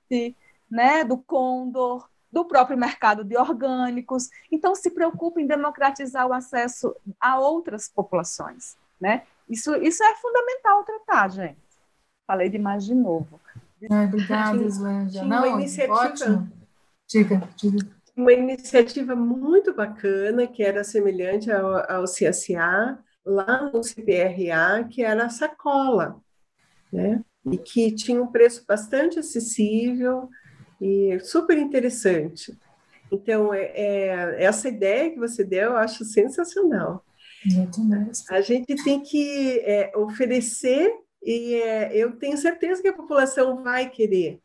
né? 0.71 1.05
Do 1.05 1.19
Condor, 1.19 2.09
do 2.31 2.45
próprio 2.45 2.79
mercado 2.79 3.25
de 3.25 3.37
orgânicos. 3.37 4.29
Então 4.51 4.75
se 4.75 4.91
preocupe 4.91 5.43
em 5.43 5.47
democratizar 5.47 6.27
o 6.27 6.33
acesso 6.33 6.95
a 7.21 7.39
outras 7.39 7.89
populações, 7.89 8.77
né? 9.01 9.25
Isso 9.49 9.75
isso 9.77 10.03
é 10.05 10.15
fundamental 10.17 10.85
tratar, 10.85 11.29
gente. 11.31 11.59
Falei 12.27 12.49
demais 12.49 12.85
de 12.85 12.95
novo. 12.95 13.41
obrigada, 14.05 14.63
Islândia. 14.63 15.25
Não, 15.25 15.61
ótimo. 15.91 16.49
Diga, 17.09 17.43
diga 17.57 18.02
uma 18.17 18.33
iniciativa 18.33 19.17
muito 19.17 19.75
bacana, 19.75 20.47
que 20.47 20.63
era 20.63 20.85
semelhante 20.85 21.51
ao, 21.51 21.91
ao 21.91 22.05
CSA, 22.05 22.99
lá 23.25 23.71
no 23.73 23.83
CPRA, 23.83 24.85
que 24.91 25.03
era 25.03 25.27
a 25.27 25.31
sacola, 25.31 26.21
né? 26.93 27.23
E 27.51 27.59
que 27.59 27.93
tinha 27.95 28.23
um 28.23 28.27
preço 28.27 28.65
bastante 28.67 29.19
acessível 29.19 30.29
e 30.81 31.19
super 31.21 31.59
interessante. 31.59 32.57
Então, 33.11 33.53
é, 33.53 33.73
é 33.75 34.45
essa 34.45 34.69
ideia 34.69 35.11
que 35.11 35.19
você 35.19 35.45
deu, 35.45 35.71
eu 35.71 35.77
acho 35.77 36.05
sensacional. 36.05 37.05
A 38.31 38.41
gente 38.41 38.75
tem 38.85 39.03
que 39.03 39.59
é, 39.61 39.93
oferecer, 39.97 40.93
e 41.23 41.55
é, 41.55 41.97
eu 41.97 42.17
tenho 42.17 42.37
certeza 42.37 42.81
que 42.81 42.89
a 42.89 42.93
população 42.93 43.63
vai 43.63 43.89
querer 43.89 44.41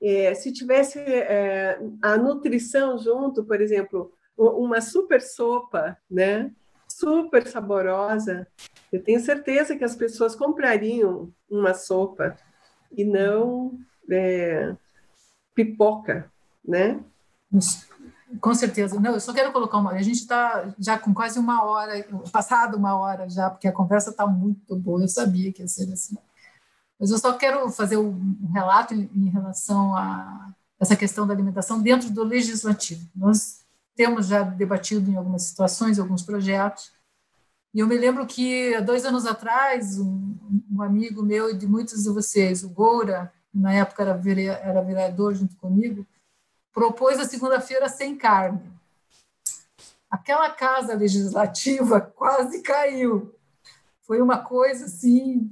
é, 0.00 0.34
se 0.34 0.52
tivesse 0.52 0.98
é, 0.98 1.78
a 2.02 2.16
nutrição 2.16 2.98
junto, 2.98 3.44
por 3.44 3.60
exemplo, 3.60 4.12
uma 4.36 4.80
super 4.80 5.22
sopa, 5.22 5.96
né? 6.10 6.52
Super 6.88 7.46
saborosa, 7.46 8.46
eu 8.92 9.02
tenho 9.02 9.20
certeza 9.20 9.76
que 9.76 9.84
as 9.84 9.96
pessoas 9.96 10.34
comprariam 10.34 11.32
uma 11.50 11.74
sopa 11.74 12.36
e 12.92 13.04
não 13.04 13.78
é, 14.10 14.74
pipoca, 15.54 16.30
né? 16.64 17.02
Com 18.40 18.54
certeza. 18.54 18.98
Não, 19.00 19.14
eu 19.14 19.20
só 19.20 19.32
quero 19.32 19.52
colocar 19.52 19.78
uma. 19.78 19.92
A 19.92 20.02
gente 20.02 20.20
está 20.20 20.74
já 20.78 20.98
com 20.98 21.14
quase 21.14 21.38
uma 21.38 21.64
hora, 21.64 22.04
passado 22.32 22.76
uma 22.76 22.96
hora 22.98 23.28
já, 23.28 23.48
porque 23.48 23.68
a 23.68 23.72
conversa 23.72 24.10
está 24.10 24.26
muito 24.26 24.76
boa. 24.76 25.02
Eu 25.02 25.08
sabia 25.08 25.52
que 25.52 25.62
ia 25.62 25.68
ser 25.68 25.92
assim. 25.92 26.16
Mas 26.98 27.10
eu 27.10 27.18
só 27.18 27.34
quero 27.34 27.70
fazer 27.70 27.96
um 27.98 28.50
relato 28.52 28.94
em 28.94 29.28
relação 29.28 29.94
a 29.94 30.54
essa 30.80 30.96
questão 30.96 31.26
da 31.26 31.34
alimentação 31.34 31.80
dentro 31.80 32.10
do 32.10 32.22
legislativo. 32.22 33.08
Nós 33.14 33.64
temos 33.94 34.26
já 34.26 34.42
debatido 34.42 35.10
em 35.10 35.16
algumas 35.16 35.42
situações, 35.42 35.98
alguns 35.98 36.22
projetos, 36.22 36.92
E 37.74 37.80
eu 37.80 37.86
me 37.86 37.98
lembro 37.98 38.26
que, 38.26 38.74
há 38.74 38.80
dois 38.80 39.04
anos 39.04 39.26
atrás, 39.26 39.98
um, 39.98 40.34
um 40.70 40.80
amigo 40.82 41.22
meu 41.22 41.50
e 41.50 41.54
de 41.54 41.66
muitos 41.66 42.04
de 42.04 42.08
vocês, 42.10 42.64
o 42.64 42.70
Goura, 42.70 43.32
na 43.52 43.72
época 43.72 44.02
era, 44.02 44.18
era 44.62 44.82
vereador 44.82 45.34
junto 45.34 45.56
comigo, 45.56 46.06
propôs 46.72 47.18
a 47.18 47.24
segunda-feira 47.24 47.88
sem 47.88 48.16
carne. 48.16 48.62
Aquela 50.10 50.50
casa 50.50 50.94
legislativa 50.94 52.00
quase 52.16 52.62
caiu. 52.62 53.34
Foi 54.02 54.22
uma 54.22 54.38
coisa 54.38 54.86
assim 54.86 55.50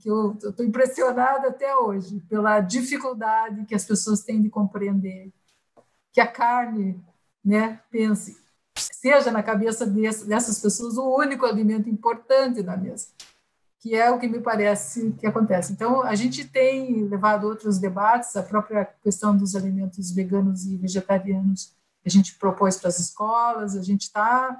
que 0.00 0.08
eu 0.08 0.32
estou 0.32 0.64
impressionada 0.64 1.48
até 1.48 1.76
hoje 1.76 2.20
pela 2.28 2.60
dificuldade 2.60 3.64
que 3.64 3.74
as 3.74 3.84
pessoas 3.84 4.22
têm 4.22 4.40
de 4.40 4.48
compreender 4.48 5.32
que 6.12 6.20
a 6.20 6.26
carne, 6.26 7.02
né, 7.44 7.80
pense, 7.90 8.36
seja 8.76 9.30
na 9.30 9.42
cabeça 9.42 9.86
desse, 9.86 10.26
dessas 10.26 10.60
pessoas 10.60 10.96
o 10.96 11.16
único 11.16 11.46
alimento 11.46 11.88
importante 11.88 12.62
da 12.62 12.76
mesa, 12.76 13.08
que 13.80 13.94
é 13.94 14.10
o 14.10 14.18
que 14.18 14.28
me 14.28 14.40
parece 14.40 15.12
que 15.12 15.26
acontece. 15.26 15.72
Então, 15.72 16.02
a 16.02 16.14
gente 16.14 16.46
tem 16.46 17.04
levado 17.04 17.46
outros 17.46 17.78
debates, 17.78 18.36
a 18.36 18.42
própria 18.42 18.84
questão 18.84 19.36
dos 19.36 19.56
alimentos 19.56 20.10
veganos 20.12 20.66
e 20.66 20.76
vegetarianos 20.76 21.74
a 22.04 22.08
gente 22.08 22.34
propôs 22.34 22.76
para 22.76 22.88
as 22.88 22.98
escolas, 22.98 23.76
a 23.76 23.82
gente 23.82 24.02
está 24.02 24.56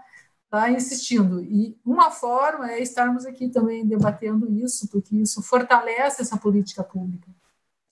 tá 0.52 0.70
insistindo. 0.70 1.42
E 1.42 1.74
uma 1.82 2.10
forma 2.10 2.70
é 2.70 2.82
estarmos 2.82 3.24
aqui 3.24 3.48
também 3.48 3.86
debatendo 3.86 4.52
isso, 4.52 4.86
porque 4.88 5.16
isso 5.16 5.42
fortalece 5.42 6.20
essa 6.20 6.36
política 6.36 6.84
pública. 6.84 7.26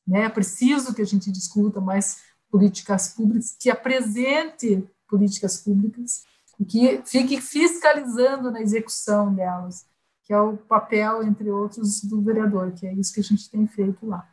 Né? 0.06 0.24
É 0.24 0.28
preciso 0.28 0.94
que 0.94 1.00
a 1.00 1.06
gente 1.06 1.32
discuta 1.32 1.80
mais 1.80 2.18
políticas 2.50 3.14
públicas, 3.14 3.56
que 3.58 3.70
apresente 3.70 4.86
políticas 5.08 5.56
públicas 5.56 6.24
e 6.58 6.64
que 6.66 7.02
fique 7.06 7.40
fiscalizando 7.40 8.50
na 8.50 8.60
execução 8.60 9.34
delas, 9.34 9.86
que 10.24 10.32
é 10.34 10.38
o 10.38 10.58
papel, 10.58 11.22
entre 11.22 11.50
outros, 11.50 12.02
do 12.02 12.20
vereador, 12.20 12.72
que 12.72 12.86
é 12.86 12.92
isso 12.92 13.14
que 13.14 13.20
a 13.20 13.24
gente 13.24 13.48
tem 13.48 13.66
feito 13.66 14.04
lá. 14.04 14.28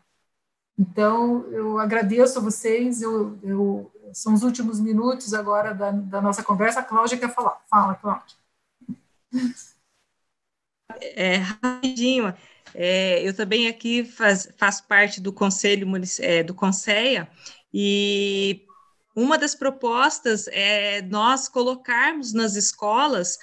Então, 0.77 1.45
eu 1.51 1.79
agradeço 1.79 2.37
a 2.37 2.41
vocês, 2.41 3.01
eu, 3.01 3.37
eu 3.41 3.91
são 4.13 4.33
os 4.33 4.43
últimos 4.43 4.79
minutos 4.79 5.33
agora 5.33 5.73
da, 5.73 5.91
da 5.91 6.21
nossa 6.21 6.43
conversa. 6.43 6.79
A 6.79 6.83
Cláudia 6.83 7.17
quer 7.17 7.33
falar. 7.33 7.61
Fala, 7.69 7.95
Cláudia. 7.95 8.35
É, 11.01 11.35
rapidinho, 11.35 12.33
é, 12.73 13.27
eu 13.27 13.35
também 13.35 13.67
aqui 13.67 14.05
faz, 14.05 14.51
faço 14.57 14.85
parte 14.85 15.19
do 15.19 15.33
Conselho 15.33 15.87
é, 16.19 16.43
do 16.43 16.53
Conceia, 16.53 17.29
e 17.73 18.65
uma 19.15 19.37
das 19.37 19.53
propostas 19.53 20.47
é 20.47 21.01
nós 21.01 21.49
colocarmos 21.49 22.33
nas 22.33 22.55
escolas, 22.55 23.37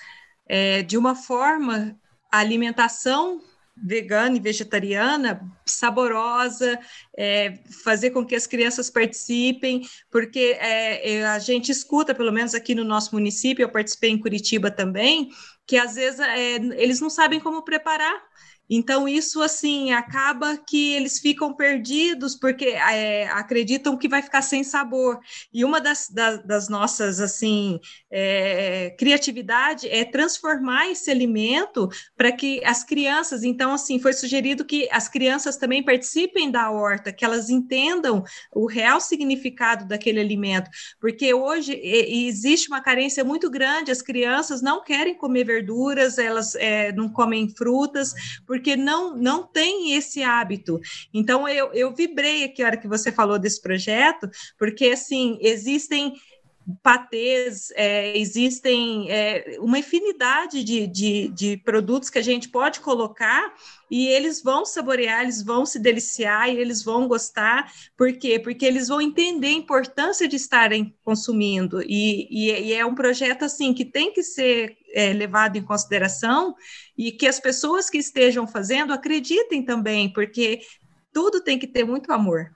é, 0.47 0.82
de 0.82 0.97
uma 0.97 1.15
forma, 1.15 1.98
a 2.32 2.39
alimentação 2.39 3.43
vegana 3.77 4.37
e 4.37 4.41
vegetariana 4.41 5.41
saborosa, 5.67 6.79
é, 7.17 7.59
fazer 7.83 8.11
com 8.11 8.25
que 8.25 8.35
as 8.35 8.47
crianças 8.47 8.89
participem, 8.89 9.83
porque 10.11 10.57
é, 10.61 11.17
é, 11.17 11.27
a 11.27 11.39
gente 11.39 11.71
escuta, 11.71 12.15
pelo 12.15 12.33
menos 12.33 12.55
aqui 12.55 12.75
no 12.75 12.85
nosso 12.85 13.15
município, 13.15 13.63
eu 13.63 13.73
participei 13.73 14.11
em 14.11 14.21
Curitiba 14.21 14.71
também, 14.71 15.31
que 15.67 15.77
às 15.77 15.95
vezes 15.95 16.21
é, 16.21 16.55
eles 16.55 17.01
não 17.01 17.11
sabem 17.11 17.41
como 17.41 17.65
preparar 17.65 18.23
então, 18.69 19.07
isso, 19.07 19.43
assim, 19.43 19.93
acaba 19.93 20.57
que 20.57 20.95
eles 20.95 21.19
ficam 21.19 21.55
perdidos 21.55 22.35
porque 22.35 22.66
é, 22.66 23.28
acreditam 23.28 23.97
que 23.97 24.09
vai 24.09 24.23
ficar 24.23 24.43
sem 24.43 24.65
sabor. 24.65 25.19
E 25.53 25.65
uma 25.65 25.81
das, 25.81 26.09
das, 26.09 26.69
nossas, 26.69 27.20
assim, 27.20 27.78
é, 28.11 28.95
criatividade 28.99 29.89
é 29.89 30.05
transformar 30.05 30.89
esse 30.89 31.11
alimento 31.11 31.89
para 32.16 32.32
que 32.32 32.65
as 32.65 32.82
crianças, 32.82 33.45
então, 33.45 33.74
assim, 33.74 33.99
foi 33.99 34.12
sugerido 34.12 34.65
que 34.65 34.89
as 34.91 35.09
crianças 35.09 35.57
também 35.57 35.82
participem 35.82 36.51
da 36.51 36.70
horta, 36.70 37.12
que 37.12 37.24
elas 37.24 37.51
entendam 37.51 38.24
o 38.53 38.66
real 38.66 39.01
significado 39.01 39.86
daquele 39.86 40.20
alimento, 40.20 40.70
porque 41.01 41.35
hoje 41.35 41.78
existe 41.82 42.69
uma 42.69 42.81
carência 42.81 43.23
muito 43.24 43.51
grande, 43.51 43.91
as 43.91 44.01
crianças 44.01 44.62
não 44.62 44.82
querem 44.82 45.15
comer 45.15 45.45
verduras, 45.45 46.19
elas 46.19 46.55
é, 46.55 46.93
não 46.93 47.09
comem 47.09 47.49
frutas, 47.49 48.15
porque 48.55 48.77
não, 48.77 49.17
não 49.17 49.43
tem 49.43 49.97
esse 49.97 50.23
hábito. 50.23 50.81
Então, 51.13 51.49
eu, 51.49 51.73
eu 51.73 51.93
vibrei 51.93 52.45
aqui 52.45 52.63
a 52.63 52.67
hora 52.67 52.77
que 52.77 52.87
você 52.87 53.11
falou 53.11 53.37
desse 53.37 53.61
projeto, 53.61 54.31
porque, 54.57 54.87
assim, 54.87 55.37
existem 55.41 56.15
patês, 56.82 57.70
é, 57.74 58.16
existem 58.16 59.11
é, 59.11 59.59
uma 59.61 59.78
infinidade 59.78 60.65
de, 60.65 60.86
de, 60.86 61.28
de, 61.28 61.57
produtos 61.59 62.09
que 62.09 62.19
a 62.19 62.23
gente 62.23 62.49
pode 62.49 62.81
colocar 62.81 63.55
e 63.91 64.07
eles 64.09 64.43
vão 64.43 64.65
saborear, 64.65 65.23
eles 65.23 65.43
vão 65.43 65.66
se 65.66 65.78
deliciar 65.78 66.49
e 66.49 66.57
eles 66.57 66.82
vão 66.82 67.07
gostar. 67.07 67.70
Por 67.97 68.12
quê? 68.15 68.39
Porque 68.39 68.65
eles 68.65 68.89
vão 68.89 69.01
entender 69.01 69.49
a 69.49 69.53
importância 69.53 70.27
de 70.27 70.36
estarem 70.36 70.97
consumindo. 71.05 71.82
E, 71.82 72.27
e, 72.31 72.51
e 72.51 72.73
é 72.73 72.85
um 72.85 72.95
projeto 72.95 73.45
assim 73.45 73.74
que 73.74 73.85
tem 73.85 74.12
que 74.12 74.23
ser 74.23 74.77
é, 74.95 75.12
levado 75.12 75.57
em 75.57 75.62
consideração 75.62 76.55
e 76.97 77.12
que 77.12 77.27
as 77.27 77.39
pessoas 77.39 77.91
que 77.91 77.99
estejam 77.99 78.47
fazendo 78.47 78.93
acreditem 78.93 79.62
também, 79.62 80.11
porque 80.12 80.61
tudo 81.12 81.43
tem 81.43 81.59
que 81.59 81.66
ter 81.66 81.85
muito 81.85 82.11
amor 82.11 82.51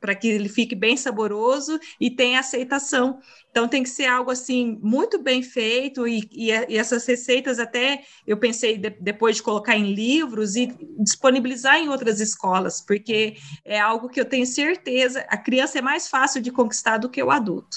para 0.00 0.14
que 0.14 0.28
ele 0.28 0.48
fique 0.48 0.74
bem 0.76 0.96
saboroso 0.96 1.80
e 2.00 2.08
tenha 2.08 2.38
aceitação. 2.38 3.18
Então 3.50 3.66
tem 3.66 3.82
que 3.82 3.88
ser 3.88 4.06
algo 4.06 4.30
assim 4.30 4.78
muito 4.80 5.20
bem 5.20 5.42
feito 5.42 6.06
e, 6.06 6.28
e, 6.30 6.50
e 6.50 6.78
essas 6.78 7.04
receitas 7.04 7.58
até 7.58 8.02
eu 8.24 8.36
pensei 8.36 8.78
de, 8.78 8.90
depois 8.90 9.36
de 9.36 9.42
colocar 9.42 9.76
em 9.76 9.92
livros 9.92 10.54
e 10.54 10.66
disponibilizar 10.98 11.76
em 11.76 11.88
outras 11.88 12.20
escolas, 12.20 12.80
porque 12.80 13.36
é 13.64 13.80
algo 13.80 14.08
que 14.08 14.20
eu 14.20 14.24
tenho 14.24 14.46
certeza 14.46 15.24
a 15.28 15.36
criança 15.36 15.78
é 15.78 15.82
mais 15.82 16.08
fácil 16.08 16.40
de 16.40 16.52
conquistar 16.52 16.98
do 16.98 17.08
que 17.08 17.22
o 17.22 17.30
adulto. 17.30 17.76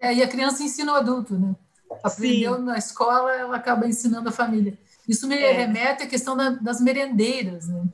É, 0.00 0.12
e 0.14 0.22
a 0.22 0.28
criança 0.28 0.62
ensina 0.62 0.92
o 0.92 0.96
adulto, 0.96 1.38
né? 1.38 1.54
Aprendeu 2.02 2.56
Sim. 2.56 2.62
na 2.62 2.76
escola, 2.76 3.32
ela 3.32 3.56
acaba 3.56 3.86
ensinando 3.86 4.28
a 4.28 4.32
família. 4.32 4.76
Isso 5.08 5.26
me 5.26 5.36
é. 5.36 5.52
remete 5.52 6.02
à 6.02 6.06
questão 6.06 6.36
da, 6.36 6.50
das 6.50 6.80
merendeiras, 6.80 7.68
né? 7.68 7.84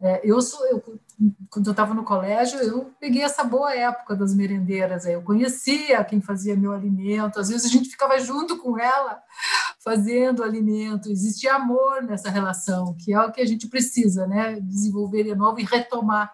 É, 0.00 0.20
eu 0.22 0.40
sou, 0.40 0.64
eu, 0.66 0.80
quando 1.50 1.66
eu 1.66 1.72
estava 1.72 1.92
no 1.92 2.04
colégio, 2.04 2.60
eu 2.60 2.92
peguei 3.00 3.22
essa 3.22 3.42
boa 3.42 3.74
época 3.74 4.14
das 4.14 4.34
merendeiras. 4.34 5.04
Aí 5.04 5.14
eu 5.14 5.22
conhecia 5.22 6.04
quem 6.04 6.20
fazia 6.20 6.56
meu 6.56 6.72
alimento. 6.72 7.40
Às 7.40 7.48
vezes 7.48 7.66
a 7.66 7.68
gente 7.68 7.88
ficava 7.88 8.18
junto 8.20 8.58
com 8.58 8.78
ela 8.78 9.20
fazendo 9.80 10.44
alimento. 10.44 11.10
Existia 11.10 11.54
amor 11.54 12.02
nessa 12.02 12.30
relação, 12.30 12.94
que 12.94 13.12
é 13.12 13.20
o 13.20 13.32
que 13.32 13.40
a 13.40 13.46
gente 13.46 13.66
precisa, 13.66 14.26
né? 14.26 14.60
Desenvolver 14.60 15.24
de 15.24 15.34
novo 15.34 15.58
e 15.60 15.64
retomar. 15.64 16.32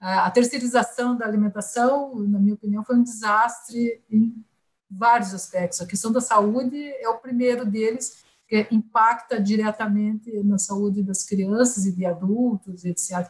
A 0.00 0.30
terceirização 0.30 1.16
da 1.16 1.26
alimentação, 1.26 2.14
na 2.28 2.38
minha 2.38 2.54
opinião, 2.54 2.84
foi 2.84 2.96
um 2.96 3.02
desastre 3.02 4.02
em 4.10 4.44
vários 4.90 5.34
aspectos. 5.34 5.80
A 5.80 5.86
questão 5.86 6.12
da 6.12 6.20
saúde 6.20 6.76
é 7.00 7.08
o 7.08 7.18
primeiro 7.18 7.64
deles 7.64 8.24
que 8.48 8.66
impacta 8.70 9.40
diretamente 9.40 10.42
na 10.42 10.58
saúde 10.58 11.02
das 11.02 11.24
crianças 11.24 11.84
e 11.84 11.92
de 11.92 12.06
adultos, 12.06 12.84
etc. 12.84 13.28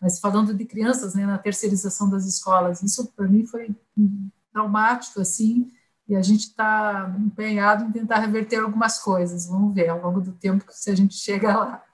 Mas 0.00 0.18
falando 0.18 0.54
de 0.54 0.64
crianças, 0.64 1.14
né, 1.14 1.26
na 1.26 1.38
terceirização 1.38 2.08
das 2.08 2.26
escolas, 2.26 2.82
isso 2.82 3.12
para 3.12 3.28
mim 3.28 3.46
foi 3.46 3.74
traumático, 4.52 5.20
assim, 5.20 5.70
e 6.08 6.16
a 6.16 6.22
gente 6.22 6.48
está 6.48 7.14
empenhado 7.18 7.84
em 7.84 7.92
tentar 7.92 8.18
reverter 8.18 8.56
algumas 8.56 8.98
coisas. 8.98 9.46
Vamos 9.46 9.74
ver 9.74 9.88
ao 9.88 10.00
longo 10.00 10.20
do 10.20 10.32
tempo 10.32 10.64
se 10.70 10.90
a 10.90 10.94
gente 10.94 11.14
chega 11.14 11.56
lá. 11.56 11.84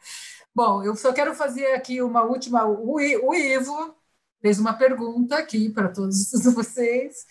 Bom, 0.55 0.83
eu 0.83 0.97
só 0.97 1.13
quero 1.13 1.35
fazer 1.35 1.75
aqui 1.75 2.03
uma 2.03 2.23
última. 2.23 2.65
O 2.67 3.01
Ivo 3.01 3.95
fez 4.41 4.59
uma 4.59 4.75
pergunta 4.75 5.37
aqui 5.37 5.71
para 5.71 5.89
todos 5.89 6.31
vocês. 6.55 7.27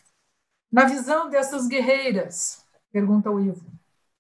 Na 0.72 0.86
visão 0.86 1.30
dessas 1.30 1.68
guerreiras, 1.68 2.64
pergunta 2.92 3.30
o 3.30 3.40
Ivo, 3.40 3.66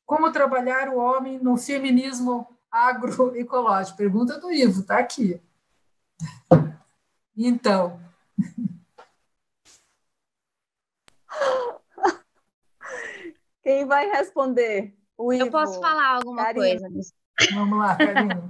como 0.09 0.31
trabalhar 0.31 0.89
o 0.89 0.97
homem 0.97 1.37
no 1.37 1.55
feminismo 1.55 2.47
agroecológico? 2.71 3.95
Pergunta 3.95 4.39
do 4.39 4.51
Ivo, 4.51 4.81
está 4.81 4.97
aqui. 4.97 5.39
Então. 7.37 8.01
Quem 13.61 13.85
vai 13.85 14.09
responder? 14.09 14.97
O 15.15 15.31
Ivo. 15.31 15.45
Eu 15.45 15.51
posso 15.51 15.79
falar 15.79 16.15
alguma 16.15 16.43
Karina. 16.43 16.89
coisa. 16.89 17.13
Vamos 17.53 17.77
lá, 17.77 17.95
Karina. 17.95 18.43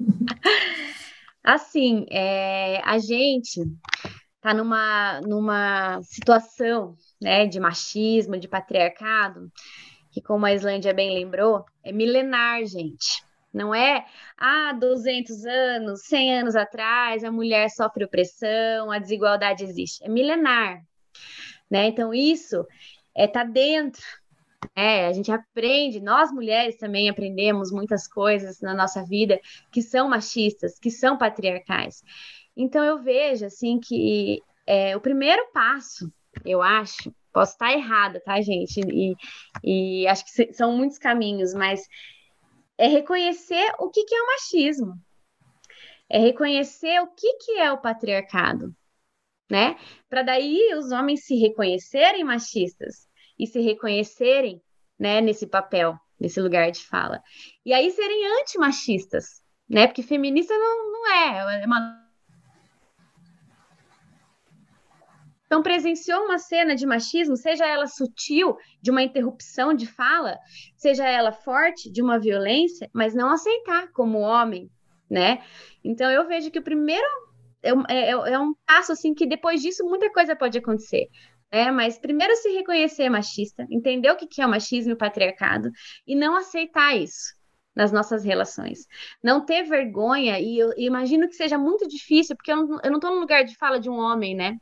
Assim, 1.44 2.06
é, 2.08 2.80
a 2.82 2.98
gente 2.98 3.60
está 4.36 4.54
numa, 4.54 5.20
numa 5.20 6.00
situação 6.04 6.96
né, 7.20 7.44
de 7.46 7.60
machismo, 7.60 8.38
de 8.38 8.48
patriarcado, 8.48 9.52
que 10.12 10.20
como 10.20 10.46
a 10.46 10.52
Islândia 10.52 10.94
bem 10.94 11.12
lembrou, 11.14 11.64
é 11.82 11.90
milenar, 11.90 12.64
gente. 12.66 13.24
Não 13.52 13.74
é, 13.74 14.06
ah, 14.38 14.72
200 14.72 15.44
anos, 15.44 16.02
100 16.04 16.38
anos 16.38 16.56
atrás, 16.56 17.24
a 17.24 17.32
mulher 17.32 17.68
sofre 17.70 18.04
opressão, 18.04 18.90
a 18.90 18.98
desigualdade 18.98 19.64
existe. 19.64 20.04
É 20.04 20.08
milenar, 20.08 20.82
né? 21.70 21.86
Então, 21.88 22.14
isso 22.14 22.66
é 23.14 23.26
tá 23.26 23.44
dentro 23.44 24.02
É, 24.76 25.06
a 25.06 25.12
gente 25.12 25.30
aprende, 25.32 26.00
nós 26.00 26.32
mulheres 26.32 26.76
também 26.78 27.08
aprendemos 27.08 27.72
muitas 27.72 28.06
coisas 28.08 28.60
na 28.60 28.74
nossa 28.74 29.04
vida 29.04 29.40
que 29.72 29.82
são 29.82 30.08
machistas, 30.08 30.78
que 30.78 30.90
são 30.90 31.18
patriarcais. 31.18 32.02
Então 32.56 32.84
eu 32.84 33.02
vejo 33.02 33.44
assim 33.46 33.80
que 33.80 34.40
é, 34.66 34.96
o 34.96 35.00
primeiro 35.00 35.50
passo, 35.52 36.12
eu 36.44 36.62
acho, 36.62 37.14
posso 37.32 37.52
estar 37.52 37.72
errada, 37.72 38.20
tá, 38.20 38.40
gente? 38.40 38.80
E, 38.80 39.14
e 39.64 40.06
acho 40.06 40.24
que 40.24 40.52
são 40.52 40.76
muitos 40.76 40.98
caminhos, 40.98 41.54
mas 41.54 41.86
é 42.78 42.86
reconhecer 42.86 43.72
o 43.78 43.88
que, 43.90 44.04
que 44.04 44.14
é 44.14 44.22
o 44.22 44.26
machismo, 44.26 44.94
é 46.08 46.18
reconhecer 46.18 47.00
o 47.00 47.08
que, 47.08 47.34
que 47.34 47.52
é 47.52 47.72
o 47.72 47.80
patriarcado, 47.80 48.74
né? 49.50 49.76
Para 50.08 50.22
daí 50.22 50.74
os 50.74 50.92
homens 50.92 51.24
se 51.24 51.36
reconhecerem 51.36 52.24
machistas 52.24 53.08
e 53.38 53.46
se 53.46 53.60
reconhecerem, 53.60 54.60
né, 54.98 55.20
nesse 55.20 55.46
papel, 55.46 55.96
nesse 56.18 56.40
lugar 56.40 56.70
de 56.70 56.84
fala. 56.84 57.22
E 57.64 57.72
aí 57.72 57.90
serem 57.90 58.40
antimachistas, 58.40 59.42
né? 59.68 59.86
Porque 59.86 60.02
feminista 60.02 60.56
não, 60.56 60.92
não 60.92 61.10
é, 61.10 61.62
é 61.62 61.66
uma 61.66 62.01
Então, 65.52 65.62
presenciou 65.62 66.24
uma 66.24 66.38
cena 66.38 66.74
de 66.74 66.86
machismo, 66.86 67.36
seja 67.36 67.66
ela 67.66 67.86
sutil, 67.86 68.56
de 68.80 68.90
uma 68.90 69.02
interrupção 69.02 69.74
de 69.74 69.86
fala, 69.86 70.38
seja 70.78 71.06
ela 71.06 71.30
forte, 71.30 71.92
de 71.92 72.00
uma 72.00 72.18
violência, 72.18 72.88
mas 72.90 73.14
não 73.14 73.30
aceitar 73.30 73.92
como 73.92 74.20
homem, 74.20 74.70
né? 75.10 75.44
Então, 75.84 76.10
eu 76.10 76.26
vejo 76.26 76.50
que 76.50 76.58
o 76.58 76.62
primeiro 76.62 77.06
é, 77.62 77.70
é, 77.90 78.10
é 78.12 78.38
um 78.38 78.54
passo, 78.66 78.92
assim, 78.92 79.12
que 79.12 79.26
depois 79.26 79.60
disso 79.60 79.84
muita 79.84 80.10
coisa 80.10 80.34
pode 80.34 80.56
acontecer. 80.56 81.08
É, 81.50 81.70
mas 81.70 81.98
primeiro 81.98 82.34
se 82.36 82.48
reconhecer 82.48 83.10
machista, 83.10 83.66
entender 83.70 84.10
o 84.10 84.16
que 84.16 84.40
é 84.40 84.46
o 84.46 84.48
machismo 84.48 84.92
e 84.92 84.94
o 84.94 84.98
patriarcado 84.98 85.70
e 86.06 86.16
não 86.16 86.34
aceitar 86.34 86.96
isso 86.96 87.34
nas 87.76 87.92
nossas 87.92 88.24
relações. 88.24 88.86
Não 89.22 89.44
ter 89.44 89.64
vergonha, 89.64 90.40
e 90.40 90.58
eu 90.58 90.72
imagino 90.78 91.28
que 91.28 91.34
seja 91.34 91.58
muito 91.58 91.86
difícil, 91.86 92.36
porque 92.36 92.50
eu 92.50 92.66
não, 92.90 92.98
tô 92.98 93.10
no 93.10 93.20
lugar 93.20 93.44
de 93.44 93.54
fala 93.54 93.78
de 93.78 93.90
um 93.90 93.98
homem, 93.98 94.34
né? 94.34 94.56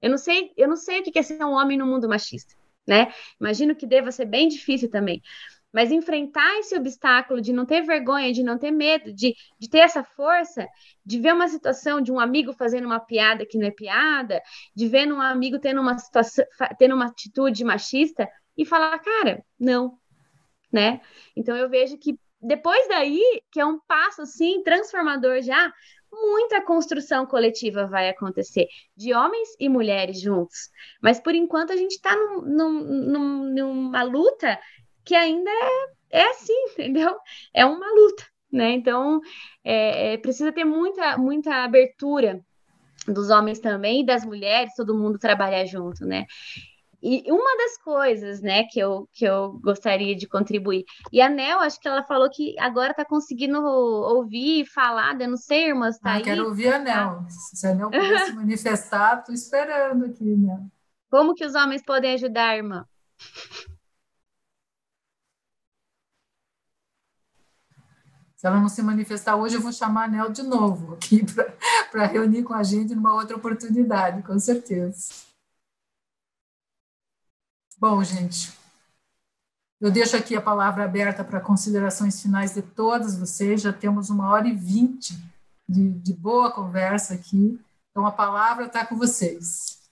Eu 0.00 0.10
não 0.10 0.18
sei, 0.18 0.52
eu 0.56 0.68
não 0.68 0.76
sei 0.76 1.00
o 1.00 1.02
que 1.02 1.18
é 1.18 1.22
ser 1.22 1.42
um 1.44 1.52
homem 1.52 1.78
no 1.78 1.86
mundo 1.86 2.08
machista, 2.08 2.54
né? 2.86 3.12
Imagino 3.40 3.74
que 3.74 3.86
deva 3.86 4.10
ser 4.12 4.26
bem 4.26 4.48
difícil 4.48 4.90
também. 4.90 5.22
Mas 5.72 5.90
enfrentar 5.90 6.58
esse 6.58 6.74
obstáculo 6.76 7.40
de 7.40 7.52
não 7.52 7.66
ter 7.66 7.82
vergonha, 7.82 8.32
de 8.32 8.42
não 8.42 8.58
ter 8.58 8.70
medo, 8.70 9.12
de, 9.12 9.34
de 9.58 9.68
ter 9.68 9.78
essa 9.80 10.02
força, 10.02 10.66
de 11.04 11.20
ver 11.20 11.34
uma 11.34 11.48
situação 11.48 12.00
de 12.00 12.10
um 12.10 12.18
amigo 12.18 12.52
fazendo 12.52 12.86
uma 12.86 13.00
piada 13.00 13.44
que 13.44 13.58
não 13.58 13.66
é 13.66 13.70
piada, 13.70 14.40
de 14.74 14.88
ver 14.88 15.12
um 15.12 15.20
amigo 15.20 15.58
tendo 15.58 15.80
uma 15.80 15.98
situação, 15.98 16.44
tendo 16.78 16.94
uma 16.94 17.06
atitude 17.06 17.64
machista 17.64 18.28
e 18.56 18.64
falar, 18.64 18.98
cara, 19.00 19.44
não, 19.58 19.98
né? 20.72 21.00
Então 21.36 21.56
eu 21.56 21.68
vejo 21.68 21.98
que 21.98 22.18
depois 22.40 22.86
daí, 22.88 23.20
que 23.50 23.60
é 23.60 23.66
um 23.66 23.78
passo 23.80 24.22
assim 24.22 24.62
transformador 24.62 25.42
já, 25.42 25.72
muita 26.22 26.62
construção 26.62 27.26
coletiva 27.26 27.86
vai 27.86 28.08
acontecer, 28.08 28.66
de 28.96 29.14
homens 29.14 29.50
e 29.60 29.68
mulheres 29.68 30.20
juntos. 30.20 30.70
Mas 31.02 31.20
por 31.20 31.34
enquanto 31.34 31.72
a 31.72 31.76
gente 31.76 31.92
está 31.92 32.14
num, 32.14 32.42
num, 32.42 33.54
numa 33.54 34.02
luta 34.02 34.58
que 35.04 35.14
ainda 35.14 35.50
é, 35.50 36.20
é 36.20 36.30
assim, 36.30 36.54
entendeu? 36.72 37.16
É 37.54 37.64
uma 37.64 37.92
luta, 37.94 38.24
né? 38.52 38.72
Então 38.72 39.20
é, 39.64 40.14
é, 40.14 40.18
precisa 40.18 40.52
ter 40.52 40.64
muita, 40.64 41.16
muita 41.18 41.64
abertura 41.64 42.40
dos 43.06 43.30
homens 43.30 43.60
também 43.60 44.00
e 44.00 44.06
das 44.06 44.24
mulheres, 44.24 44.74
todo 44.74 44.96
mundo 44.96 45.18
trabalhar 45.18 45.64
junto, 45.66 46.04
né? 46.04 46.26
E 47.08 47.22
uma 47.30 47.56
das 47.56 47.78
coisas, 47.78 48.42
né, 48.42 48.64
que 48.64 48.80
eu, 48.80 49.08
que 49.12 49.24
eu 49.24 49.52
gostaria 49.62 50.16
de 50.16 50.26
contribuir. 50.26 50.84
E 51.12 51.20
a 51.20 51.28
Nel, 51.28 51.60
acho 51.60 51.78
que 51.78 51.86
ela 51.86 52.02
falou 52.02 52.28
que 52.28 52.58
agora 52.58 52.90
está 52.90 53.04
conseguindo 53.04 53.62
ouvir 53.62 54.62
e 54.62 54.66
falar, 54.66 55.14
não 55.14 55.36
sei, 55.36 55.68
irmãs, 55.68 56.00
tá 56.00 56.10
ah, 56.10 56.14
aí? 56.14 56.22
quero 56.24 56.46
ouvir 56.46 56.66
a 56.66 56.80
Nel. 56.80 57.24
Se 57.28 57.64
a 57.64 57.74
Nel 57.76 57.92
puder 57.92 58.26
se 58.26 58.32
manifestar, 58.34 59.20
estou 59.20 59.32
esperando 59.32 60.06
aqui, 60.06 60.24
Nel. 60.24 60.66
Como 61.08 61.32
que 61.32 61.46
os 61.46 61.54
homens 61.54 61.80
podem 61.84 62.14
ajudar, 62.14 62.56
irmã? 62.56 62.84
Se 68.34 68.48
ela 68.48 68.58
não 68.58 68.68
se 68.68 68.82
manifestar 68.82 69.36
hoje, 69.36 69.54
eu 69.54 69.60
vou 69.60 69.72
chamar 69.72 70.06
a 70.06 70.08
Nel 70.08 70.32
de 70.32 70.42
novo 70.42 70.94
aqui 70.94 71.24
para 71.92 72.04
reunir 72.06 72.42
com 72.42 72.52
a 72.52 72.64
gente 72.64 72.96
numa 72.96 73.14
outra 73.14 73.36
oportunidade, 73.36 74.24
com 74.24 74.36
certeza. 74.40 75.25
Bom, 77.78 78.02
gente, 78.02 78.52
eu 79.78 79.90
deixo 79.90 80.16
aqui 80.16 80.34
a 80.34 80.40
palavra 80.40 80.84
aberta 80.84 81.22
para 81.22 81.42
considerações 81.42 82.22
finais 82.22 82.54
de 82.54 82.62
todas 82.62 83.18
vocês. 83.18 83.60
Já 83.60 83.70
temos 83.70 84.08
uma 84.08 84.30
hora 84.30 84.48
e 84.48 84.54
vinte 84.54 85.12
de, 85.68 85.90
de 85.90 86.14
boa 86.14 86.50
conversa 86.50 87.12
aqui. 87.12 87.60
Então, 87.90 88.06
a 88.06 88.12
palavra 88.12 88.64
está 88.64 88.86
com 88.86 88.96
vocês. 88.96 89.90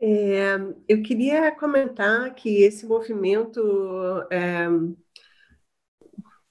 É, 0.00 0.56
eu 0.88 1.02
queria 1.02 1.54
comentar 1.54 2.34
que 2.34 2.62
esse 2.62 2.86
movimento, 2.86 3.60
é, 4.30 4.66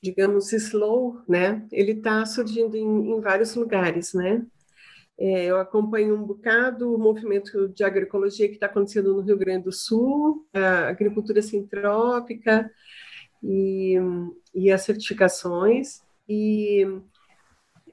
digamos, 0.03 0.53
slow, 0.53 1.19
né? 1.27 1.65
Ele 1.71 1.93
está 1.93 2.23
surgindo 2.27 2.77
em, 2.77 3.11
em 3.11 3.21
vários 3.21 3.55
lugares, 3.55 4.13
né? 4.13 4.45
É, 5.19 5.45
eu 5.45 5.59
acompanho 5.59 6.15
um 6.15 6.23
bocado 6.23 6.93
o 6.93 6.97
movimento 6.97 7.69
de 7.69 7.83
agroecologia 7.83 8.47
que 8.47 8.53
está 8.53 8.67
acontecendo 8.67 9.15
no 9.15 9.21
Rio 9.21 9.37
Grande 9.37 9.63
do 9.63 9.71
Sul, 9.71 10.47
a 10.53 10.89
agricultura 10.89 11.41
sintrópica 11.41 12.69
e, 13.41 13.95
e 14.53 14.71
as 14.71 14.83
certificações. 14.83 16.01
E 16.29 16.85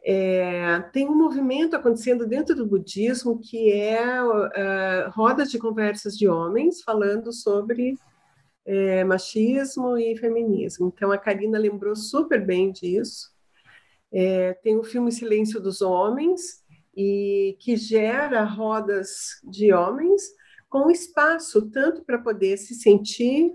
é, 0.05 0.80
tem 0.92 1.09
um 1.09 1.16
movimento 1.16 1.74
acontecendo 1.74 2.26
dentro 2.26 2.55
do 2.55 2.66
budismo 2.66 3.38
que 3.38 3.72
é 3.72 4.22
uh, 4.22 5.10
rodas 5.12 5.51
de 5.51 5.59
conversas 5.59 6.18
de 6.18 6.28
homens 6.28 6.82
falando 6.82 7.32
sobre 7.32 7.94
é, 8.66 9.02
machismo 9.05 9.96
e 9.96 10.16
feminismo. 10.16 10.92
Então, 10.94 11.10
a 11.10 11.18
Karina 11.18 11.59
lembrou 11.59 11.96
super 11.96 12.44
bem 12.44 12.70
disso. 12.70 13.32
É, 14.12 14.52
tem 14.55 14.76
o 14.78 14.84
filme 14.84 15.10
Silêncio 15.10 15.60
dos 15.60 15.80
Homens, 15.82 16.62
e 16.96 17.56
que 17.60 17.76
gera 17.76 18.44
rodas 18.44 19.40
de 19.44 19.72
homens 19.72 20.22
com 20.68 20.90
espaço 20.90 21.70
tanto 21.70 22.02
para 22.04 22.18
poder 22.18 22.56
se 22.56 22.74
sentir, 22.74 23.52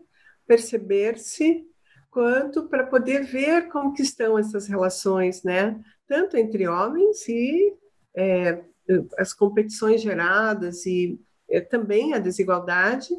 perceber-se, 0.48 1.66
quanto 2.10 2.68
para 2.68 2.86
poder 2.86 3.24
ver 3.24 3.68
como 3.70 3.94
que 3.94 4.02
estão 4.02 4.38
essas 4.38 4.68
relações, 4.68 5.44
né? 5.44 5.80
Tanto 6.08 6.38
entre 6.38 6.68
homens 6.68 7.28
e 7.28 7.74
é, 8.16 8.62
as 9.18 9.34
competições 9.34 10.02
geradas 10.02 10.86
e 10.86 11.20
é, 11.50 11.62
também 11.62 12.14
a 12.14 12.20
desigualdade 12.20 13.10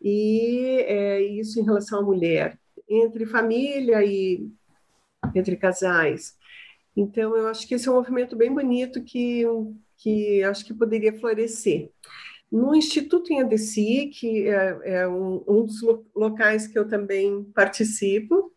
e 0.00 0.84
é, 0.86 1.20
isso 1.20 1.58
em 1.58 1.64
relação 1.64 2.00
à 2.00 2.02
mulher 2.02 2.58
entre 2.88 3.26
família 3.26 4.04
e 4.04 4.48
entre 5.34 5.56
casais. 5.56 6.36
Então, 7.00 7.36
eu 7.36 7.46
acho 7.46 7.64
que 7.68 7.76
esse 7.76 7.86
é 7.86 7.92
um 7.92 7.94
movimento 7.94 8.34
bem 8.34 8.52
bonito 8.52 9.04
que, 9.04 9.44
que 9.98 10.42
acho 10.42 10.64
que 10.64 10.74
poderia 10.74 11.16
florescer. 11.16 11.92
No 12.50 12.74
Instituto 12.74 13.32
em 13.32 13.40
Adeci, 13.40 14.10
que 14.12 14.48
é, 14.48 14.80
é 14.82 15.08
um, 15.08 15.44
um, 15.46 15.64
dos 15.64 15.80
locais 16.12 16.66
que 16.66 16.76
eu 16.76 16.88
também 16.88 17.44
participo, 17.54 18.52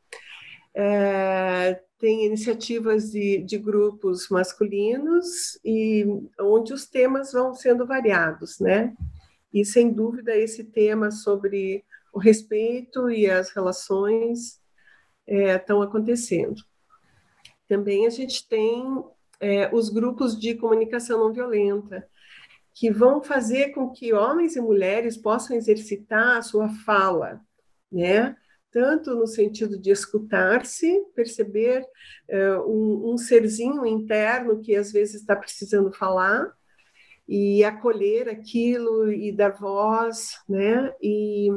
é, 0.74 1.84
tem 2.00 2.26
iniciativas 2.26 3.12
de, 3.12 3.44
de, 3.44 3.60
grupos 3.60 4.28
masculinos 4.30 5.60
e 5.64 6.04
onde 6.40 6.74
os 6.74 6.88
temas 6.88 7.34
vão 7.34 7.54
sendo 7.54 7.86
variados, 7.86 8.60
né? 8.60 8.96
E 9.54 9.64
sem 9.64 9.94
dúvida 9.94 10.36
esse 10.36 10.64
tema 10.64 11.12
sobre 11.12 11.86
o 12.12 12.18
respeito 12.18 13.08
e 13.08 13.30
as 13.30 13.52
relações 13.52 14.60
é, 15.28 15.58
estão 15.58 15.80
acontecendo. 15.84 16.71
Também 17.72 18.06
a 18.06 18.10
gente 18.10 18.46
tem 18.50 18.84
é, 19.40 19.74
os 19.74 19.88
grupos 19.88 20.38
de 20.38 20.56
comunicação 20.56 21.18
não 21.18 21.32
violenta, 21.32 22.06
que 22.74 22.92
vão 22.92 23.24
fazer 23.24 23.70
com 23.70 23.90
que 23.90 24.12
homens 24.12 24.58
e 24.58 24.60
mulheres 24.60 25.16
possam 25.16 25.56
exercitar 25.56 26.36
a 26.36 26.42
sua 26.42 26.68
fala, 26.68 27.40
né? 27.90 28.36
Tanto 28.74 29.16
no 29.16 29.26
sentido 29.26 29.80
de 29.80 29.90
escutar-se, 29.90 31.02
perceber 31.16 31.86
é, 32.28 32.58
um, 32.58 33.14
um 33.14 33.18
serzinho 33.18 33.86
interno 33.86 34.60
que 34.60 34.76
às 34.76 34.92
vezes 34.92 35.22
está 35.22 35.34
precisando 35.34 35.94
falar, 35.94 36.54
e 37.26 37.64
acolher 37.64 38.28
aquilo 38.28 39.10
e 39.10 39.32
dar 39.32 39.52
voz, 39.52 40.42
né? 40.50 40.94
E 41.02 41.48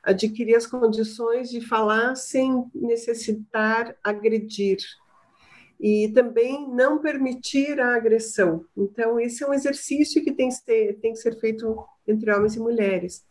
adquirir 0.00 0.54
as 0.54 0.64
condições 0.64 1.50
de 1.50 1.60
falar 1.60 2.14
sem 2.14 2.70
necessitar 2.72 3.96
agredir, 4.04 4.78
e 5.78 6.10
também 6.14 6.68
não 6.68 6.98
permitir 6.98 7.80
a 7.80 7.96
agressão. 7.96 8.64
Então, 8.76 9.20
esse 9.20 9.44
é 9.44 9.48
um 9.48 9.54
exercício 9.54 10.22
que 10.24 10.32
tem 10.32 10.48
que 10.48 10.54
ser, 10.54 10.98
tem 11.00 11.12
que 11.12 11.18
ser 11.18 11.38
feito 11.38 11.76
entre 12.06 12.32
homens 12.32 12.56
e 12.56 12.60
mulheres. 12.60 13.24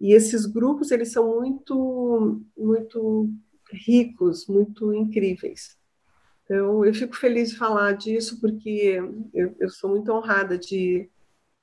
E 0.00 0.12
esses 0.12 0.46
grupos, 0.46 0.90
eles 0.90 1.10
são 1.10 1.40
muito, 1.40 2.40
muito 2.56 3.30
ricos, 3.72 4.46
muito 4.46 4.94
incríveis. 4.94 5.76
Então, 6.44 6.84
eu 6.84 6.94
fico 6.94 7.16
feliz 7.16 7.50
de 7.50 7.56
falar 7.56 7.92
disso, 7.92 8.40
porque 8.40 8.98
eu, 9.34 9.54
eu 9.58 9.68
sou 9.68 9.90
muito 9.90 10.10
honrada 10.12 10.56
de 10.56 11.08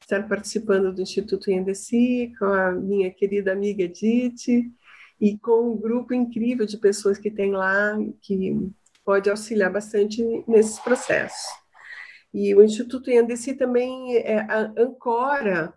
estar 0.01 0.27
participando 0.27 0.93
do 0.93 1.01
Instituto 1.01 1.49
Endesi, 1.49 2.33
com 2.37 2.45
a 2.45 2.71
minha 2.71 3.09
querida 3.09 3.51
amiga 3.51 3.83
Edith, 3.83 4.71
e 5.19 5.37
com 5.37 5.71
um 5.71 5.77
grupo 5.77 6.13
incrível 6.13 6.65
de 6.65 6.77
pessoas 6.77 7.17
que 7.17 7.31
tem 7.31 7.51
lá, 7.51 7.97
que 8.21 8.69
pode 9.05 9.29
auxiliar 9.29 9.71
bastante 9.71 10.23
nesses 10.47 10.79
processos. 10.79 11.45
E 12.33 12.53
o 12.53 12.61
Instituto 12.63 13.09
Endesi 13.09 13.53
também 13.53 14.17
é, 14.17 14.45
ancora 14.77 15.73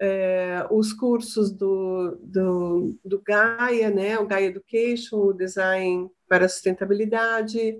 é, 0.00 0.66
os 0.70 0.92
cursos 0.92 1.52
do, 1.52 2.18
do, 2.20 2.98
do 3.04 3.22
Gaia, 3.22 3.88
né, 3.88 4.18
o 4.18 4.26
Gaia 4.26 4.46
Education, 4.46 5.16
o 5.16 5.32
Design 5.32 6.10
para 6.28 6.46
a 6.46 6.48
Sustentabilidade, 6.48 7.78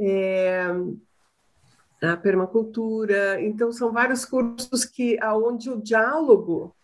é, 0.00 0.66
a 2.02 2.16
permacultura. 2.16 3.40
Então, 3.40 3.70
são 3.70 3.92
vários 3.92 4.24
cursos 4.24 4.84
que 4.84 5.18
aonde 5.20 5.70
o 5.70 5.80
diálogo 5.80 6.74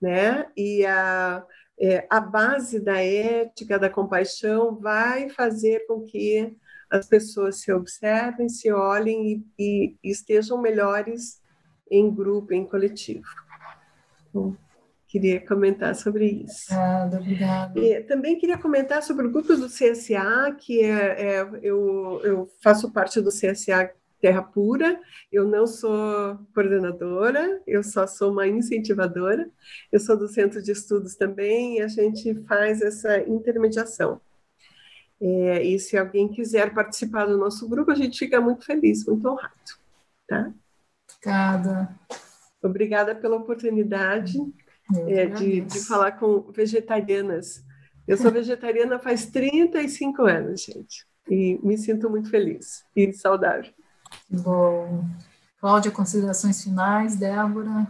né, 0.00 0.46
e 0.56 0.84
a, 0.86 1.44
é, 1.78 2.06
a 2.08 2.20
base 2.20 2.80
da 2.80 3.00
ética, 3.02 3.78
da 3.78 3.90
compaixão, 3.90 4.76
vai 4.76 5.28
fazer 5.28 5.86
com 5.86 6.02
que 6.02 6.56
as 6.94 7.06
pessoas 7.06 7.56
se 7.56 7.72
observem, 7.72 8.48
se 8.48 8.70
olhem 8.70 9.44
e, 9.58 9.96
e 10.02 10.10
estejam 10.10 10.60
melhores 10.60 11.42
em 11.90 12.08
grupo, 12.08 12.54
em 12.54 12.64
coletivo. 12.64 13.26
Então, 14.28 14.56
queria 15.08 15.44
comentar 15.44 15.94
sobre 15.96 16.26
isso. 16.26 16.72
Obrigada, 16.72 17.16
obrigada. 17.18 17.80
E 17.80 18.00
também 18.02 18.38
queria 18.38 18.56
comentar 18.56 19.02
sobre 19.02 19.26
o 19.26 19.30
grupo 19.30 19.56
do 19.56 19.68
CSA, 19.68 20.54
que 20.56 20.82
é, 20.82 21.38
é 21.38 21.48
eu, 21.62 22.20
eu 22.22 22.48
faço 22.62 22.92
parte 22.92 23.20
do 23.20 23.30
CSA 23.30 23.90
Terra 24.20 24.42
Pura, 24.42 24.98
eu 25.30 25.46
não 25.46 25.66
sou 25.66 26.38
coordenadora, 26.54 27.60
eu 27.66 27.82
só 27.82 28.06
sou 28.06 28.30
uma 28.30 28.46
incentivadora, 28.46 29.50
eu 29.92 29.98
sou 30.00 30.16
do 30.16 30.28
Centro 30.28 30.62
de 30.62 30.70
Estudos 30.70 31.16
também, 31.16 31.78
e 31.78 31.82
a 31.82 31.88
gente 31.88 32.34
faz 32.46 32.80
essa 32.80 33.18
intermediação. 33.18 34.20
É, 35.20 35.62
e 35.62 35.78
se 35.78 35.96
alguém 35.96 36.28
quiser 36.28 36.74
participar 36.74 37.26
do 37.26 37.38
nosso 37.38 37.68
grupo, 37.68 37.90
a 37.90 37.94
gente 37.94 38.18
fica 38.18 38.40
muito 38.40 38.64
feliz, 38.64 39.06
muito 39.06 39.28
honrado. 39.28 39.54
Tá? 40.28 40.52
Obrigada. 41.16 41.98
Obrigada 42.62 43.14
pela 43.14 43.36
oportunidade 43.36 44.38
é, 45.06 45.26
de, 45.26 45.60
de 45.60 45.80
falar 45.80 46.12
com 46.12 46.50
vegetarianas. 46.52 47.64
Eu 48.06 48.16
sou 48.16 48.30
vegetariana 48.30 48.98
faz 48.98 49.26
35 49.26 50.22
anos, 50.22 50.62
gente, 50.62 51.06
e 51.28 51.58
me 51.62 51.78
sinto 51.78 52.10
muito 52.10 52.28
feliz 52.28 52.84
e 52.94 53.12
saudável. 53.12 53.72
Bom. 54.28 55.04
Cláudia, 55.58 55.90
considerações 55.90 56.62
finais, 56.62 57.16
Débora? 57.16 57.86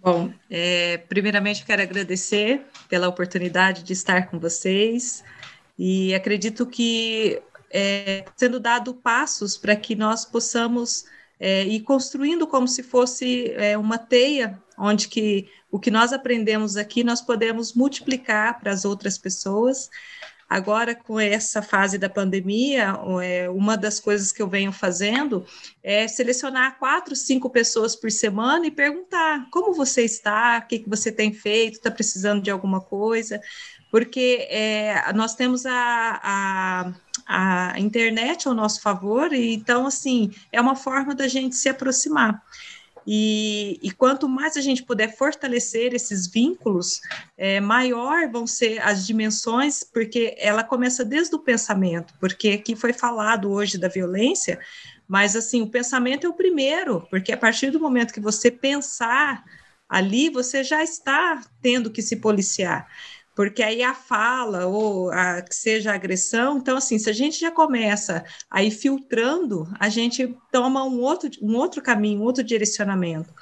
Bom, 0.00 0.32
é, 0.48 0.98
primeiramente 0.98 1.64
quero 1.64 1.82
agradecer 1.82 2.64
pela 2.88 3.08
oportunidade 3.08 3.82
de 3.82 3.92
estar 3.92 4.30
com 4.30 4.38
vocês 4.38 5.24
e 5.76 6.14
acredito 6.14 6.64
que 6.66 7.42
é, 7.70 8.24
sendo 8.36 8.60
dado 8.60 8.94
passos 8.94 9.56
para 9.56 9.74
que 9.74 9.96
nós 9.96 10.24
possamos 10.24 11.04
é, 11.38 11.64
ir 11.64 11.80
construindo 11.80 12.46
como 12.46 12.68
se 12.68 12.82
fosse 12.82 13.52
é, 13.56 13.76
uma 13.76 13.98
teia, 13.98 14.62
onde 14.78 15.08
que 15.08 15.48
o 15.70 15.78
que 15.78 15.90
nós 15.90 16.12
aprendemos 16.12 16.76
aqui 16.76 17.02
nós 17.04 17.20
podemos 17.20 17.74
multiplicar 17.74 18.60
para 18.60 18.72
as 18.72 18.84
outras 18.84 19.18
pessoas 19.18 19.90
Agora, 20.48 20.94
com 20.94 21.20
essa 21.20 21.60
fase 21.60 21.98
da 21.98 22.08
pandemia, 22.08 22.94
é, 23.22 23.50
uma 23.50 23.76
das 23.76 24.00
coisas 24.00 24.32
que 24.32 24.40
eu 24.40 24.48
venho 24.48 24.72
fazendo 24.72 25.44
é 25.82 26.08
selecionar 26.08 26.78
quatro, 26.78 27.14
cinco 27.14 27.50
pessoas 27.50 27.94
por 27.94 28.10
semana 28.10 28.66
e 28.66 28.70
perguntar 28.70 29.46
como 29.50 29.74
você 29.74 30.04
está, 30.04 30.62
o 30.64 30.66
que, 30.66 30.78
que 30.78 30.88
você 30.88 31.12
tem 31.12 31.34
feito, 31.34 31.74
está 31.74 31.90
precisando 31.90 32.40
de 32.42 32.50
alguma 32.50 32.80
coisa, 32.80 33.38
porque 33.90 34.46
é, 34.48 35.12
nós 35.12 35.34
temos 35.34 35.66
a, 35.66 36.20
a, 36.22 37.72
a 37.74 37.78
internet 37.78 38.48
ao 38.48 38.54
nosso 38.54 38.80
favor, 38.80 39.34
e 39.34 39.52
então, 39.52 39.86
assim, 39.86 40.30
é 40.50 40.58
uma 40.60 40.76
forma 40.76 41.14
da 41.14 41.28
gente 41.28 41.56
se 41.56 41.68
aproximar. 41.68 42.42
E, 43.10 43.80
e, 43.82 43.90
quanto 43.90 44.28
mais 44.28 44.54
a 44.58 44.60
gente 44.60 44.82
puder 44.82 45.16
fortalecer 45.16 45.94
esses 45.94 46.26
vínculos, 46.26 47.00
é, 47.38 47.58
maior 47.58 48.30
vão 48.30 48.46
ser 48.46 48.82
as 48.82 49.06
dimensões, 49.06 49.82
porque 49.82 50.36
ela 50.36 50.62
começa 50.62 51.06
desde 51.06 51.34
o 51.34 51.38
pensamento, 51.38 52.12
porque 52.20 52.50
aqui 52.50 52.76
foi 52.76 52.92
falado 52.92 53.50
hoje 53.50 53.78
da 53.78 53.88
violência, 53.88 54.60
mas 55.08 55.34
assim, 55.34 55.62
o 55.62 55.70
pensamento 55.70 56.26
é 56.26 56.28
o 56.28 56.34
primeiro, 56.34 57.00
porque 57.08 57.32
a 57.32 57.36
partir 57.38 57.70
do 57.70 57.80
momento 57.80 58.12
que 58.12 58.20
você 58.20 58.50
pensar 58.50 59.42
ali, 59.88 60.28
você 60.28 60.62
já 60.62 60.82
está 60.82 61.42
tendo 61.62 61.90
que 61.90 62.02
se 62.02 62.16
policiar 62.16 62.86
porque 63.38 63.62
aí 63.62 63.84
a 63.84 63.94
fala 63.94 64.66
ou 64.66 65.12
a, 65.12 65.40
que 65.42 65.54
seja 65.54 65.92
a 65.92 65.94
agressão, 65.94 66.58
então 66.58 66.76
assim, 66.76 66.98
se 66.98 67.08
a 67.08 67.12
gente 67.12 67.38
já 67.38 67.52
começa 67.52 68.24
a 68.50 68.64
ir 68.64 68.72
filtrando, 68.72 69.72
a 69.78 69.88
gente 69.88 70.36
toma 70.50 70.82
um 70.82 71.00
outro, 71.00 71.30
um 71.40 71.54
outro 71.54 71.80
caminho, 71.80 72.20
um 72.20 72.24
outro 72.24 72.42
direcionamento. 72.42 73.32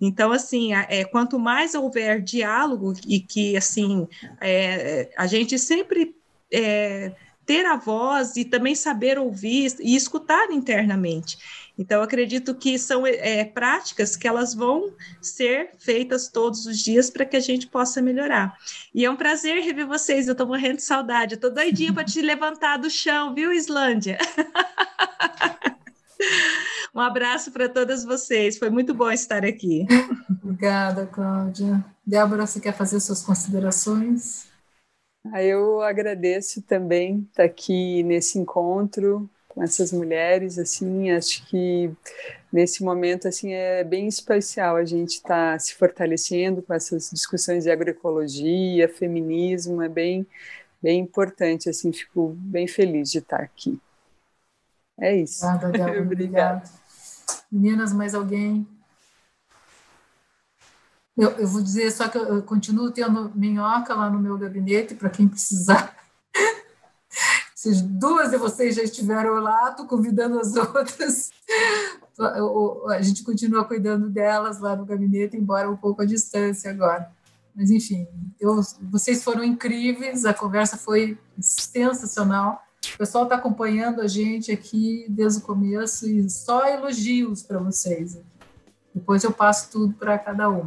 Então, 0.00 0.30
assim, 0.30 0.72
é, 0.72 1.04
quanto 1.04 1.36
mais 1.36 1.74
houver 1.74 2.22
diálogo 2.22 2.94
e 3.04 3.18
que, 3.18 3.56
assim, 3.56 4.06
é, 4.40 5.10
a 5.18 5.26
gente 5.26 5.58
sempre 5.58 6.14
é, 6.52 7.10
ter 7.44 7.66
a 7.66 7.74
voz 7.76 8.36
e 8.36 8.44
também 8.44 8.76
saber 8.76 9.18
ouvir 9.18 9.74
e 9.80 9.96
escutar 9.96 10.52
internamente. 10.52 11.36
Então, 11.80 12.02
acredito 12.02 12.54
que 12.54 12.78
são 12.78 13.06
é, 13.06 13.42
práticas 13.42 14.14
que 14.14 14.28
elas 14.28 14.54
vão 14.54 14.92
ser 15.18 15.70
feitas 15.78 16.28
todos 16.28 16.66
os 16.66 16.78
dias 16.78 17.08
para 17.08 17.24
que 17.24 17.38
a 17.38 17.40
gente 17.40 17.66
possa 17.66 18.02
melhorar. 18.02 18.54
E 18.94 19.06
é 19.06 19.10
um 19.10 19.16
prazer 19.16 19.62
rever 19.62 19.86
vocês, 19.86 20.28
eu 20.28 20.32
estou 20.32 20.46
morrendo 20.46 20.76
de 20.76 20.82
saudade, 20.82 21.36
estou 21.36 21.50
doidinha 21.50 21.90
para 21.90 22.04
te 22.04 22.20
levantar 22.22 22.76
do 22.76 22.90
chão, 22.90 23.34
viu, 23.34 23.50
Islândia? 23.50 24.18
um 26.94 27.00
abraço 27.00 27.50
para 27.50 27.66
todas 27.66 28.04
vocês, 28.04 28.58
foi 28.58 28.68
muito 28.68 28.92
bom 28.92 29.10
estar 29.10 29.42
aqui. 29.42 29.86
Obrigada, 30.28 31.06
Cláudia. 31.06 31.82
Débora, 32.06 32.46
você 32.46 32.60
quer 32.60 32.76
fazer 32.76 33.00
suas 33.00 33.22
considerações? 33.22 34.50
Ah, 35.32 35.42
eu 35.42 35.80
agradeço 35.80 36.60
também 36.60 37.26
estar 37.30 37.44
aqui 37.44 38.02
nesse 38.02 38.38
encontro, 38.38 39.30
com 39.50 39.62
essas 39.62 39.92
mulheres, 39.92 40.58
assim, 40.58 41.10
acho 41.10 41.44
que 41.46 41.90
nesse 42.52 42.82
momento, 42.84 43.26
assim, 43.26 43.52
é 43.52 43.82
bem 43.82 44.06
especial 44.06 44.76
a 44.76 44.84
gente 44.84 45.16
estar 45.16 45.52
tá 45.52 45.58
se 45.58 45.74
fortalecendo 45.74 46.62
com 46.62 46.72
essas 46.72 47.10
discussões 47.10 47.64
de 47.64 47.70
agroecologia, 47.70 48.88
feminismo, 48.88 49.82
é 49.82 49.88
bem, 49.88 50.26
bem 50.80 51.00
importante, 51.00 51.68
assim, 51.68 51.92
fico 51.92 52.28
bem 52.38 52.68
feliz 52.68 53.10
de 53.10 53.18
estar 53.18 53.40
aqui. 53.40 53.78
É 54.98 55.16
isso. 55.16 55.44
Obrigada, 55.64 56.00
Obrigada. 56.00 56.62
Meninas, 57.50 57.92
mais 57.92 58.14
alguém? 58.14 58.66
Eu, 61.16 61.30
eu, 61.32 61.46
vou 61.48 61.60
dizer 61.60 61.90
só 61.90 62.08
que 62.08 62.16
eu 62.16 62.42
continuo 62.42 62.92
tendo 62.92 63.32
minhoca 63.34 63.94
lá 63.94 64.08
no 64.08 64.18
meu 64.20 64.38
gabinete 64.38 64.94
para 64.94 65.10
quem 65.10 65.28
precisar 65.28 65.94
se 67.60 67.82
duas 67.82 68.30
de 68.30 68.38
vocês 68.38 68.74
já 68.74 68.82
estiveram 68.82 69.34
lá, 69.34 69.68
estou 69.68 69.84
convidando 69.84 70.40
as 70.40 70.56
outras. 70.56 71.28
A 72.88 73.02
gente 73.02 73.22
continua 73.22 73.66
cuidando 73.66 74.08
delas 74.08 74.60
lá 74.60 74.74
no 74.74 74.86
gabinete, 74.86 75.36
embora 75.36 75.70
um 75.70 75.76
pouco 75.76 76.00
à 76.00 76.06
distância 76.06 76.70
agora. 76.70 77.10
Mas, 77.54 77.70
enfim, 77.70 78.08
eu, 78.40 78.62
vocês 78.90 79.22
foram 79.22 79.44
incríveis, 79.44 80.24
a 80.24 80.32
conversa 80.32 80.78
foi 80.78 81.18
sensacional. 81.38 82.62
O 82.94 82.96
pessoal 82.96 83.24
está 83.24 83.36
acompanhando 83.36 84.00
a 84.00 84.06
gente 84.06 84.50
aqui 84.50 85.04
desde 85.10 85.40
o 85.40 85.42
começo 85.42 86.08
e 86.08 86.30
só 86.30 86.66
elogios 86.66 87.42
para 87.42 87.58
vocês. 87.58 88.18
Depois 88.94 89.22
eu 89.22 89.32
passo 89.32 89.70
tudo 89.70 89.92
para 89.92 90.18
cada 90.18 90.48
um. 90.48 90.66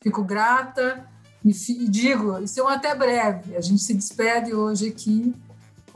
Fico 0.00 0.24
grata 0.24 1.06
e, 1.44 1.50
e 1.50 1.86
digo, 1.86 2.38
isso 2.38 2.58
é 2.58 2.62
um 2.62 2.68
até 2.68 2.94
breve. 2.94 3.54
A 3.54 3.60
gente 3.60 3.82
se 3.82 3.92
despede 3.92 4.54
hoje 4.54 4.88
aqui 4.88 5.34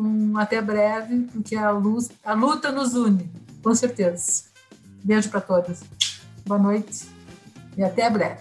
um 0.06 0.38
até 0.38 0.60
breve, 0.60 1.28
porque 1.32 1.56
a, 1.56 1.70
luz, 1.70 2.10
a 2.24 2.32
luta 2.32 2.70
nos 2.72 2.94
une, 2.94 3.30
com 3.62 3.74
certeza. 3.74 4.44
Beijo 5.02 5.30
para 5.30 5.40
todas. 5.40 5.82
Boa 6.46 6.58
noite 6.58 7.06
e 7.76 7.82
até 7.82 8.08
breve. 8.10 8.40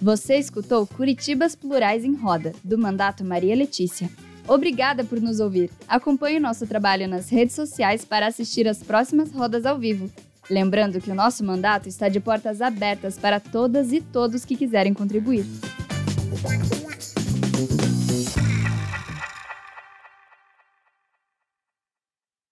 Você 0.00 0.36
escutou 0.36 0.86
Curitibas 0.86 1.54
Plurais 1.54 2.04
em 2.04 2.14
Roda, 2.14 2.52
do 2.62 2.76
Mandato 2.76 3.24
Maria 3.24 3.56
Letícia. 3.56 4.10
Obrigada 4.46 5.02
por 5.02 5.20
nos 5.20 5.40
ouvir. 5.40 5.70
Acompanhe 5.88 6.38
o 6.38 6.40
nosso 6.40 6.66
trabalho 6.66 7.08
nas 7.08 7.28
redes 7.28 7.54
sociais 7.54 8.04
para 8.04 8.26
assistir 8.26 8.68
às 8.68 8.82
próximas 8.82 9.32
rodas 9.32 9.66
ao 9.66 9.78
vivo. 9.78 10.10
Lembrando 10.48 11.00
que 11.00 11.10
o 11.10 11.14
nosso 11.14 11.42
mandato 11.42 11.88
está 11.88 12.08
de 12.08 12.20
portas 12.20 12.60
abertas 12.60 13.18
para 13.18 13.40
todas 13.40 13.92
e 13.92 14.00
todos 14.00 14.44
que 14.44 14.56
quiserem 14.56 14.94
contribuir. 14.94 15.44
Thank 18.16 18.50
you. 18.50 18.55